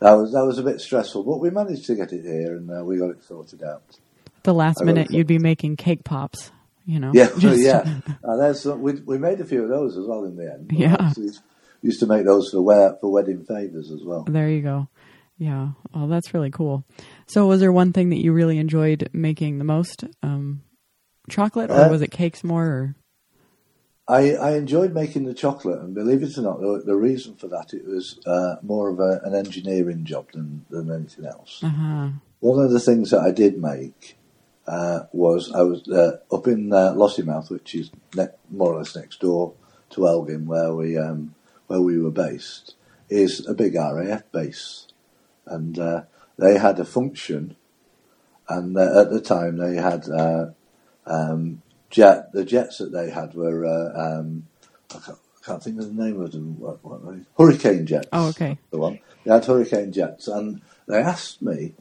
That 0.00 0.12
was 0.12 0.32
that 0.32 0.44
was 0.44 0.58
a 0.58 0.62
bit 0.62 0.80
stressful, 0.80 1.22
but 1.24 1.38
we 1.38 1.50
managed 1.50 1.86
to 1.86 1.94
get 1.94 2.12
it 2.12 2.22
here 2.22 2.56
and 2.56 2.70
uh, 2.70 2.84
we 2.84 2.98
got 2.98 3.10
it 3.10 3.22
sorted 3.22 3.62
out. 3.62 3.82
the 4.42 4.54
last 4.54 4.82
minute, 4.82 5.10
you'd 5.10 5.26
be 5.26 5.38
making 5.38 5.76
cake 5.76 6.04
pops. 6.04 6.50
You 6.86 6.98
know. 6.98 7.12
Yeah, 7.14 7.28
Just- 7.38 7.60
yeah. 7.60 8.52
Some, 8.54 8.80
we 8.82 8.94
we 8.94 9.18
made 9.18 9.40
a 9.40 9.44
few 9.44 9.62
of 9.62 9.68
those 9.68 9.96
as 9.96 10.06
well 10.06 10.24
in 10.24 10.36
the 10.36 10.50
end. 10.52 10.72
Yeah. 10.72 11.12
Used 11.82 12.00
to 12.00 12.06
make 12.06 12.24
those 12.26 12.50
for 12.50 12.60
wear, 12.60 12.96
for 13.00 13.10
wedding 13.12 13.44
favors 13.44 13.90
as 13.90 14.02
well. 14.04 14.24
There 14.28 14.48
you 14.50 14.60
go. 14.62 14.88
Yeah. 15.38 15.68
Oh, 15.94 16.08
that's 16.08 16.34
really 16.34 16.50
cool. 16.50 16.84
So, 17.26 17.46
was 17.46 17.60
there 17.60 17.72
one 17.72 17.92
thing 17.94 18.10
that 18.10 18.22
you 18.22 18.32
really 18.32 18.58
enjoyed 18.58 19.08
making 19.14 19.56
the 19.58 19.64
most? 19.64 20.04
Um, 20.22 20.62
chocolate, 21.30 21.70
or 21.70 21.74
Uh, 21.84 21.88
was 21.90 22.02
it 22.02 22.10
cakes 22.10 22.44
more? 22.44 22.64
Or 22.66 22.94
I, 24.10 24.32
I 24.32 24.50
enjoyed 24.56 24.92
making 24.92 25.24
the 25.24 25.34
chocolate, 25.34 25.80
and 25.80 25.94
believe 25.94 26.22
it 26.24 26.36
or 26.36 26.42
not, 26.42 26.60
the, 26.60 26.82
the 26.84 26.96
reason 26.96 27.36
for 27.36 27.46
that 27.48 27.72
it 27.72 27.86
was 27.86 28.18
uh, 28.26 28.56
more 28.60 28.88
of 28.90 28.98
a, 28.98 29.20
an 29.22 29.34
engineering 29.36 30.04
job 30.04 30.32
than, 30.32 30.64
than 30.68 30.90
anything 30.90 31.26
else. 31.26 31.62
Uh-huh. 31.62 32.08
One 32.40 32.64
of 32.64 32.72
the 32.72 32.80
things 32.80 33.10
that 33.10 33.20
I 33.20 33.30
did 33.30 33.62
make 33.62 34.18
uh, 34.66 35.02
was 35.12 35.52
I 35.52 35.62
was 35.62 35.86
uh, 35.88 36.18
up 36.34 36.48
in 36.48 36.72
uh, 36.72 36.92
Lossiemouth, 36.94 37.50
which 37.50 37.74
is 37.76 37.90
ne- 38.16 38.36
more 38.50 38.74
or 38.74 38.78
less 38.78 38.96
next 38.96 39.20
door 39.20 39.54
to 39.90 40.06
Elgin, 40.06 40.46
where 40.46 40.74
we 40.74 40.98
um, 40.98 41.34
where 41.68 41.80
we 41.80 42.00
were 42.00 42.10
based, 42.10 42.74
is 43.08 43.46
a 43.46 43.54
big 43.54 43.74
RAF 43.76 44.30
base, 44.32 44.88
and 45.46 45.78
uh, 45.78 46.02
they 46.36 46.58
had 46.58 46.80
a 46.80 46.84
function, 46.84 47.54
and 48.48 48.76
uh, 48.76 49.02
at 49.02 49.10
the 49.10 49.20
time 49.20 49.56
they 49.56 49.76
had 49.76 50.08
uh, 50.08 50.46
um, 51.06 51.62
jet. 51.90 52.32
The 52.32 52.44
jets 52.44 52.78
that 52.78 52.92
they 52.92 53.10
had 53.10 53.34
were 53.34 53.66
uh, 53.66 54.18
um, 54.20 54.46
I, 54.94 54.98
can't, 54.98 55.18
I 55.42 55.46
can't 55.46 55.62
think 55.62 55.78
of 55.80 55.94
the 55.94 56.02
name 56.02 56.20
of 56.20 56.32
them. 56.32 56.58
What, 56.58 56.82
what 56.84 57.04
they? 57.04 57.20
Hurricane 57.38 57.86
jets. 57.86 58.08
Oh, 58.12 58.28
okay. 58.30 58.58
The 58.70 58.78
one 58.78 59.00
they 59.24 59.32
had 59.32 59.44
hurricane 59.44 59.92
jets, 59.92 60.28
and 60.28 60.62
they 60.86 60.98
asked 60.98 61.42
me 61.42 61.74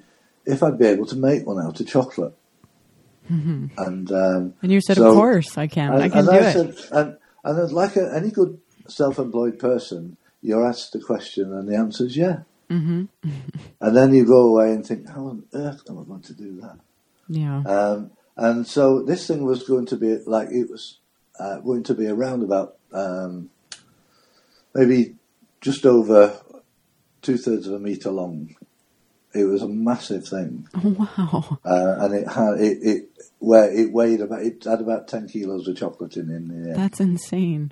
if 0.45 0.61
I'd 0.63 0.77
be 0.79 0.85
able 0.87 1.05
to 1.07 1.15
make 1.15 1.45
one 1.45 1.63
out 1.63 1.79
of 1.79 1.87
chocolate. 1.87 2.33
And 3.27 4.11
um, 4.11 4.53
And 4.61 4.71
you 4.71 4.81
said, 4.81 4.97
so- 4.97 5.09
"Of 5.09 5.15
course, 5.15 5.57
I 5.57 5.67
can. 5.67 5.93
and, 5.93 6.03
I 6.03 6.09
can 6.09 6.17
and 6.19 6.27
do 6.27 6.33
I 6.33 6.37
it." 6.37 6.53
Said, 6.53 6.75
and 6.91 7.17
and 7.43 7.71
like 7.71 7.95
a, 7.95 8.11
any 8.15 8.31
good 8.31 8.59
self-employed 8.87 9.59
person, 9.59 10.17
you're 10.41 10.67
asked 10.67 10.93
the 10.93 10.99
question, 10.99 11.53
and 11.53 11.67
the 11.69 11.75
answer 11.75 12.05
is 12.05 12.17
yeah. 12.17 12.39
hmm 12.69 13.05
And 13.79 13.95
then 13.95 14.13
you 14.13 14.25
go 14.25 14.47
away 14.47 14.71
and 14.73 14.85
think, 14.85 15.07
how 15.07 15.27
on 15.27 15.43
earth 15.53 15.83
am 15.89 15.99
I 15.99 16.03
going 16.03 16.21
to 16.23 16.33
do 16.33 16.59
that? 16.61 16.79
Yeah. 17.27 17.59
Um, 17.61 18.11
and 18.39 18.65
so 18.65 19.01
this 19.01 19.27
thing 19.27 19.43
was 19.43 19.63
going 19.63 19.85
to 19.87 19.97
be 19.97 20.17
like 20.25 20.49
it 20.51 20.69
was 20.69 20.97
uh, 21.39 21.59
going 21.59 21.83
to 21.83 21.93
be 21.93 22.07
around 22.07 22.43
about 22.43 22.77
um, 22.93 23.49
maybe 24.73 25.15
just 25.61 25.85
over 25.85 26.39
two 27.21 27.37
thirds 27.37 27.67
of 27.67 27.73
a 27.73 27.79
meter 27.79 28.11
long. 28.11 28.55
It 29.33 29.43
was 29.43 29.61
a 29.61 29.67
massive 29.67 30.27
thing, 30.27 30.67
oh, 30.73 31.07
wow. 31.17 31.59
uh, 31.63 32.03
and 32.03 32.15
it 32.15 32.27
had 32.27 32.53
it, 32.59 32.77
it 32.81 33.09
where 33.37 33.71
it 33.71 33.91
weighed 33.91 34.21
about 34.21 34.41
it 34.41 34.63
had 34.63 34.81
about 34.81 35.07
ten 35.07 35.27
kilos 35.27 35.67
of 35.67 35.77
chocolate 35.77 36.17
in 36.17 36.31
in 36.31 36.71
it. 36.71 36.75
That's 36.75 36.99
insane. 36.99 37.71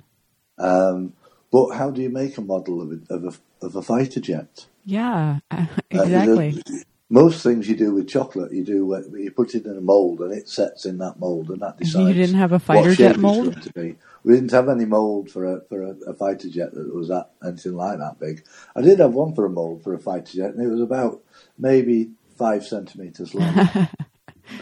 Um, 0.58 1.14
but 1.50 1.70
how 1.70 1.90
do 1.90 2.02
you 2.02 2.10
make 2.10 2.36
a 2.36 2.42
model 2.42 2.82
of 2.82 2.92
a, 2.92 3.14
of 3.14 3.24
a, 3.24 3.66
of 3.66 3.76
a 3.76 3.82
fighter 3.82 4.20
jet? 4.20 4.66
Yeah. 4.84 5.40
Uh, 5.90 6.02
Exactly. 6.02 6.50
the- 6.50 6.84
most 7.10 7.42
things 7.42 7.68
you 7.68 7.76
do 7.76 7.94
with 7.94 8.08
chocolate, 8.08 8.52
you 8.52 8.64
do 8.64 8.94
uh, 8.94 9.02
you 9.16 9.30
put 9.30 9.54
it 9.54 9.64
in 9.64 9.76
a 9.76 9.80
mold 9.80 10.20
and 10.20 10.32
it 10.32 10.48
sets 10.48 10.84
in 10.84 10.98
that 10.98 11.18
mold, 11.18 11.48
and 11.48 11.60
that 11.60 11.78
decides. 11.78 12.08
You 12.08 12.14
didn't 12.14 12.38
have 12.38 12.52
a 12.52 12.58
fighter 12.58 12.94
jet 12.94 13.18
mold? 13.18 13.60
to 13.62 13.72
be. 13.72 13.96
We 14.24 14.34
didn't 14.34 14.50
have 14.50 14.68
any 14.68 14.84
mold 14.84 15.30
for 15.30 15.44
a 15.44 15.60
for 15.62 15.82
a, 15.82 15.96
a 16.06 16.14
fighter 16.14 16.50
jet 16.50 16.74
that 16.74 16.94
was 16.94 17.08
that 17.08 17.30
anything 17.44 17.74
like 17.74 17.98
that 17.98 18.20
big. 18.20 18.44
I 18.76 18.82
did 18.82 18.98
have 18.98 19.14
one 19.14 19.34
for 19.34 19.46
a 19.46 19.50
mold 19.50 19.82
for 19.82 19.94
a 19.94 19.98
fighter 19.98 20.32
jet, 20.32 20.54
and 20.54 20.62
it 20.62 20.68
was 20.68 20.82
about 20.82 21.22
maybe 21.58 22.10
five 22.36 22.66
centimeters 22.66 23.34
long. 23.34 23.56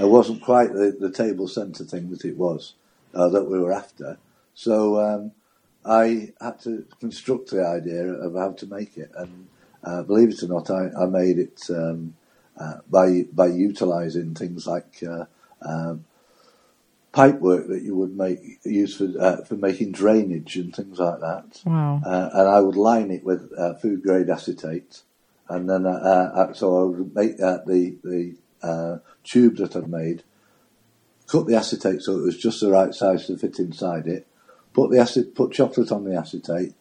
it 0.00 0.08
wasn't 0.08 0.42
quite 0.42 0.72
the, 0.72 0.96
the 0.98 1.10
table 1.10 1.48
centre 1.48 1.84
thing 1.84 2.10
that 2.10 2.24
it 2.24 2.36
was 2.36 2.74
uh, 3.12 3.28
that 3.28 3.44
we 3.44 3.58
were 3.58 3.72
after. 3.72 4.18
So 4.54 5.00
um, 5.00 5.32
I 5.84 6.32
had 6.40 6.60
to 6.60 6.86
construct 7.00 7.50
the 7.50 7.66
idea 7.66 8.04
of 8.06 8.34
how 8.34 8.52
to 8.52 8.66
make 8.66 8.96
it, 8.96 9.10
and 9.16 9.48
uh, 9.82 10.02
believe 10.02 10.30
it 10.30 10.44
or 10.44 10.48
not, 10.48 10.70
I, 10.70 10.90
I 10.96 11.06
made 11.06 11.38
it 11.38 11.60
um, 11.70 12.14
uh, 12.58 12.78
by 12.88 13.24
by 13.32 13.46
utilising 13.46 14.34
things 14.34 14.66
like 14.66 15.02
uh, 15.08 15.24
um, 15.62 16.04
pipe 17.12 17.40
work 17.40 17.68
that 17.68 17.82
you 17.82 17.96
would 17.96 18.16
make 18.16 18.40
use 18.64 18.96
for 18.96 19.08
uh, 19.20 19.42
for 19.44 19.56
making 19.56 19.92
drainage 19.92 20.56
and 20.56 20.74
things 20.74 20.98
like 20.98 21.20
that. 21.20 21.60
Wow. 21.64 22.00
Uh, 22.04 22.30
and 22.32 22.48
I 22.48 22.60
would 22.60 22.76
line 22.76 23.10
it 23.10 23.24
with 23.24 23.50
uh, 23.56 23.74
food 23.74 24.02
grade 24.02 24.30
acetate, 24.30 25.02
and 25.48 25.68
then 25.68 25.84
so 26.54 26.80
I 26.80 26.84
would 26.84 27.14
make 27.14 27.36
the 27.36 27.96
the 28.02 28.36
uh, 28.62 28.98
tube 29.24 29.56
that 29.56 29.76
I'd 29.76 29.88
made, 29.88 30.22
cut 31.26 31.46
the 31.46 31.56
acetate 31.56 32.02
so 32.02 32.18
it 32.18 32.22
was 32.22 32.36
just 32.36 32.60
the 32.60 32.70
right 32.70 32.94
size 32.94 33.26
to 33.26 33.36
fit 33.36 33.58
inside 33.58 34.06
it, 34.06 34.26
put 34.72 34.90
the 34.90 34.98
acid, 34.98 35.34
put 35.34 35.52
chocolate 35.52 35.92
on 35.92 36.04
the 36.04 36.16
acetate, 36.16 36.74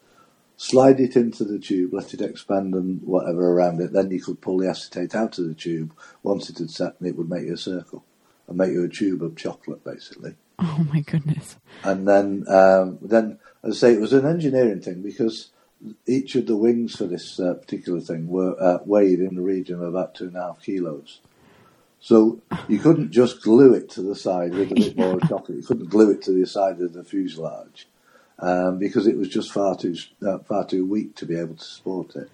slide 0.57 0.99
it 0.99 1.15
into 1.15 1.43
the 1.43 1.59
tube, 1.59 1.93
let 1.93 2.13
it 2.13 2.21
expand 2.21 2.73
and 2.73 3.01
whatever 3.01 3.51
around 3.51 3.81
it. 3.81 3.93
Then 3.93 4.11
you 4.11 4.21
could 4.21 4.41
pull 4.41 4.57
the 4.57 4.69
acetate 4.69 5.15
out 5.15 5.37
of 5.37 5.47
the 5.47 5.53
tube 5.53 5.93
once 6.23 6.49
it 6.49 6.57
had 6.57 6.69
set, 6.69 6.95
and 6.99 7.07
it 7.07 7.17
would 7.17 7.29
make 7.29 7.45
you 7.45 7.53
a 7.53 7.57
circle 7.57 8.03
and 8.47 8.57
make 8.57 8.71
you 8.71 8.83
a 8.83 8.89
tube 8.89 9.23
of 9.23 9.35
chocolate, 9.35 9.83
basically. 9.83 10.35
Oh 10.57 10.87
my 10.89 11.01
goodness. 11.01 11.57
And 11.83 12.07
then, 12.07 12.45
um, 12.47 12.97
then 13.01 13.39
as 13.61 13.83
I 13.83 13.87
say, 13.87 13.93
it 13.93 13.99
was 13.99 14.13
an 14.13 14.25
engineering 14.25 14.79
thing 14.79 15.01
because 15.01 15.49
each 16.07 16.35
of 16.35 16.47
the 16.47 16.55
wings 16.55 16.95
for 16.95 17.05
this 17.07 17.37
uh, 17.41 17.55
particular 17.55 17.99
thing 17.99 18.29
were 18.29 18.55
uh, 18.57 18.77
weighed 18.85 19.19
in 19.19 19.35
the 19.35 19.41
region 19.41 19.75
of 19.75 19.81
about 19.81 20.15
two 20.15 20.27
and 20.27 20.37
a 20.37 20.41
half 20.41 20.61
kilos. 20.61 21.19
So 21.99 22.39
you 22.69 22.79
couldn't 22.79 23.11
just 23.11 23.41
glue 23.41 23.73
it 23.73 23.89
to 23.91 24.01
the 24.01 24.15
side 24.15 24.53
with 24.53 24.71
a 24.71 24.75
bit 24.75 24.97
more 24.97 25.19
chocolate. 25.19 25.57
You 25.57 25.63
couldn't 25.63 25.89
glue 25.89 26.11
it 26.11 26.21
to 26.23 26.31
the 26.31 26.47
side 26.47 26.79
of 26.79 26.93
the 26.93 27.03
fuselage 27.03 27.87
um, 28.39 28.79
because 28.79 29.07
it 29.07 29.17
was 29.17 29.29
just 29.29 29.51
far 29.51 29.75
too 29.75 29.95
uh, 30.25 30.39
far 30.39 30.65
too 30.65 30.85
weak 30.85 31.15
to 31.15 31.25
be 31.25 31.37
able 31.37 31.55
to 31.55 31.63
support 31.63 32.15
it. 32.15 32.29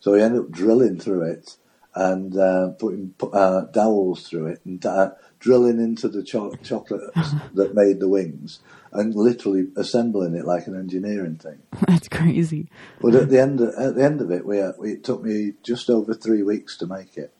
So 0.00 0.12
we 0.12 0.22
ended 0.22 0.42
up 0.42 0.50
drilling 0.50 0.98
through 0.98 1.22
it 1.22 1.56
and 1.94 2.36
uh, 2.36 2.70
putting 2.70 3.14
uh, 3.32 3.62
dowels 3.72 4.28
through 4.28 4.46
it 4.46 4.60
and 4.64 4.84
uh, 4.84 5.12
drilling 5.38 5.78
into 5.78 6.08
the 6.08 6.22
cho- 6.22 6.56
chocolate 6.62 7.14
that 7.54 7.74
made 7.74 8.00
the 8.00 8.08
wings 8.08 8.60
and 8.92 9.14
literally 9.14 9.68
assembling 9.76 10.34
it 10.34 10.44
like 10.44 10.66
an 10.66 10.76
engineering 10.76 11.36
thing. 11.36 11.60
That's 11.86 12.08
crazy. 12.08 12.68
But 13.00 13.14
at 13.14 13.28
the 13.28 13.40
end 13.40 13.60
of, 13.60 13.74
at 13.76 13.94
the 13.94 14.04
end 14.04 14.20
of 14.20 14.30
it, 14.30 14.44
we, 14.46 14.60
uh, 14.60 14.72
we, 14.78 14.92
it 14.92 15.04
took 15.04 15.22
me 15.22 15.52
just 15.62 15.90
over 15.90 16.14
three 16.14 16.42
weeks 16.42 16.76
to 16.78 16.86
make 16.86 17.16
it, 17.16 17.32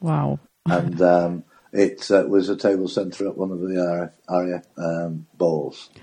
Wow. 0.00 0.38
and 0.64 1.00
um, 1.02 1.44
it 1.72 2.10
uh, 2.10 2.24
was 2.28 2.48
a 2.48 2.56
table 2.56 2.88
centre 2.88 3.28
at 3.28 3.36
one 3.36 3.50
of 3.50 3.60
the 3.60 3.74
RF, 3.74 4.12
RAF 4.28 4.64
um, 4.78 5.26
balls, 5.34 5.90
That 5.94 6.00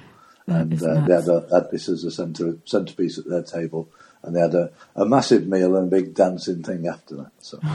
and 0.48 0.74
uh, 0.82 1.06
they 1.06 1.14
had, 1.14 1.28
a, 1.28 1.48
had 1.52 1.72
this 1.72 1.90
as 1.90 2.04
a 2.04 2.12
centre 2.12 2.58
centrepiece 2.66 3.18
at 3.18 3.28
their 3.28 3.44
table, 3.44 3.90
and 4.24 4.36
they 4.36 4.40
had 4.40 4.56
a, 4.56 4.72
a 4.96 5.06
massive 5.06 5.48
meal 5.48 5.76
and 5.76 5.88
a 5.88 5.96
big 5.96 6.14
dancing 6.14 6.64
thing 6.64 6.88
after 6.88 7.16
that. 7.16 7.32
So. 7.40 7.60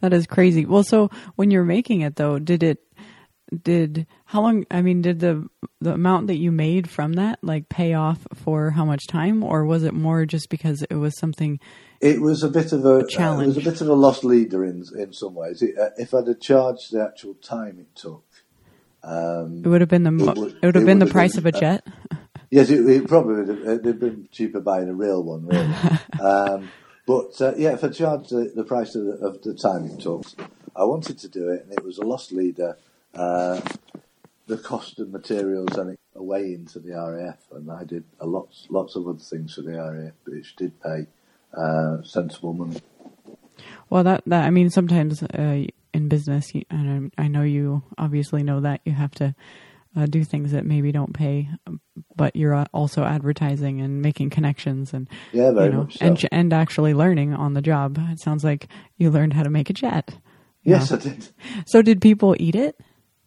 That 0.00 0.12
is 0.12 0.26
crazy. 0.26 0.64
Well, 0.64 0.84
so 0.84 1.10
when 1.34 1.50
you're 1.50 1.64
making 1.64 2.02
it 2.02 2.16
though, 2.16 2.38
did 2.38 2.62
it 2.62 2.84
did 3.62 4.06
how 4.26 4.42
long 4.42 4.64
I 4.70 4.82
mean 4.82 5.02
did 5.02 5.20
the 5.20 5.48
the 5.80 5.94
amount 5.94 6.26
that 6.26 6.36
you 6.36 6.52
made 6.52 6.88
from 6.88 7.14
that 7.14 7.38
like 7.42 7.68
pay 7.68 7.94
off 7.94 8.26
for 8.34 8.70
how 8.70 8.84
much 8.84 9.06
time 9.08 9.42
or 9.42 9.64
was 9.64 9.84
it 9.84 9.94
more 9.94 10.26
just 10.26 10.50
because 10.50 10.84
it 10.88 10.94
was 10.96 11.18
something 11.18 11.58
It 12.00 12.20
was 12.20 12.42
a 12.42 12.48
bit 12.50 12.72
of 12.72 12.84
a, 12.84 13.06
challenge. 13.06 13.56
it 13.56 13.56
was 13.56 13.66
a 13.66 13.70
bit 13.70 13.80
of 13.80 13.88
a 13.88 13.94
lost 13.94 14.22
leader 14.22 14.64
in 14.64 14.84
in 14.96 15.12
some 15.12 15.34
ways. 15.34 15.62
It, 15.62 15.78
uh, 15.78 15.90
if 15.96 16.14
I'd 16.14 16.28
have 16.28 16.40
charged 16.40 16.92
the 16.92 17.02
actual 17.02 17.34
time 17.34 17.78
it 17.80 17.94
took, 17.96 18.22
um, 19.02 19.62
it 19.64 19.68
would 19.68 19.80
have 19.80 19.90
been 19.90 20.02
the 20.02 20.10
It 20.12 20.36
would- 20.36 20.52
it 20.60 20.66
would 20.66 20.74
have 20.74 20.82
it 20.84 20.86
been 20.86 20.98
the 20.98 21.06
have 21.06 21.12
price 21.12 21.36
been, 21.36 21.46
of 21.46 21.54
a 21.54 21.56
uh, 21.56 21.60
jet. 21.60 21.86
yes, 22.50 22.70
it, 22.70 22.86
it 22.88 23.08
probably 23.08 23.36
would 23.36 23.48
have, 23.48 23.58
it'd 23.60 23.84
have 23.86 24.00
been 24.00 24.28
cheaper 24.32 24.60
buying 24.60 24.88
a 24.88 24.94
real 24.94 25.22
one, 25.22 25.46
really. 25.46 25.74
um, 26.20 26.68
but 27.06 27.40
uh, 27.40 27.54
yeah, 27.56 27.72
if 27.72 27.84
I 27.84 27.88
charged 27.88 28.30
the, 28.30 28.52
the 28.54 28.64
price 28.64 28.94
of 28.94 29.04
the, 29.04 29.12
of 29.12 29.42
the 29.42 29.54
time 29.54 29.86
it 29.86 30.00
took, 30.00 30.24
I 30.76 30.84
wanted 30.84 31.18
to 31.18 31.28
do 31.28 31.48
it, 31.50 31.64
and 31.64 31.72
it 31.72 31.84
was 31.84 31.98
a 31.98 32.02
lost 32.04 32.32
leader. 32.32 32.76
Uh, 33.14 33.60
the 34.46 34.56
cost 34.58 34.98
of 34.98 35.10
materials 35.10 35.76
and 35.76 35.90
it 35.90 36.00
away 36.14 36.54
into 36.54 36.78
the 36.78 36.92
RAF, 36.92 37.36
and 37.52 37.70
I 37.70 37.84
did 37.84 38.04
a 38.20 38.26
lots 38.26 38.66
lots 38.70 38.96
of 38.96 39.06
other 39.06 39.18
things 39.18 39.54
for 39.54 39.62
the 39.62 39.72
RAF, 39.72 40.12
which 40.24 40.56
did 40.56 40.80
pay 40.80 41.06
uh, 41.56 42.02
sensible 42.02 42.54
money. 42.54 42.80
Well, 43.90 44.04
that 44.04 44.22
that 44.26 44.44
I 44.44 44.50
mean, 44.50 44.70
sometimes 44.70 45.22
uh, 45.22 45.64
in 45.98 46.08
business, 46.08 46.54
you, 46.54 46.62
and 46.70 47.12
I 47.18 47.28
know 47.28 47.42
you 47.42 47.82
obviously 47.98 48.42
know 48.42 48.60
that 48.60 48.80
you 48.84 48.92
have 48.92 49.10
to 49.16 49.34
uh, 49.96 50.06
do 50.06 50.22
things 50.24 50.52
that 50.52 50.64
maybe 50.64 50.92
don't 50.92 51.12
pay, 51.12 51.48
but 52.16 52.34
you're 52.36 52.54
uh, 52.54 52.66
also 52.72 53.04
advertising 53.04 53.80
and 53.80 54.00
making 54.00 54.30
connections 54.30 54.94
and 54.94 55.08
Yeah, 55.32 55.50
very 55.50 55.66
you 55.66 55.72
know, 55.72 55.78
much 55.82 55.98
so. 55.98 56.06
and 56.06 56.28
and 56.32 56.52
actually 56.52 56.94
learning 56.94 57.34
on 57.34 57.54
the 57.54 57.62
job. 57.62 57.98
It 58.10 58.20
sounds 58.20 58.44
like 58.44 58.68
you 58.96 59.10
learned 59.10 59.32
how 59.34 59.42
to 59.42 59.50
make 59.50 59.70
a 59.70 59.72
jet. 59.74 60.14
yes, 60.62 60.90
Yeah. 60.90 60.96
I 60.96 61.00
did. 61.00 61.28
So 61.66 61.82
did 61.82 62.00
people 62.00 62.36
eat 62.38 62.54
it? 62.54 62.76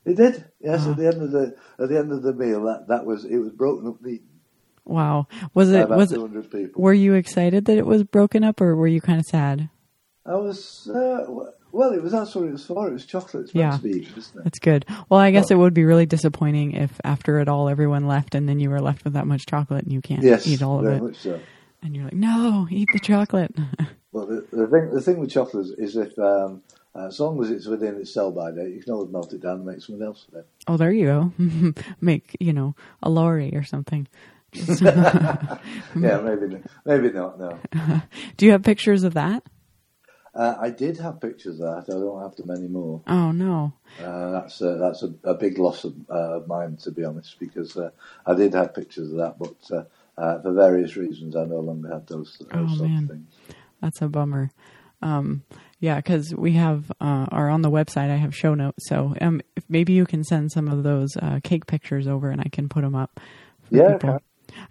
It 0.05 0.15
did. 0.17 0.45
Yes, 0.59 0.85
Ah. 0.87 0.91
at 0.91 0.97
the 0.97 1.07
end 1.07 1.21
of 1.21 1.31
the 1.31 1.55
at 1.77 1.89
the 1.89 1.97
end 1.97 2.11
of 2.11 2.23
the 2.23 2.33
meal, 2.33 2.63
that, 2.65 2.87
that 2.87 3.05
was 3.05 3.25
it 3.25 3.37
was 3.37 3.51
broken 3.51 3.87
up 3.87 4.01
neat 4.01 4.23
Wow. 4.85 5.27
Was 5.53 5.71
it 5.71 5.89
was 5.89 6.11
it, 6.11 6.15
two 6.15 6.21
hundred 6.21 6.49
people. 6.49 6.81
were 6.81 6.93
you 6.93 7.13
excited 7.15 7.65
that 7.65 7.77
it 7.77 7.85
was 7.85 8.03
broken 8.03 8.43
up 8.43 8.61
or 8.61 8.75
were 8.75 8.87
you 8.87 9.01
kind 9.01 9.19
of 9.19 9.25
sad? 9.25 9.69
I 10.25 10.35
was 10.35 10.89
uh, 10.93 11.25
well. 11.71 11.91
It 11.93 12.01
was 12.03 12.13
what 12.13 12.45
it 12.45 12.51
was 12.51 12.65
for. 12.65 12.87
It 12.87 12.93
was 12.93 13.05
chocolate. 13.05 13.45
It's 13.45 13.55
Yeah. 13.55 13.77
be, 13.81 14.01
isn't 14.17 14.17
it? 14.39 14.43
That's 14.43 14.59
good. 14.59 14.85
Well, 15.09 15.19
I 15.19 15.31
guess 15.31 15.51
it 15.51 15.57
would 15.57 15.73
be 15.73 15.83
really 15.85 16.05
disappointing 16.05 16.73
if 16.73 16.99
after 17.03 17.39
it 17.39 17.47
all 17.47 17.69
everyone 17.69 18.07
left 18.07 18.35
and 18.35 18.47
then 18.47 18.59
you 18.59 18.69
were 18.69 18.79
left 18.81 19.03
with 19.03 19.13
that 19.13 19.27
much 19.27 19.45
chocolate 19.45 19.83
and 19.83 19.91
you 19.93 20.01
can't 20.01 20.23
Yes, 20.23 20.47
eat 20.47 20.61
all 20.61 20.79
of 20.79 20.85
very 20.85 20.97
it. 20.97 21.03
much 21.03 21.17
so. 21.17 21.39
And 21.83 21.95
you're 21.95 22.05
like, 22.05 22.13
"No, 22.13 22.67
eat 22.69 22.89
the 22.93 22.99
chocolate." 22.99 23.55
But 24.13 24.27
the, 24.27 24.45
the 24.51 24.67
thing 24.67 24.89
the 24.93 25.01
thing 25.01 25.19
with 25.19 25.31
chocolate 25.31 25.67
is, 25.67 25.71
is 25.71 25.95
if 25.95 26.19
um, 26.19 26.61
uh, 26.93 27.07
as 27.07 27.17
long 27.21 27.41
as 27.41 27.49
it's 27.49 27.65
within 27.65 27.95
its 27.95 28.13
sell 28.13 28.29
by 28.29 28.51
date, 28.51 28.73
you 28.75 28.83
can 28.83 28.91
always 28.91 29.09
melt 29.09 29.31
it 29.31 29.41
down 29.41 29.55
and 29.55 29.65
make 29.65 29.81
something 29.81 30.05
else 30.05 30.25
with 30.29 30.41
it. 30.41 30.47
oh, 30.67 30.75
there 30.75 30.91
you 30.91 31.05
go. 31.05 31.73
Make, 32.01 32.35
you 32.37 32.51
know, 32.51 32.75
a 33.01 33.09
lorry 33.09 33.55
or 33.55 33.63
something. 33.63 34.09
yeah, 34.53 35.57
maybe 35.95 36.61
maybe 36.85 37.11
not. 37.11 37.39
No. 37.39 37.59
Do 38.37 38.45
you 38.45 38.51
have 38.51 38.63
pictures 38.63 39.03
of 39.03 39.13
that? 39.13 39.43
Uh, 40.33 40.55
I 40.59 40.69
did 40.69 40.97
have 40.97 41.19
pictures 41.19 41.59
of 41.59 41.85
that. 41.85 41.93
I 41.93 41.99
don't 41.99 42.21
have 42.21 42.35
them 42.35 42.51
anymore. 42.51 43.01
Oh 43.07 43.31
no. 43.31 43.73
Uh, 43.99 44.31
that's 44.31 44.61
a, 44.61 44.75
that's 44.75 45.03
a, 45.03 45.13
a 45.25 45.33
big 45.33 45.57
loss 45.57 45.83
of 45.83 45.93
uh, 46.09 46.39
mine, 46.47 46.77
to 46.77 46.91
be 46.91 47.03
honest, 47.03 47.37
because 47.39 47.75
uh, 47.75 47.91
I 48.25 48.33
did 48.33 48.53
have 48.53 48.73
pictures 48.73 49.11
of 49.11 49.17
that, 49.17 49.37
but 49.37 49.55
uh, 49.71 49.83
uh, 50.21 50.41
for 50.41 50.53
various 50.53 50.95
reasons, 50.95 51.35
I 51.35 51.43
no 51.43 51.59
longer 51.59 51.89
have 51.91 52.05
those, 52.05 52.37
those 52.39 52.49
Oh, 52.71 52.75
sort 52.75 52.89
man. 52.89 53.03
of 53.03 53.09
things. 53.09 53.33
That's 53.81 54.01
a 54.01 54.07
bummer. 54.07 54.51
Um, 55.01 55.43
yeah, 55.79 55.97
because 55.97 56.33
we 56.33 56.53
have, 56.53 56.91
uh, 57.01 57.25
or 57.31 57.49
on 57.49 57.63
the 57.63 57.71
website, 57.71 58.09
I 58.09 58.15
have 58.15 58.35
show 58.35 58.53
notes. 58.53 58.87
So 58.87 59.15
um, 59.19 59.41
maybe 59.67 59.93
you 59.93 60.05
can 60.05 60.23
send 60.23 60.51
some 60.51 60.67
of 60.67 60.83
those 60.83 61.17
uh, 61.17 61.39
cake 61.43 61.65
pictures 61.65 62.07
over, 62.07 62.29
and 62.29 62.39
I 62.39 62.49
can 62.51 62.69
put 62.69 62.83
them 62.83 62.95
up. 62.95 63.19
For 63.67 63.75
Yeah. 63.75 63.97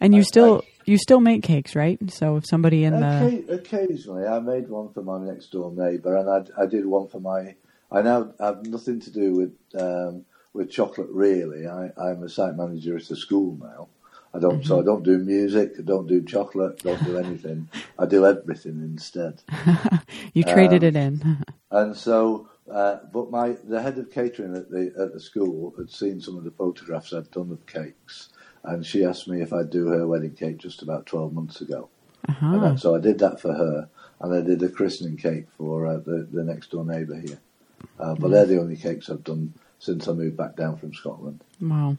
And 0.01 0.15
you 0.15 0.21
I- 0.21 0.25
still 0.25 0.65
you 0.87 0.99
still 0.99 1.21
make 1.21 1.43
cakes, 1.43 1.77
right? 1.77 1.99
So 2.11 2.37
if 2.37 2.47
somebody 2.47 2.85
in 2.85 2.99
the 2.99 3.45
Occasionally, 3.49 4.27
I 4.27 4.41
made 4.41 4.69
one 4.69 4.93
for 4.93 5.03
my 5.03 5.19
next 5.19 5.53
door 5.53 5.73
neighbour, 5.73 6.17
and 6.17 6.29
I, 6.29 6.63
I 6.63 6.67
did 6.67 6.87
one 6.87 7.09
for 7.09 7.21
my. 7.21 7.55
I 7.93 8.03
now 8.03 8.33
have 8.41 8.67
nothing 8.67 9.01
to 9.01 9.11
do 9.11 9.35
with 9.35 9.81
um, 9.81 10.25
with 10.53 10.71
chocolate 10.71 11.09
really. 11.11 11.67
I, 11.67 11.91
I'm 11.97 12.23
a 12.23 12.29
site 12.29 12.57
manager 12.57 12.97
at 12.97 13.11
a 13.11 13.17
school 13.17 13.59
now. 13.61 13.89
I 14.33 14.39
don't, 14.39 14.65
so 14.65 14.79
I 14.79 14.85
don't 14.85 15.03
do 15.03 15.19
music, 15.19 15.73
I 15.79 15.83
don't 15.83 16.07
do 16.07 16.23
chocolate, 16.23 16.85
don't 16.85 17.03
do 17.05 17.19
anything. 17.19 17.69
I 17.99 18.07
do 18.07 18.25
everything 18.25 18.81
instead. 18.81 19.43
you 20.35 20.45
traded 20.45 20.85
um, 20.85 20.89
it 20.89 20.97
in. 20.97 21.45
And 21.73 21.97
so, 21.97 22.49
uh, 22.71 22.99
but 23.13 23.33
my 23.33 23.57
the 23.65 23.83
head 23.83 23.99
of 23.99 24.13
catering 24.13 24.57
at 24.57 24.71
the 24.71 24.93
at 24.99 25.13
the 25.13 25.21
school 25.21 25.75
had 25.77 25.91
seen 25.91 26.21
some 26.21 26.37
of 26.37 26.45
the 26.45 26.53
photographs 26.53 27.13
I'd 27.13 27.31
done 27.33 27.51
of 27.51 27.67
cakes, 27.67 28.29
and 28.65 28.85
she 28.85 29.05
asked 29.05 29.29
me 29.29 29.41
if 29.43 29.53
I'd 29.53 29.71
do 29.71 29.89
her 29.89 30.07
wedding 30.07 30.35
cake 30.35 30.59
just 30.59 30.83
about 30.83 31.07
twelve 31.07 31.33
months 31.33 31.61
ago. 31.61 31.89
Uh-huh. 32.29 32.59
then- 32.59 32.79
so 32.79 32.95
I 32.95 33.01
did 33.01 33.19
that 33.21 33.41
for 33.41 33.53
her, 33.53 33.89
and 34.21 34.35
I 34.35 34.41
did 34.43 34.63
a 34.63 34.69
christening 34.69 35.17
cake 35.17 35.47
for 35.57 35.87
uh, 35.87 35.99
the 35.99 36.29
the 36.31 36.45
next 36.45 36.71
door 36.71 36.85
neighbour 36.85 37.19
here. 37.21 37.39
Uh, 37.99 38.15
but 38.15 38.31
they're 38.31 38.47
the 38.47 38.61
only 38.61 38.77
cakes 38.77 39.09
I've 39.09 39.25
done 39.25 39.55
since 39.79 40.07
I 40.07 40.13
moved 40.13 40.37
back 40.37 40.55
down 40.57 40.77
from 40.77 40.93
Scotland. 40.93 41.43
Wow. 41.61 41.97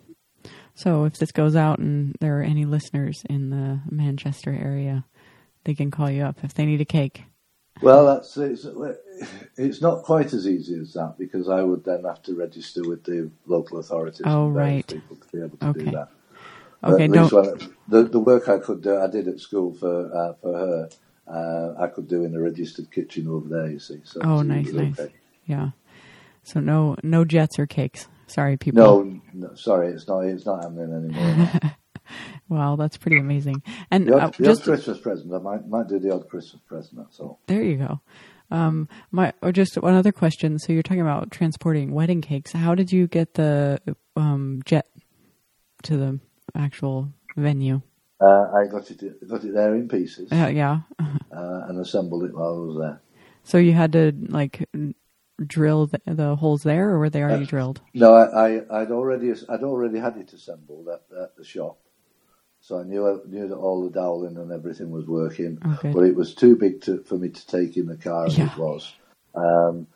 So 0.75 1.05
if 1.05 1.17
this 1.17 1.31
goes 1.31 1.55
out 1.55 1.79
and 1.79 2.15
there 2.19 2.39
are 2.39 2.43
any 2.43 2.65
listeners 2.65 3.23
in 3.29 3.49
the 3.49 3.79
Manchester 3.89 4.51
area, 4.51 5.05
they 5.63 5.73
can 5.73 5.89
call 5.91 6.09
you 6.09 6.23
up 6.23 6.43
if 6.43 6.53
they 6.53 6.65
need 6.65 6.81
a 6.81 6.85
cake. 6.85 7.23
Well, 7.81 8.05
that's 8.05 8.37
it's, 8.37 8.65
it's 9.57 9.81
not 9.81 10.03
quite 10.03 10.33
as 10.33 10.47
easy 10.47 10.79
as 10.79 10.93
that 10.93 11.15
because 11.17 11.49
I 11.49 11.61
would 11.63 11.83
then 11.83 12.03
have 12.03 12.21
to 12.23 12.35
register 12.35 12.81
with 12.87 13.03
the 13.03 13.31
local 13.47 13.79
authorities 13.79 14.21
Oh, 14.25 14.47
and 14.47 14.55
right. 14.55 14.87
people 14.87 15.15
to 15.17 15.27
be 15.35 15.43
able 15.43 15.57
to 15.57 15.67
Okay. 15.69 15.85
do 15.85 15.91
that. 15.91 16.09
Okay, 16.83 17.07
don't. 17.07 17.31
the 17.87 18.03
the 18.03 18.19
work 18.19 18.49
I 18.49 18.57
could 18.57 18.81
do, 18.81 18.97
I 18.99 19.07
did 19.07 19.27
at 19.27 19.39
school 19.39 19.73
for 19.73 20.15
uh, 20.15 20.33
for 20.41 20.53
her. 20.57 20.89
Uh, 21.27 21.81
I 21.81 21.87
could 21.87 22.07
do 22.07 22.23
in 22.25 22.35
a 22.35 22.39
registered 22.41 22.91
kitchen 22.91 23.27
over 23.27 23.47
there. 23.47 23.67
You 23.69 23.79
see. 23.79 24.01
So 24.03 24.21
Oh, 24.23 24.41
nice, 24.41 24.71
nice. 24.73 24.99
okay. 24.99 25.13
Yeah. 25.45 25.69
So 26.43 26.59
no 26.59 26.95
no 27.03 27.23
jets 27.25 27.59
or 27.59 27.67
cakes. 27.67 28.07
Sorry, 28.27 28.57
people. 28.57 28.81
No, 28.81 29.21
no, 29.33 29.53
sorry, 29.55 29.89
it's 29.89 30.07
not. 30.07 30.21
It's 30.21 30.45
not 30.45 30.63
happening 30.63 30.93
anymore. 30.93 31.51
Wow, 32.49 32.75
that's 32.75 32.97
pretty 32.97 33.17
amazing. 33.17 33.63
And 33.89 34.07
The 34.07 34.17
uh, 34.17 34.27
the 34.37 34.43
just 34.43 34.61
odd 34.61 34.65
Christmas 34.65 34.99
present. 34.99 35.33
I 35.33 35.37
might 35.37 35.65
might 35.69 35.87
do 35.87 35.99
the 35.99 36.13
odd 36.13 36.27
Christmas 36.27 36.61
present. 36.67 36.97
That's 36.97 37.17
all. 37.21 37.39
there 37.47 37.63
you 37.63 37.77
go. 37.77 38.01
Um, 38.49 38.89
my 39.11 39.31
or 39.41 39.53
just 39.53 39.77
one 39.77 39.93
other 39.93 40.11
question. 40.11 40.59
So 40.59 40.73
you're 40.73 40.83
talking 40.83 40.99
about 41.01 41.31
transporting 41.31 41.93
wedding 41.93 42.19
cakes. 42.19 42.51
How 42.51 42.75
did 42.75 42.91
you 42.91 43.07
get 43.07 43.35
the 43.35 43.79
um, 44.17 44.61
jet 44.65 44.87
to 45.83 45.95
the 45.95 46.19
actual 46.55 47.09
venue? 47.37 47.81
Uh, 48.19 48.51
I 48.53 48.67
got 48.67 48.89
it 48.91 49.27
got 49.27 49.43
it 49.43 49.53
there 49.53 49.75
in 49.75 49.87
pieces 49.87 50.31
Uh, 50.31 50.51
yeah. 50.53 50.81
uh, 50.99 51.65
and 51.67 51.79
assembled 51.79 52.23
it 52.25 52.33
while 52.35 52.53
I 52.53 52.57
was 52.67 52.77
there. 52.77 53.01
So 53.43 53.57
you 53.57 53.73
had 53.73 53.91
to 53.93 54.11
like 54.29 54.67
drill 55.43 55.87
the, 55.87 55.99
the 56.05 56.35
holes 56.35 56.61
there, 56.63 56.89
or 56.91 56.99
were 56.99 57.09
they 57.09 57.23
already 57.23 57.45
Uh, 57.45 57.47
drilled? 57.47 57.81
No, 57.95 58.13
I, 58.13 58.57
I 58.59 58.81
I'd 58.81 58.91
already 58.91 59.31
I'd 59.49 59.63
already 59.63 59.97
had 59.99 60.17
it 60.17 60.33
assembled 60.33 60.87
at, 60.87 61.01
at 61.19 61.35
the 61.35 61.43
shop, 61.43 61.79
so 62.59 62.79
I 62.79 62.83
knew 62.83 63.07
I 63.07 63.17
knew 63.27 63.47
that 63.47 63.55
all 63.55 63.83
the 63.83 63.89
doweling 63.89 64.37
and 64.37 64.51
everything 64.51 64.91
was 64.91 65.07
working. 65.07 65.57
Okay. 65.77 65.91
But 65.91 66.03
it 66.03 66.15
was 66.15 66.35
too 66.35 66.55
big 66.55 66.81
to, 66.81 67.01
for 67.03 67.17
me 67.17 67.29
to 67.29 67.47
take 67.47 67.75
in 67.77 67.87
the 67.87 67.97
car 67.97 68.27
as 68.27 68.37
Yeah. 68.37 68.51
it 68.51 68.57
was. 68.57 68.93
Um, 69.33 69.87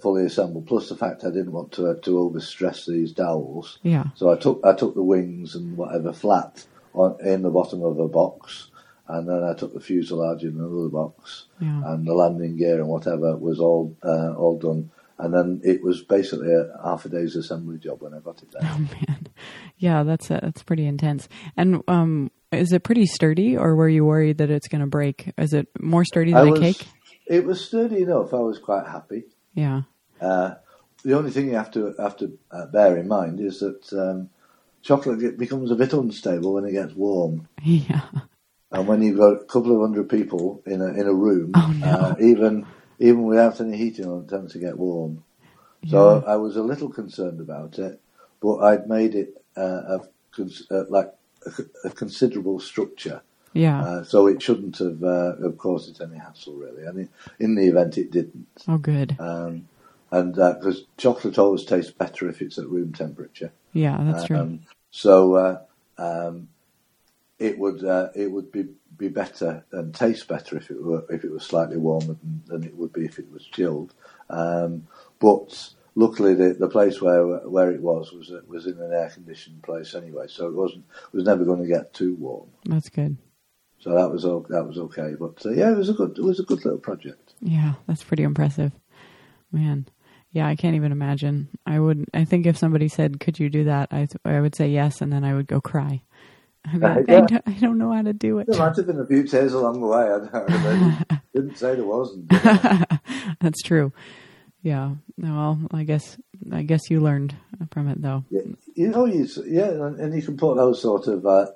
fully 0.00 0.24
assembled. 0.24 0.66
Plus 0.66 0.88
the 0.88 0.96
fact 0.96 1.24
I 1.24 1.28
didn't 1.30 1.52
want 1.52 1.72
to 1.72 1.94
to 2.02 2.10
overstress 2.10 2.86
these 2.86 3.12
dowels, 3.12 3.78
Yeah. 3.82 4.04
so 4.14 4.30
I 4.30 4.36
took 4.36 4.60
I 4.64 4.74
took 4.74 4.94
the 4.94 5.02
wings 5.02 5.54
and 5.54 5.76
whatever 5.76 6.12
flat 6.12 6.66
on, 6.94 7.16
in 7.24 7.42
the 7.42 7.50
bottom 7.50 7.82
of 7.82 7.98
a 7.98 8.08
box, 8.08 8.70
and 9.08 9.28
then 9.28 9.42
I 9.44 9.54
took 9.54 9.74
the 9.74 9.80
fuselage 9.80 10.42
in 10.44 10.58
another 10.58 10.88
box, 10.88 11.46
Yeah. 11.60 11.82
and 11.92 12.06
the 12.06 12.14
landing 12.14 12.56
gear 12.56 12.78
and 12.80 12.88
whatever 12.88 13.36
was 13.36 13.60
all 13.60 13.96
uh, 14.02 14.34
all 14.34 14.58
done. 14.58 14.90
And 15.20 15.34
then 15.34 15.60
it 15.64 15.82
was 15.82 16.04
basically 16.04 16.52
a 16.54 16.70
half 16.84 17.04
a 17.04 17.08
day's 17.08 17.34
assembly 17.34 17.78
job 17.78 18.02
when 18.02 18.14
I 18.14 18.20
got 18.20 18.40
it 18.40 18.50
there. 18.52 18.62
Oh 18.72 18.78
man, 18.78 19.26
yeah, 19.76 20.02
that's 20.04 20.30
uh 20.30 20.38
that's 20.42 20.62
pretty 20.62 20.86
intense. 20.86 21.28
And 21.56 21.82
um, 21.88 22.30
is 22.52 22.72
it 22.72 22.84
pretty 22.84 23.04
sturdy, 23.06 23.56
or 23.56 23.74
were 23.74 23.88
you 23.88 24.04
worried 24.04 24.38
that 24.38 24.48
it's 24.50 24.68
going 24.68 24.80
to 24.80 24.86
break? 24.86 25.32
Is 25.36 25.52
it 25.52 25.66
more 25.80 26.04
sturdy 26.04 26.32
than 26.32 26.48
a 26.48 26.50
was, 26.52 26.60
cake? 26.60 26.86
It 27.26 27.44
was 27.44 27.64
sturdy 27.64 28.02
enough. 28.02 28.32
I 28.32 28.38
was 28.38 28.58
quite 28.58 28.86
happy. 28.86 29.24
Yeah. 29.58 29.82
Uh, 30.20 30.54
the 31.04 31.16
only 31.16 31.30
thing 31.32 31.48
you 31.48 31.54
have 31.56 31.72
to 31.72 31.94
have 31.98 32.16
to 32.18 32.38
uh, 32.50 32.66
bear 32.66 32.96
in 32.96 33.08
mind 33.08 33.40
is 33.40 33.58
that 33.60 33.92
um, 33.92 34.30
chocolate 34.82 35.36
becomes 35.36 35.70
a 35.70 35.74
bit 35.76 35.92
unstable 35.92 36.54
when 36.54 36.64
it 36.64 36.72
gets 36.72 36.94
warm, 36.94 37.48
Yeah. 37.62 38.02
and 38.70 38.86
when 38.86 39.02
you've 39.02 39.18
got 39.18 39.32
a 39.34 39.44
couple 39.44 39.74
of 39.74 39.80
hundred 39.80 40.08
people 40.08 40.62
in 40.64 40.80
a 40.80 40.86
in 41.00 41.06
a 41.08 41.14
room, 41.14 41.52
Oh, 41.56 41.72
no. 41.72 41.86
uh, 41.86 42.14
even 42.20 42.66
even 43.00 43.24
without 43.24 43.60
any 43.60 43.76
heating 43.76 44.06
on, 44.06 44.22
it 44.24 44.28
tends 44.28 44.52
to 44.52 44.58
get 44.60 44.78
warm. 44.78 45.24
So 45.86 46.22
I 46.26 46.36
was 46.36 46.56
a 46.56 46.62
little 46.62 46.90
concerned 46.90 47.40
about 47.40 47.78
it, 47.78 48.00
but 48.42 48.58
I'd 48.58 48.88
made 48.88 49.14
it 49.14 49.42
uh, 49.56 49.98
a, 49.98 50.00
uh, 50.70 50.84
like 50.90 51.14
a, 51.46 51.88
a 51.88 51.90
considerable 51.90 52.60
structure. 52.60 53.22
Yeah. 53.58 53.82
Uh, 53.82 54.04
so 54.04 54.26
it 54.28 54.40
shouldn't 54.40 54.78
have, 54.78 55.02
uh, 55.02 55.36
have 55.42 55.58
caused 55.58 55.90
it 55.90 56.02
any 56.02 56.18
hassle, 56.18 56.54
really. 56.54 56.84
And 56.84 57.00
it, 57.00 57.08
in 57.38 57.54
the 57.54 57.66
event, 57.66 57.98
it 57.98 58.10
didn't. 58.10 58.46
oh, 58.68 58.78
good. 58.78 59.16
Um, 59.18 59.68
and 60.10 60.34
because 60.34 60.84
chocolate 60.96 61.38
always 61.38 61.64
tastes 61.64 61.90
better 61.90 62.28
if 62.28 62.40
it's 62.40 62.58
at 62.58 62.68
room 62.68 62.92
temperature. 62.92 63.52
Yeah, 63.72 63.98
that's 64.00 64.24
true. 64.24 64.38
Um, 64.38 64.60
so 64.90 65.34
uh, 65.34 65.60
um, 65.98 66.48
it 67.38 67.58
would 67.58 67.84
uh, 67.84 68.08
it 68.14 68.30
would 68.30 68.50
be, 68.50 68.68
be 68.96 69.08
better 69.08 69.64
and 69.72 69.94
taste 69.94 70.26
better 70.26 70.56
if 70.56 70.70
it 70.70 70.82
were 70.82 71.04
if 71.10 71.24
it 71.24 71.30
was 71.30 71.44
slightly 71.44 71.76
warmer 71.76 72.14
than, 72.14 72.42
than 72.46 72.64
it 72.64 72.74
would 72.74 72.92
be 72.92 73.04
if 73.04 73.18
it 73.18 73.30
was 73.30 73.44
chilled. 73.44 73.92
Um, 74.30 74.86
but 75.18 75.70
luckily, 75.94 76.34
the, 76.34 76.54
the 76.54 76.68
place 76.68 77.02
where 77.02 77.26
where 77.46 77.70
it 77.70 77.82
was 77.82 78.12
was 78.12 78.32
was 78.46 78.66
in 78.66 78.80
an 78.80 78.92
air 78.92 79.10
conditioned 79.10 79.62
place 79.62 79.94
anyway, 79.94 80.26
so 80.28 80.46
it 80.46 80.54
wasn't 80.54 80.84
it 81.12 81.16
was 81.16 81.26
never 81.26 81.44
going 81.44 81.60
to 81.60 81.68
get 81.68 81.92
too 81.92 82.14
warm. 82.14 82.48
That's 82.64 82.88
good. 82.88 83.18
So 83.80 83.94
that 83.94 84.10
was 84.10 84.24
o- 84.24 84.46
that 84.48 84.66
was 84.66 84.78
okay. 84.78 85.14
But 85.18 85.44
uh, 85.46 85.50
yeah, 85.50 85.72
it 85.72 85.76
was 85.76 85.88
a 85.88 85.94
good 85.94 86.18
it 86.18 86.24
was 86.24 86.40
a 86.40 86.44
good 86.44 86.64
little 86.64 86.80
project. 86.80 87.34
Yeah, 87.40 87.74
that's 87.86 88.02
pretty 88.02 88.24
impressive, 88.24 88.72
man. 89.52 89.86
Yeah, 90.32 90.46
I 90.46 90.56
can't 90.56 90.76
even 90.76 90.92
imagine. 90.92 91.48
I 91.64 91.78
would. 91.78 92.04
I 92.12 92.24
think 92.24 92.46
if 92.46 92.58
somebody 92.58 92.88
said, 92.88 93.20
"Could 93.20 93.38
you 93.38 93.48
do 93.48 93.64
that?" 93.64 93.88
I 93.92 94.06
th- 94.06 94.16
I 94.24 94.40
would 94.40 94.54
say 94.56 94.68
yes, 94.68 95.00
and 95.00 95.12
then 95.12 95.24
I 95.24 95.34
would 95.34 95.46
go 95.46 95.60
cry. 95.60 96.02
I'd 96.66 96.82
Uh, 96.82 96.88
like, 96.88 97.08
I, 97.08 97.20
don't, 97.20 97.42
I 97.46 97.52
don't 97.52 97.78
know 97.78 97.92
how 97.92 98.02
to 98.02 98.12
do 98.12 98.38
it. 98.40 98.46
There 98.46 98.58
might 98.58 98.76
have 98.76 98.86
been 98.86 99.00
a 99.00 99.06
few 99.06 99.22
tears 99.22 99.52
along 99.52 99.80
the 99.80 99.86
way. 99.86 100.04
I, 100.04 101.20
didn't, 101.34 101.56
say 101.56 101.76
there 101.76 101.84
wasn't. 101.84 102.28
That's 103.40 103.62
true. 103.62 103.92
Yeah. 104.62 104.96
Well, 105.16 105.60
I 105.72 105.84
guess 105.84 106.18
I 106.52 106.62
guess 106.62 106.90
you 106.90 107.00
learned 107.00 107.34
from 107.70 107.88
it 107.88 108.02
though. 108.02 108.24
Yeah, 108.30 108.42
you 108.74 108.88
know, 108.88 109.06
you, 109.06 109.26
yeah, 109.46 109.70
and, 109.70 109.98
and 109.98 110.14
you 110.14 110.22
can 110.22 110.36
put 110.36 110.56
those 110.56 110.82
sort 110.82 111.06
of 111.06 111.24
uh, 111.24 111.46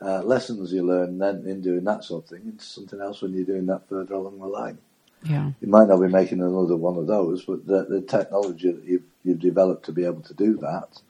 uh, 0.00 0.22
lessons 0.22 0.72
you 0.72 0.82
learn 0.82 1.18
then 1.18 1.44
in 1.46 1.60
doing 1.60 1.84
that 1.84 2.04
sort 2.04 2.24
of 2.24 2.30
thing 2.30 2.42
into 2.46 2.64
something 2.64 3.00
else 3.00 3.22
when 3.22 3.34
you're 3.34 3.44
doing 3.44 3.66
that 3.66 3.88
further 3.88 4.14
along 4.14 4.38
the 4.38 4.46
line. 4.46 4.78
Yeah. 5.22 5.50
You 5.60 5.68
might 5.68 5.88
not 5.88 6.00
be 6.00 6.08
making 6.08 6.40
another 6.40 6.76
one 6.76 6.96
of 6.96 7.06
those, 7.06 7.44
but 7.44 7.66
the, 7.66 7.84
the 7.84 8.00
technology 8.00 8.72
that 8.72 8.84
you've, 8.84 9.02
you've 9.22 9.40
developed 9.40 9.84
to 9.86 9.92
be 9.92 10.04
able 10.04 10.22
to 10.22 10.34
do 10.34 10.56
that 10.58 11.00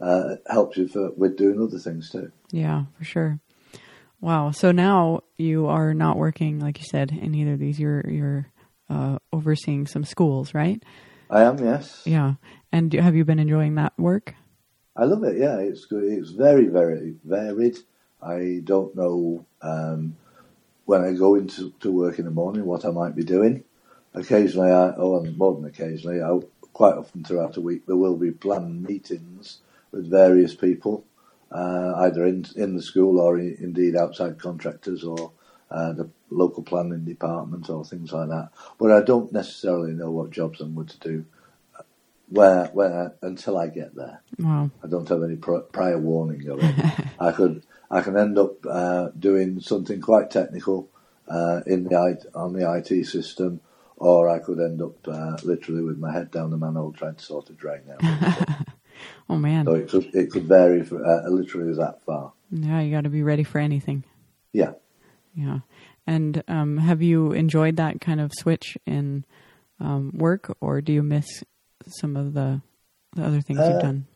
uh, 0.00 0.36
helps 0.50 0.78
you 0.78 0.88
for, 0.88 1.10
with 1.10 1.36
doing 1.36 1.60
other 1.60 1.78
things 1.78 2.10
too. 2.10 2.32
Yeah, 2.50 2.84
for 2.96 3.04
sure. 3.04 3.40
Wow. 4.20 4.52
So 4.52 4.72
now 4.72 5.20
you 5.36 5.66
are 5.66 5.92
not 5.94 6.16
working, 6.16 6.58
like 6.60 6.78
you 6.78 6.84
said, 6.90 7.10
in 7.12 7.34
either 7.34 7.52
of 7.52 7.58
these. 7.58 7.78
You're 7.78 8.08
you're 8.08 8.46
uh, 8.88 9.18
overseeing 9.32 9.86
some 9.86 10.04
schools, 10.04 10.54
right? 10.54 10.82
I 11.30 11.42
am, 11.42 11.58
yes. 11.58 12.02
Yeah. 12.06 12.34
And 12.72 12.90
do, 12.90 13.00
have 13.00 13.14
you 13.14 13.24
been 13.24 13.38
enjoying 13.38 13.74
that 13.74 13.92
work? 13.98 14.34
I 14.96 15.04
love 15.04 15.22
it. 15.24 15.36
Yeah, 15.38 15.58
it's 15.58 15.84
good. 15.84 16.04
It's 16.04 16.30
very, 16.30 16.66
very 16.66 17.14
varied. 17.22 17.78
I 18.22 18.60
don't 18.64 18.94
know 18.96 19.46
um, 19.62 20.16
when 20.84 21.02
I 21.04 21.12
go 21.12 21.34
into 21.34 21.72
to 21.80 21.92
work 21.92 22.18
in 22.18 22.24
the 22.24 22.30
morning 22.30 22.64
what 22.64 22.84
I 22.84 22.90
might 22.90 23.14
be 23.14 23.24
doing. 23.24 23.64
Occasionally, 24.14 24.70
I, 24.70 24.90
or 24.90 25.22
more 25.24 25.54
than 25.54 25.64
occasionally, 25.66 26.22
I, 26.22 26.38
quite 26.72 26.96
often 26.96 27.24
throughout 27.24 27.54
the 27.54 27.60
week, 27.60 27.86
there 27.86 27.96
will 27.96 28.16
be 28.16 28.30
planned 28.30 28.82
meetings 28.82 29.58
with 29.92 30.10
various 30.10 30.54
people, 30.54 31.04
uh, 31.52 31.92
either 31.98 32.26
in 32.26 32.46
in 32.56 32.74
the 32.76 32.82
school 32.82 33.20
or 33.20 33.38
i- 33.38 33.56
indeed 33.60 33.96
outside 33.96 34.38
contractors 34.40 35.04
or 35.04 35.32
uh, 35.70 35.92
the 35.92 36.08
local 36.30 36.62
planning 36.62 37.04
department 37.04 37.68
or 37.70 37.84
things 37.84 38.12
like 38.12 38.28
that. 38.28 38.50
But 38.78 38.90
I 38.92 39.02
don't 39.02 39.32
necessarily 39.32 39.92
know 39.92 40.10
what 40.10 40.30
jobs 40.30 40.60
I'm 40.60 40.74
going 40.74 40.88
to 40.88 40.98
do 41.00 41.24
uh, 41.78 41.82
where 42.28 42.66
where 42.68 43.14
until 43.22 43.58
I 43.58 43.68
get 43.68 43.94
there. 43.94 44.22
Wow. 44.38 44.70
I 44.82 44.86
don't 44.88 45.08
have 45.08 45.22
any 45.22 45.36
prior 45.36 45.98
warning. 45.98 46.42
I 47.20 47.32
could 47.32 47.62
I 47.90 48.00
can 48.02 48.16
end 48.16 48.38
up 48.38 48.64
uh, 48.66 49.08
doing 49.18 49.60
something 49.60 50.00
quite 50.00 50.30
technical 50.30 50.88
uh, 51.26 51.62
in 51.66 51.84
the 51.84 52.30
on 52.34 52.52
the 52.52 52.70
IT 52.72 53.06
system, 53.06 53.60
or 53.96 54.28
I 54.28 54.38
could 54.38 54.60
end 54.60 54.82
up 54.82 55.06
uh, 55.08 55.36
literally 55.42 55.82
with 55.82 55.98
my 55.98 56.12
head 56.12 56.30
down 56.30 56.50
the 56.50 56.56
manhole 56.56 56.92
trying 56.92 57.16
to 57.16 57.24
sort 57.24 57.50
a 57.50 57.52
drain 57.52 57.82
out. 57.90 58.66
Oh 59.30 59.36
man. 59.36 59.66
so 59.66 59.74
it 59.74 59.88
could 59.88 60.14
it 60.14 60.30
could 60.30 60.44
vary 60.44 60.82
for, 60.82 61.04
uh, 61.04 61.28
literally 61.28 61.74
that 61.74 62.02
far. 62.04 62.32
Yeah, 62.50 62.80
you 62.80 62.90
got 62.90 63.02
to 63.02 63.10
be 63.10 63.22
ready 63.22 63.44
for 63.44 63.58
anything. 63.58 64.04
Yeah. 64.52 64.72
Yeah. 65.34 65.60
And 66.06 66.42
um, 66.48 66.78
have 66.78 67.02
you 67.02 67.32
enjoyed 67.32 67.76
that 67.76 68.00
kind 68.00 68.20
of 68.20 68.32
switch 68.34 68.78
in 68.86 69.24
um, 69.78 70.12
work, 70.14 70.56
or 70.60 70.80
do 70.80 70.92
you 70.92 71.02
miss 71.02 71.44
some 71.86 72.16
of 72.16 72.32
the 72.34 72.62
the 73.14 73.24
other 73.24 73.40
things 73.40 73.60
Uh, 73.60 73.70
you've 73.70 73.82
done? 73.82 74.06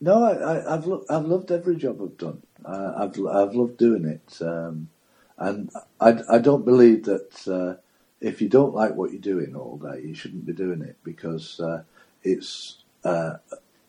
No, 0.00 0.24
I, 0.24 0.74
I've 0.74 0.86
lo- 0.86 1.04
I've 1.10 1.26
loved 1.26 1.52
every 1.52 1.76
job 1.76 2.00
I've 2.02 2.18
done. 2.18 2.42
Uh, 2.64 2.92
I've 2.96 3.26
I've 3.26 3.54
loved 3.54 3.78
doing 3.78 4.06
it, 4.06 4.42
um, 4.42 4.90
and 5.38 5.70
I, 6.00 6.20
I 6.30 6.38
don't 6.38 6.64
believe 6.64 7.04
that 7.06 7.48
uh, 7.48 7.80
if 8.20 8.40
you 8.42 8.48
don't 8.48 8.74
like 8.74 8.94
what 8.94 9.12
you're 9.12 9.20
doing 9.20 9.56
all 9.56 9.78
day, 9.78 10.02
you 10.04 10.14
shouldn't 10.14 10.46
be 10.46 10.52
doing 10.54 10.82
it 10.82 10.96
because 11.04 11.60
uh, 11.60 11.82
it's 12.22 12.78
uh, 13.04 13.34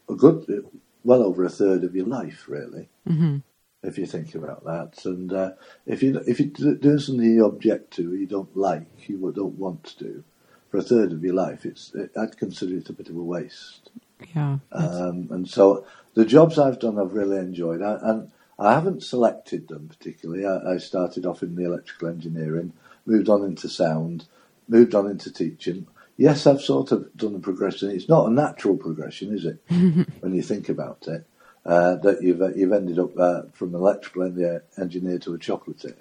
a 0.10 0.16
good 0.16 0.66
well 1.04 1.24
over 1.24 1.46
a 1.46 1.50
third 1.50 1.84
of 1.84 1.96
your 1.96 2.08
life, 2.08 2.46
really. 2.48 2.90
hmm 3.08 3.38
If 3.84 3.98
you 3.98 4.06
think 4.08 4.36
about 4.36 4.66
that, 4.66 5.06
and 5.06 5.34
uh, 5.34 5.52
if 5.86 6.04
you 6.04 6.22
if 6.28 6.40
you're 6.40 6.76
doing 6.76 7.00
something 7.00 7.26
you 7.26 7.46
object 7.46 7.92
to, 7.96 8.16
you 8.16 8.28
don't 8.28 8.56
like, 8.58 9.10
you 9.10 9.32
don't 9.34 9.58
want 9.60 9.84
to 9.86 10.04
do, 10.04 10.24
for 10.70 10.78
a 10.80 10.84
third 10.84 11.14
of 11.14 11.24
your 11.24 11.36
life, 11.36 11.66
it's 11.66 11.94
I'd 12.18 12.38
consider 12.38 12.78
it 12.78 12.90
a 12.90 12.94
bit 12.94 13.10
of 13.10 13.16
a 13.18 13.24
waste. 13.24 13.92
Yeah. 14.36 14.58
Um, 14.72 15.28
and 15.32 15.50
so 15.50 15.86
the 16.14 16.26
jobs 16.26 16.60
I've 16.60 16.80
done, 16.80 17.00
I've 17.00 17.14
really 17.14 17.38
enjoyed. 17.38 17.82
I, 17.82 17.98
and 18.02 18.32
I 18.60 18.74
haven't 18.74 19.04
selected 19.04 19.68
them 19.68 19.88
particularly. 19.88 20.46
I, 20.46 20.74
I 20.74 20.78
started 20.78 21.26
off 21.26 21.42
in 21.44 21.56
the 21.56 21.66
electrical 21.66 22.10
engineering, 22.10 22.74
moved 23.06 23.30
on 23.30 23.44
into 23.44 23.68
sound, 23.68 24.26
moved 24.68 24.96
on 24.96 25.08
into 25.08 25.32
teaching. 25.32 25.88
Yes, 26.18 26.46
I've 26.46 26.62
sort 26.62 26.92
of 26.92 27.16
done 27.18 27.36
a 27.36 27.40
progression. 27.40 27.90
It's 27.90 28.10
not 28.10 28.28
a 28.28 28.34
natural 28.34 28.78
progression, 28.78 29.34
is 29.34 29.46
it? 29.46 29.60
when 30.20 30.36
you 30.36 30.44
think 30.44 30.70
about 30.70 31.08
it, 31.08 31.26
uh, 31.66 31.96
that 31.96 32.22
you've 32.22 32.42
uh, 32.42 32.54
you've 32.54 32.74
ended 32.74 33.00
up 33.00 33.18
uh, 33.18 33.44
from 33.54 33.74
electrical 33.74 34.24
engineer, 34.24 35.20
to 35.20 35.34
a 35.34 35.40
chocolatier, 35.40 35.96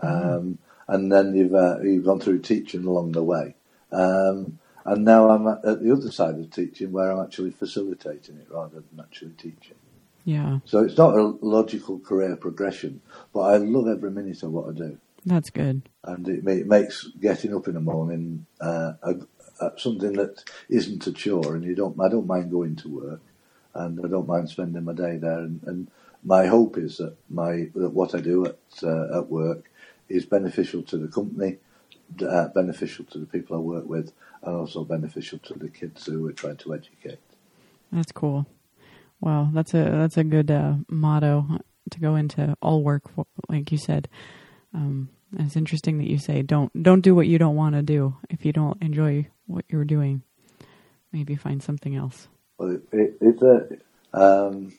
um, 0.00 0.58
and 0.88 1.10
then 1.10 1.34
you've 1.34 1.54
uh, 1.54 1.80
you've 1.80 2.04
gone 2.04 2.20
through 2.20 2.40
teaching 2.40 2.84
along 2.84 3.12
the 3.12 3.22
way. 3.22 3.54
Um, 3.92 4.58
and 4.84 5.04
now 5.04 5.30
I'm 5.30 5.46
at, 5.46 5.64
at 5.64 5.82
the 5.82 5.92
other 5.92 6.10
side 6.10 6.36
of 6.36 6.50
teaching 6.50 6.92
where 6.92 7.10
I'm 7.10 7.24
actually 7.24 7.50
facilitating 7.50 8.36
it 8.36 8.48
rather 8.50 8.82
than 8.90 9.00
actually 9.00 9.32
teaching. 9.32 9.76
yeah. 10.24 10.58
So 10.64 10.80
it's 10.84 10.98
not 10.98 11.14
a 11.16 11.22
logical 11.40 11.98
career 11.98 12.36
progression, 12.36 13.00
but 13.32 13.40
I 13.40 13.56
love 13.56 13.88
every 13.88 14.10
minute 14.10 14.42
of 14.42 14.52
what 14.52 14.68
I 14.68 14.72
do. 14.72 14.98
That's 15.26 15.50
good. 15.50 15.88
And 16.02 16.28
it, 16.28 16.46
it 16.46 16.66
makes 16.66 17.08
getting 17.20 17.54
up 17.54 17.66
in 17.66 17.74
the 17.74 17.80
morning 17.80 18.46
uh, 18.60 18.92
a, 19.02 19.14
a, 19.60 19.72
something 19.78 20.12
that 20.14 20.44
isn't 20.68 21.06
a 21.06 21.12
chore, 21.12 21.54
and 21.54 21.64
you 21.64 21.74
don't. 21.74 21.98
I 22.00 22.08
don't 22.08 22.26
mind 22.26 22.50
going 22.50 22.76
to 22.76 22.88
work, 22.88 23.20
and 23.74 23.98
I 24.04 24.08
don't 24.08 24.28
mind 24.28 24.50
spending 24.50 24.84
my 24.84 24.92
day 24.92 25.16
there. 25.16 25.38
And, 25.38 25.62
and 25.64 25.88
my 26.22 26.46
hope 26.46 26.76
is 26.76 26.98
that 26.98 27.16
my 27.30 27.70
that 27.74 27.90
what 27.90 28.14
I 28.14 28.20
do 28.20 28.44
at 28.44 28.58
uh, 28.82 29.18
at 29.18 29.28
work 29.28 29.70
is 30.10 30.26
beneficial 30.26 30.82
to 30.82 30.98
the 30.98 31.08
company, 31.08 31.56
uh, 32.22 32.48
beneficial 32.48 33.04
to 33.06 33.18
the 33.18 33.26
people 33.26 33.56
I 33.56 33.60
work 33.60 33.86
with, 33.86 34.12
and 34.42 34.56
also 34.56 34.84
beneficial 34.84 35.38
to 35.40 35.54
the 35.54 35.68
kids 35.68 36.06
who 36.06 36.22
we're 36.22 36.32
trying 36.32 36.56
to 36.58 36.74
educate. 36.74 37.18
That's 37.92 38.12
cool. 38.12 38.46
Wow, 39.20 39.50
that's 39.52 39.72
a 39.74 39.84
that's 39.84 40.16
a 40.16 40.24
good 40.24 40.50
uh, 40.50 40.74
motto 40.88 41.60
to 41.90 42.00
go 42.00 42.16
into 42.16 42.56
all 42.60 42.82
work, 42.82 43.08
for, 43.14 43.26
like 43.48 43.70
you 43.72 43.78
said. 43.78 44.08
Um, 44.74 45.08
it's 45.38 45.56
interesting 45.56 45.98
that 45.98 46.08
you 46.08 46.18
say 46.18 46.42
don't 46.42 46.70
don't 46.82 47.00
do 47.00 47.14
what 47.14 47.26
you 47.26 47.38
don't 47.38 47.56
want 47.56 47.74
to 47.74 47.82
do. 47.82 48.16
If 48.28 48.44
you 48.44 48.52
don't 48.52 48.80
enjoy 48.82 49.28
what 49.46 49.64
you're 49.68 49.84
doing, 49.84 50.22
maybe 51.12 51.36
find 51.36 51.62
something 51.62 51.94
else. 51.94 52.28
Well, 52.58 52.72
it, 52.72 52.82
it, 52.92 53.16
it's 53.20 53.42
a 53.42 53.68
um, 54.12 54.72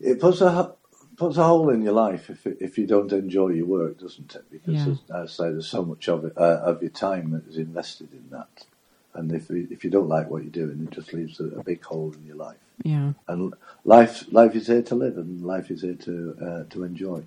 it 0.00 0.20
puts 0.20 0.40
a 0.40 0.74
puts 1.16 1.36
a 1.36 1.44
hole 1.44 1.70
in 1.70 1.82
your 1.82 1.92
life 1.92 2.30
if 2.30 2.46
it, 2.46 2.58
if 2.60 2.78
you 2.78 2.86
don't 2.86 3.12
enjoy 3.12 3.48
your 3.48 3.66
work, 3.66 3.98
doesn't 4.00 4.34
it? 4.34 4.44
Because 4.50 4.86
Yeah. 4.86 4.92
as 5.22 5.40
I 5.40 5.44
say, 5.44 5.52
there's 5.52 5.68
so 5.68 5.84
much 5.84 6.08
of 6.08 6.24
it 6.24 6.32
uh, 6.36 6.60
of 6.64 6.82
your 6.82 6.90
time 6.90 7.30
that 7.32 7.46
is 7.46 7.56
invested 7.58 8.12
in 8.12 8.28
that, 8.30 8.66
and 9.14 9.32
if 9.32 9.50
you- 9.50 9.68
if 9.70 9.84
you 9.84 9.90
don't 9.90 10.08
like 10.08 10.30
what 10.30 10.42
you're 10.42 10.50
doing, 10.52 10.82
it 10.82 10.90
just 10.90 11.12
leaves 11.12 11.38
a, 11.40 11.44
a 11.44 11.62
big 11.62 11.82
hole 11.84 12.12
in 12.12 12.24
your 12.26 12.36
life. 12.36 12.58
Yeah, 12.84 13.12
And 13.28 13.54
life 13.84 14.30
life 14.32 14.54
is 14.56 14.66
here 14.66 14.82
to 14.82 14.94
live, 14.94 15.16
and 15.18 15.42
life 15.44 15.70
is 15.70 15.82
here 15.82 15.94
to 15.94 16.36
uh, 16.40 16.64
to 16.70 16.84
enjoy, 16.84 17.22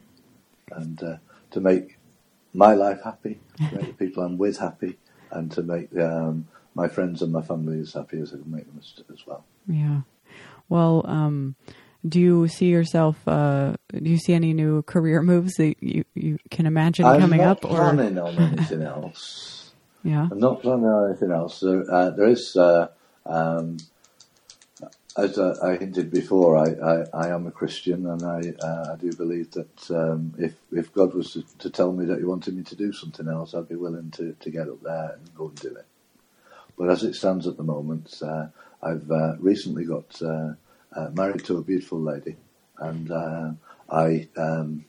and 0.71 1.01
uh, 1.03 1.17
to 1.51 1.59
make 1.61 1.97
my 2.53 2.73
life 2.73 3.01
happy, 3.03 3.39
to 3.57 3.75
make 3.75 3.87
the 3.87 3.93
people 4.05 4.23
I'm 4.23 4.37
with 4.37 4.57
happy, 4.57 4.97
and 5.31 5.51
to 5.53 5.61
make 5.63 5.95
um, 5.97 6.47
my 6.73 6.87
friends 6.87 7.21
and 7.21 7.31
my 7.31 7.41
family 7.41 7.79
as 7.79 7.93
happy 7.93 8.19
as 8.19 8.33
I 8.33 8.37
can 8.37 8.51
make 8.51 8.65
them 8.65 8.79
as, 8.79 8.93
as 9.13 9.25
well. 9.27 9.43
yeah. 9.67 10.01
Well, 10.69 11.05
um, 11.07 11.55
do 12.07 12.19
you 12.19 12.47
see 12.47 12.67
yourself? 12.67 13.27
Uh, 13.27 13.75
do 13.91 14.09
you 14.09 14.17
see 14.17 14.33
any 14.33 14.53
new 14.53 14.81
career 14.83 15.21
moves 15.21 15.55
that 15.55 15.75
you 15.81 16.05
you 16.13 16.37
can 16.51 16.65
imagine 16.65 17.05
I'm 17.05 17.19
coming 17.19 17.41
up? 17.41 17.65
Or 17.65 17.77
planning 17.77 18.17
on 18.17 18.37
anything 18.39 18.83
else. 18.83 19.71
yeah, 20.03 20.27
I'm 20.31 20.39
not 20.39 20.61
planning 20.61 20.85
on 20.85 21.09
anything 21.09 21.31
else. 21.31 21.59
There, 21.59 21.83
uh, 21.91 22.09
there 22.11 22.27
is, 22.27 22.55
uh, 22.55 22.89
um, 23.25 23.77
as 25.17 25.37
uh, 25.37 25.57
I 25.63 25.77
hinted 25.77 26.11
before, 26.11 26.57
I, 26.57 26.71
I, 26.73 27.27
I 27.27 27.33
am 27.33 27.47
a 27.47 27.51
Christian, 27.51 28.05
and 28.05 28.21
I, 28.23 28.53
uh, 28.61 28.93
I 28.93 28.95
do 28.97 29.11
believe 29.13 29.51
that 29.51 29.91
um, 29.91 30.33
if 30.37 30.53
if 30.71 30.93
God 30.93 31.13
was 31.13 31.33
to, 31.33 31.43
to 31.59 31.69
tell 31.69 31.91
me 31.91 32.05
that 32.05 32.19
He 32.19 32.25
wanted 32.25 32.55
me 32.55 32.63
to 32.63 32.75
do 32.75 32.91
something 32.91 33.27
else, 33.27 33.55
I'd 33.55 33.69
be 33.69 33.75
willing 33.75 34.11
to, 34.11 34.33
to 34.33 34.49
get 34.49 34.67
up 34.67 34.81
there 34.81 35.17
and 35.17 35.35
go 35.35 35.47
and 35.47 35.55
do 35.59 35.75
it. 35.75 35.85
But 36.77 36.89
as 36.89 37.03
it 37.03 37.15
stands 37.15 37.47
at 37.47 37.57
the 37.57 37.63
moment, 37.63 38.21
uh, 38.21 38.47
I've 38.83 39.09
uh, 39.09 39.37
recently 39.39 39.85
got 39.85 40.21
uh, 40.95 41.09
married 41.13 41.43
to 41.45 41.57
a 41.57 41.63
beautiful 41.63 41.99
lady, 41.99 42.35
and 42.79 43.11
uh, 43.11 43.51
I 43.89 44.27
um, 44.37 44.85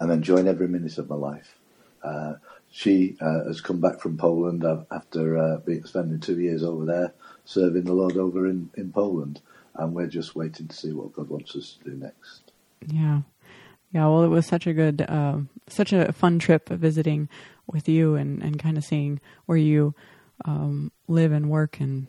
am 0.00 0.10
enjoying 0.10 0.48
every 0.48 0.68
minute 0.68 0.98
of 0.98 1.08
my 1.08 1.16
life. 1.16 1.56
Uh, 2.02 2.34
she 2.70 3.16
uh, 3.20 3.44
has 3.44 3.60
come 3.60 3.80
back 3.80 4.00
from 4.00 4.16
Poland 4.16 4.64
after 4.90 5.36
uh, 5.36 5.56
being, 5.58 5.84
spending 5.84 6.20
two 6.20 6.40
years 6.40 6.62
over 6.62 6.84
there, 6.84 7.12
serving 7.44 7.84
the 7.84 7.92
Lord 7.92 8.16
over 8.16 8.46
in, 8.46 8.70
in 8.76 8.92
Poland, 8.92 9.40
and 9.74 9.94
we're 9.94 10.06
just 10.06 10.36
waiting 10.36 10.68
to 10.68 10.76
see 10.76 10.92
what 10.92 11.12
God 11.12 11.28
wants 11.28 11.56
us 11.56 11.78
to 11.82 11.90
do 11.90 11.96
next. 11.96 12.52
yeah, 12.86 13.22
yeah. 13.92 14.06
Well, 14.06 14.22
it 14.22 14.28
was 14.28 14.46
such 14.46 14.66
a 14.66 14.72
good, 14.72 15.04
um, 15.08 15.48
such 15.68 15.92
a 15.92 16.12
fun 16.12 16.38
trip 16.38 16.68
visiting 16.68 17.28
with 17.66 17.88
you 17.88 18.16
and 18.16 18.42
and 18.42 18.58
kind 18.58 18.76
of 18.76 18.84
seeing 18.84 19.20
where 19.46 19.58
you 19.58 19.94
um, 20.44 20.90
live 21.08 21.32
and 21.32 21.50
work 21.50 21.80
and 21.80 22.06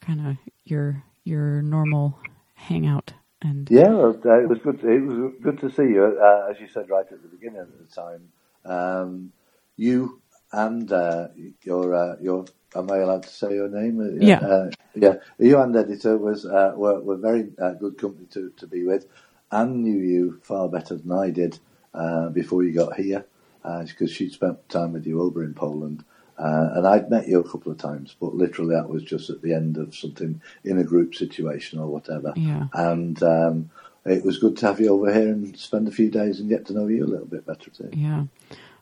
kind 0.00 0.26
of 0.26 0.36
your 0.64 1.02
your 1.26 1.62
normal 1.62 2.18
hangout 2.54 3.14
and 3.42 3.70
Yeah, 3.70 3.94
uh, 4.26 4.40
it 4.40 4.48
was 4.48 4.60
good. 4.62 4.84
it 4.84 5.00
was 5.02 5.34
good 5.42 5.60
to 5.60 5.70
see 5.72 5.84
you, 5.94 6.18
uh, 6.22 6.48
as 6.52 6.60
you 6.60 6.68
said 6.68 6.88
right 6.90 7.06
at 7.12 7.22
the 7.22 7.28
beginning 7.28 7.62
of 7.62 7.68
the 7.80 7.86
time. 7.94 8.28
Um, 8.64 9.32
you 9.76 10.22
and 10.52 10.92
uh, 10.92 11.30
your 11.64 11.94
uh, 11.96 12.16
your 12.22 12.46
am 12.76 12.92
I 12.92 12.98
allowed 12.98 13.24
to 13.24 13.30
say 13.30 13.54
your 13.56 13.68
name? 13.68 14.00
Uh, 14.00 14.04
Yeah. 14.20 14.40
uh, 14.46 14.70
yeah. 14.94 15.16
You 15.40 15.60
and 15.60 15.76
editor 15.76 16.16
was 16.18 16.46
uh, 16.46 16.74
were, 16.76 17.00
were 17.02 17.18
very 17.18 17.48
uh, 17.60 17.72
good 17.74 17.98
company 17.98 18.28
to, 18.32 18.52
to 18.58 18.68
be 18.68 18.84
with. 18.84 19.08
Anne 19.52 19.82
knew 19.82 19.98
you 19.98 20.40
far 20.44 20.68
better 20.70 20.96
than 20.96 21.12
I 21.12 21.30
did 21.32 21.58
uh, 21.94 22.30
before 22.30 22.62
you 22.64 22.72
got 22.72 22.96
here, 22.96 23.26
because 23.64 24.12
she'd 24.12 24.32
spent 24.32 24.68
time 24.70 24.92
with 24.94 25.08
you 25.08 25.22
over 25.22 25.44
in 25.44 25.54
Poland. 25.54 26.04
Uh, 26.38 26.70
and 26.74 26.86
I'd 26.86 27.10
met 27.10 27.28
you 27.28 27.40
a 27.40 27.48
couple 27.48 27.72
of 27.72 27.78
times, 27.78 28.14
but 28.20 28.34
literally 28.34 28.74
that 28.74 28.88
was 28.88 29.02
just 29.02 29.30
at 29.30 29.40
the 29.40 29.54
end 29.54 29.78
of 29.78 29.94
something 29.94 30.40
in 30.64 30.78
a 30.78 30.84
group 30.84 31.14
situation 31.14 31.78
or 31.78 31.86
whatever 31.86 32.32
yeah, 32.36 32.66
and 32.74 33.22
um, 33.22 33.70
it 34.04 34.24
was 34.24 34.38
good 34.38 34.56
to 34.58 34.66
have 34.66 34.80
you 34.80 34.88
over 34.88 35.12
here 35.12 35.28
and 35.28 35.58
spend 35.58 35.88
a 35.88 35.90
few 35.90 36.10
days 36.10 36.38
and 36.40 36.48
get 36.48 36.66
to 36.66 36.72
know 36.72 36.86
you 36.86 37.04
a 37.04 37.06
little 37.06 37.26
bit 37.26 37.46
better 37.46 37.70
too. 37.70 37.90
yeah. 37.92 38.24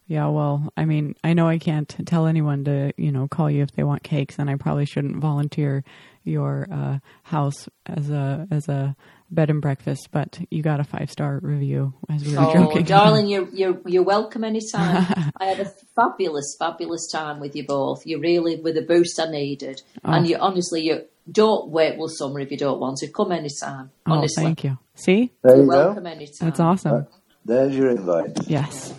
Yeah, 0.06 0.28
well, 0.28 0.70
I 0.76 0.84
mean, 0.84 1.14
I 1.24 1.32
know 1.32 1.48
I 1.48 1.58
can't 1.58 1.88
tell 2.06 2.26
anyone 2.26 2.64
to, 2.64 2.92
you 2.98 3.10
know, 3.10 3.26
call 3.26 3.50
you 3.50 3.62
if 3.62 3.72
they 3.72 3.84
want 3.84 4.02
cakes, 4.02 4.38
and 4.38 4.50
I 4.50 4.56
probably 4.56 4.84
shouldn't 4.84 5.16
volunteer 5.16 5.82
your 6.24 6.66
uh, 6.70 6.98
house 7.22 7.68
as 7.86 8.10
a 8.10 8.46
as 8.50 8.68
a 8.68 8.96
bed 9.30 9.48
and 9.48 9.62
breakfast. 9.62 10.08
But 10.12 10.40
you 10.50 10.62
got 10.62 10.78
a 10.78 10.84
five 10.84 11.10
star 11.10 11.38
review 11.42 11.94
as 12.10 12.22
we 12.22 12.34
were 12.34 12.40
Oh, 12.42 12.52
joking. 12.52 12.84
darling, 12.84 13.28
you're 13.28 13.48
you're 13.48 13.80
you're 13.86 14.02
welcome 14.02 14.44
anytime. 14.44 15.06
I 15.38 15.46
had 15.46 15.60
a 15.60 15.72
fabulous, 15.96 16.54
fabulous 16.58 17.08
time 17.10 17.40
with 17.40 17.56
you 17.56 17.64
both. 17.66 18.04
You 18.04 18.20
really 18.20 18.60
were 18.60 18.72
the 18.72 18.82
boost 18.82 19.18
I 19.18 19.30
needed, 19.30 19.80
Oh. 20.04 20.12
and 20.12 20.26
you 20.28 20.36
honestly, 20.36 20.82
you 20.82 21.04
don't 21.32 21.70
wait 21.70 21.96
till 21.96 22.08
summer 22.08 22.40
if 22.40 22.50
you 22.50 22.58
don't 22.58 22.78
want 22.78 22.98
to. 22.98 23.08
Come 23.08 23.32
anytime. 23.32 23.90
oh, 24.06 24.26
thank 24.36 24.64
you. 24.64 24.76
See, 24.96 25.32
There 25.42 25.56
you're 25.56 25.64
you 25.64 25.68
welcome 25.70 26.04
go. 26.04 26.10
anytime. 26.10 26.48
that's 26.48 26.60
awesome. 26.60 27.06
There's 27.46 27.74
your 27.74 27.88
invite. 27.88 28.46
Yes. 28.46 28.92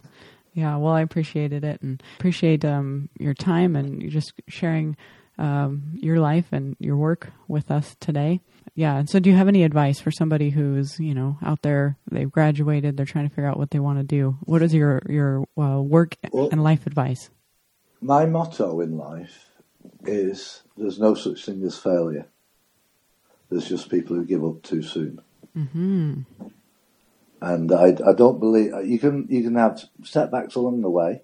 Yeah, 0.55 0.77
well, 0.77 0.93
I 0.93 1.01
appreciated 1.01 1.63
it 1.65 1.81
and 1.81 2.01
appreciate 2.17 2.63
um, 2.65 3.09
your 3.19 3.33
time 3.33 3.75
and 3.75 4.09
just 4.09 4.33
sharing 4.47 4.95
um, 5.37 5.91
your 5.95 6.19
life 6.19 6.45
and 6.53 6.77
your 6.79 6.95
work 6.95 7.29
with 7.49 7.69
us 7.69 7.95
today. 7.99 8.39
Yeah, 8.73 8.95
and 8.95 9.09
so 9.09 9.19
do 9.19 9.29
you 9.29 9.35
have 9.35 9.49
any 9.49 9.63
advice 9.63 9.99
for 9.99 10.11
somebody 10.11 10.49
who's, 10.49 10.97
you 10.97 11.13
know, 11.13 11.37
out 11.43 11.61
there, 11.61 11.97
they've 12.09 12.31
graduated, 12.31 12.95
they're 12.95 13.05
trying 13.05 13.27
to 13.27 13.35
figure 13.35 13.49
out 13.49 13.59
what 13.59 13.71
they 13.71 13.79
want 13.79 13.99
to 13.99 14.03
do? 14.03 14.37
What 14.45 14.61
is 14.61 14.73
your, 14.73 15.01
your 15.09 15.45
uh, 15.61 15.81
work 15.81 16.15
Well- 16.31 16.49
and 16.51 16.63
life 16.63 16.87
advice? 16.87 17.29
My 18.01 18.25
motto 18.25 18.79
in 18.79 18.97
life 18.97 19.49
is 20.05 20.63
there's 20.77 20.99
no 20.99 21.15
such 21.15 21.45
thing 21.45 21.63
as 21.63 21.77
failure. 21.77 22.27
There's 23.49 23.67
just 23.67 23.89
people 23.89 24.15
who 24.15 24.25
give 24.25 24.43
up 24.43 24.63
too 24.63 24.81
soon. 24.83 25.19
hmm 25.53 26.21
And 27.41 27.71
I, 27.71 27.87
I 28.07 28.13
don't 28.13 28.39
believe 28.39 28.71
you 28.85 28.97
can 28.97 29.27
you 29.29 29.43
can 29.43 29.55
have 29.55 29.83
setbacks 30.03 30.55
along 30.55 30.81
the 30.81 30.89
way, 30.89 31.21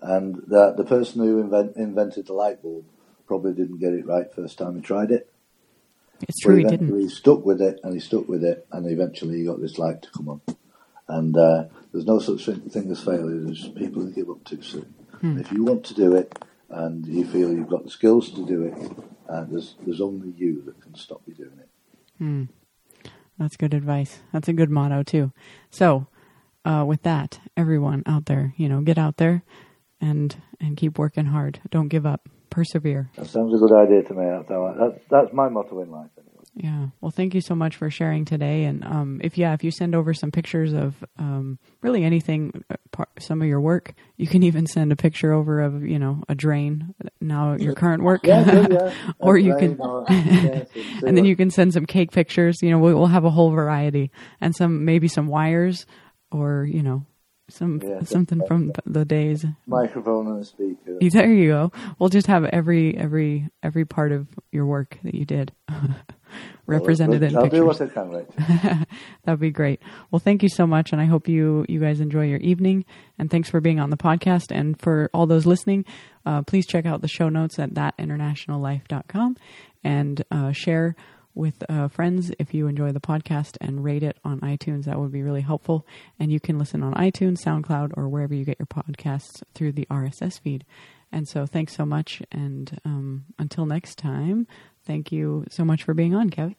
and 0.00 0.36
the 0.46 0.72
the 0.76 0.84
person 0.84 1.22
who 1.22 1.40
invent, 1.40 1.76
invented 1.76 2.26
the 2.26 2.32
light 2.32 2.62
bulb 2.62 2.84
probably 3.26 3.52
didn't 3.52 3.78
get 3.78 3.92
it 3.92 4.06
right 4.06 4.32
first 4.34 4.58
time 4.58 4.76
he 4.76 4.82
tried 4.82 5.10
it. 5.10 5.30
It's 6.22 6.40
true, 6.40 6.56
he 6.56 6.64
didn't. 6.64 6.98
he 6.98 7.08
stuck 7.08 7.44
with 7.44 7.60
it, 7.60 7.80
and 7.82 7.92
he 7.92 8.00
stuck 8.00 8.28
with 8.28 8.44
it, 8.44 8.66
and 8.72 8.86
eventually 8.90 9.38
he 9.38 9.44
got 9.44 9.60
this 9.60 9.78
light 9.78 10.02
to 10.02 10.10
come 10.10 10.28
on. 10.28 10.40
And 11.08 11.36
uh, 11.36 11.64
there's 11.92 12.06
no 12.06 12.18
such 12.18 12.46
thing, 12.46 12.90
as 12.90 13.02
failure. 13.02 13.40
There's 13.40 13.68
people 13.68 14.02
who 14.02 14.12
give 14.12 14.30
up 14.30 14.42
too 14.44 14.62
soon. 14.62 14.94
Hmm. 15.20 15.38
If 15.38 15.52
you 15.52 15.64
want 15.64 15.84
to 15.86 15.94
do 15.94 16.14
it, 16.16 16.38
and 16.70 17.06
you 17.06 17.26
feel 17.26 17.52
you've 17.52 17.68
got 17.68 17.84
the 17.84 17.90
skills 17.90 18.30
to 18.30 18.46
do 18.46 18.64
it, 18.64 18.92
uh, 19.28 19.44
there's 19.44 19.74
there's 19.84 20.00
only 20.00 20.32
you 20.36 20.62
that 20.62 20.80
can 20.80 20.94
stop 20.94 21.20
you 21.26 21.34
doing 21.34 21.58
it. 21.58 21.68
Hmm. 22.18 22.44
That's 23.38 23.56
good 23.56 23.74
advice. 23.74 24.20
That's 24.32 24.48
a 24.48 24.52
good 24.52 24.70
motto 24.70 25.02
too. 25.02 25.32
So, 25.70 26.06
uh, 26.64 26.84
with 26.86 27.02
that, 27.02 27.40
everyone 27.56 28.02
out 28.06 28.26
there, 28.26 28.54
you 28.56 28.68
know, 28.68 28.80
get 28.80 28.98
out 28.98 29.18
there 29.18 29.42
and 30.00 30.36
and 30.60 30.76
keep 30.76 30.98
working 30.98 31.26
hard. 31.26 31.60
Don't 31.70 31.88
give 31.88 32.06
up. 32.06 32.28
Persevere. 32.50 33.10
That 33.16 33.26
sounds 33.26 33.54
a 33.54 33.58
good 33.58 33.74
idea 33.74 34.02
to 34.04 34.14
me. 34.14 34.24
That's 34.48 35.04
that's 35.10 35.32
my 35.32 35.48
motto 35.48 35.80
in 35.82 35.90
life. 35.90 36.10
Anyway. 36.16 36.35
Yeah. 36.58 36.86
Well, 37.02 37.10
thank 37.10 37.34
you 37.34 37.42
so 37.42 37.54
much 37.54 37.76
for 37.76 37.90
sharing 37.90 38.24
today. 38.24 38.64
And 38.64 38.82
um, 38.82 39.20
if 39.22 39.36
yeah, 39.36 39.52
if 39.52 39.62
you 39.62 39.70
send 39.70 39.94
over 39.94 40.14
some 40.14 40.30
pictures 40.30 40.72
of 40.72 40.94
um, 41.18 41.58
really 41.82 42.02
anything, 42.02 42.64
uh, 42.70 43.04
some 43.18 43.42
of 43.42 43.46
your 43.48 43.60
work, 43.60 43.92
you 44.16 44.26
can 44.26 44.42
even 44.42 44.66
send 44.66 44.90
a 44.90 44.96
picture 44.96 45.34
over 45.34 45.60
of 45.60 45.82
you 45.86 45.98
know 45.98 46.22
a 46.30 46.34
drain. 46.34 46.94
Now 47.20 47.56
your 47.56 47.74
current 47.74 48.02
work. 48.02 48.24
Yeah, 48.24 48.44
yeah, 48.50 48.66
yeah. 48.70 48.92
Or 49.18 49.36
you 49.36 49.54
can- 49.54 49.76
yes, 50.08 50.68
and 51.04 51.14
then 51.14 51.26
you 51.26 51.36
can 51.36 51.50
send 51.50 51.74
some 51.74 51.84
cake 51.84 52.10
pictures. 52.10 52.62
You 52.62 52.70
know, 52.70 52.78
we'll, 52.78 52.96
we'll 52.96 53.06
have 53.08 53.24
a 53.26 53.30
whole 53.30 53.50
variety, 53.50 54.10
and 54.40 54.56
some 54.56 54.86
maybe 54.86 55.08
some 55.08 55.26
wires, 55.26 55.84
or 56.32 56.64
you 56.64 56.82
know, 56.82 57.04
some 57.50 57.80
something 58.06 58.40
from 58.46 58.72
the 58.86 59.04
days. 59.04 59.44
microphone 59.66 60.26
and 60.28 60.46
speaker. 60.46 60.96
There 61.00 61.30
you 61.30 61.48
go. 61.50 61.72
We'll 61.98 62.08
just 62.08 62.28
have 62.28 62.46
every 62.46 62.96
every 62.96 63.50
every 63.62 63.84
part 63.84 64.10
of 64.12 64.26
your 64.52 64.64
work 64.64 64.96
that 65.04 65.14
you 65.14 65.26
did 65.26 65.52
represented 66.66 67.22
in 67.22 67.36
I'll 67.36 67.42
pictures. 67.44 67.60
do 67.60 67.66
what 67.66 67.80
I 67.80 67.86
can, 67.86 68.10
Rachel. 68.10 68.86
That'd 69.24 69.40
be 69.40 69.50
great. 69.50 69.80
Well, 70.10 70.18
thank 70.18 70.42
you 70.42 70.48
so 70.48 70.66
much, 70.66 70.92
and 70.92 71.00
I 71.00 71.04
hope 71.06 71.28
you 71.28 71.64
you 71.68 71.80
guys 71.80 72.00
enjoy 72.00 72.26
your 72.26 72.40
evening. 72.40 72.84
And 73.18 73.30
thanks 73.30 73.48
for 73.50 73.60
being 73.60 73.80
on 73.80 73.90
the 73.90 73.96
podcast. 73.96 74.50
And 74.54 74.80
for 74.80 75.10
all 75.14 75.26
those 75.26 75.46
listening, 75.46 75.84
uh, 76.24 76.42
please 76.42 76.66
check 76.66 76.86
out 76.86 77.00
the 77.02 77.08
show 77.08 77.28
notes 77.28 77.58
at 77.58 77.70
thatinternationallife.com 77.74 79.36
and 79.84 80.24
uh, 80.30 80.52
share 80.52 80.96
with 81.34 81.62
uh, 81.68 81.86
friends 81.88 82.32
if 82.38 82.54
you 82.54 82.66
enjoy 82.66 82.92
the 82.92 83.00
podcast 83.00 83.56
and 83.60 83.84
rate 83.84 84.02
it 84.02 84.16
on 84.24 84.40
iTunes. 84.40 84.84
That 84.84 84.98
would 84.98 85.12
be 85.12 85.22
really 85.22 85.42
helpful. 85.42 85.86
And 86.18 86.32
you 86.32 86.40
can 86.40 86.58
listen 86.58 86.82
on 86.82 86.94
iTunes, 86.94 87.42
SoundCloud, 87.44 87.92
or 87.96 88.08
wherever 88.08 88.34
you 88.34 88.44
get 88.44 88.58
your 88.58 88.66
podcasts 88.66 89.42
through 89.54 89.72
the 89.72 89.86
RSS 89.90 90.40
feed. 90.40 90.64
And 91.12 91.28
so, 91.28 91.46
thanks 91.46 91.74
so 91.76 91.84
much. 91.86 92.20
And 92.32 92.80
um, 92.84 93.24
until 93.38 93.64
next 93.66 93.96
time, 93.96 94.46
Thank 94.86 95.10
you 95.10 95.44
so 95.50 95.64
much 95.64 95.82
for 95.82 95.94
being 95.94 96.14
on, 96.14 96.30
Kevin. 96.30 96.54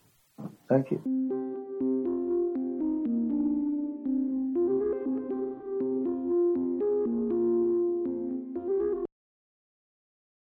Thank 0.69 0.91
you. 0.91 1.01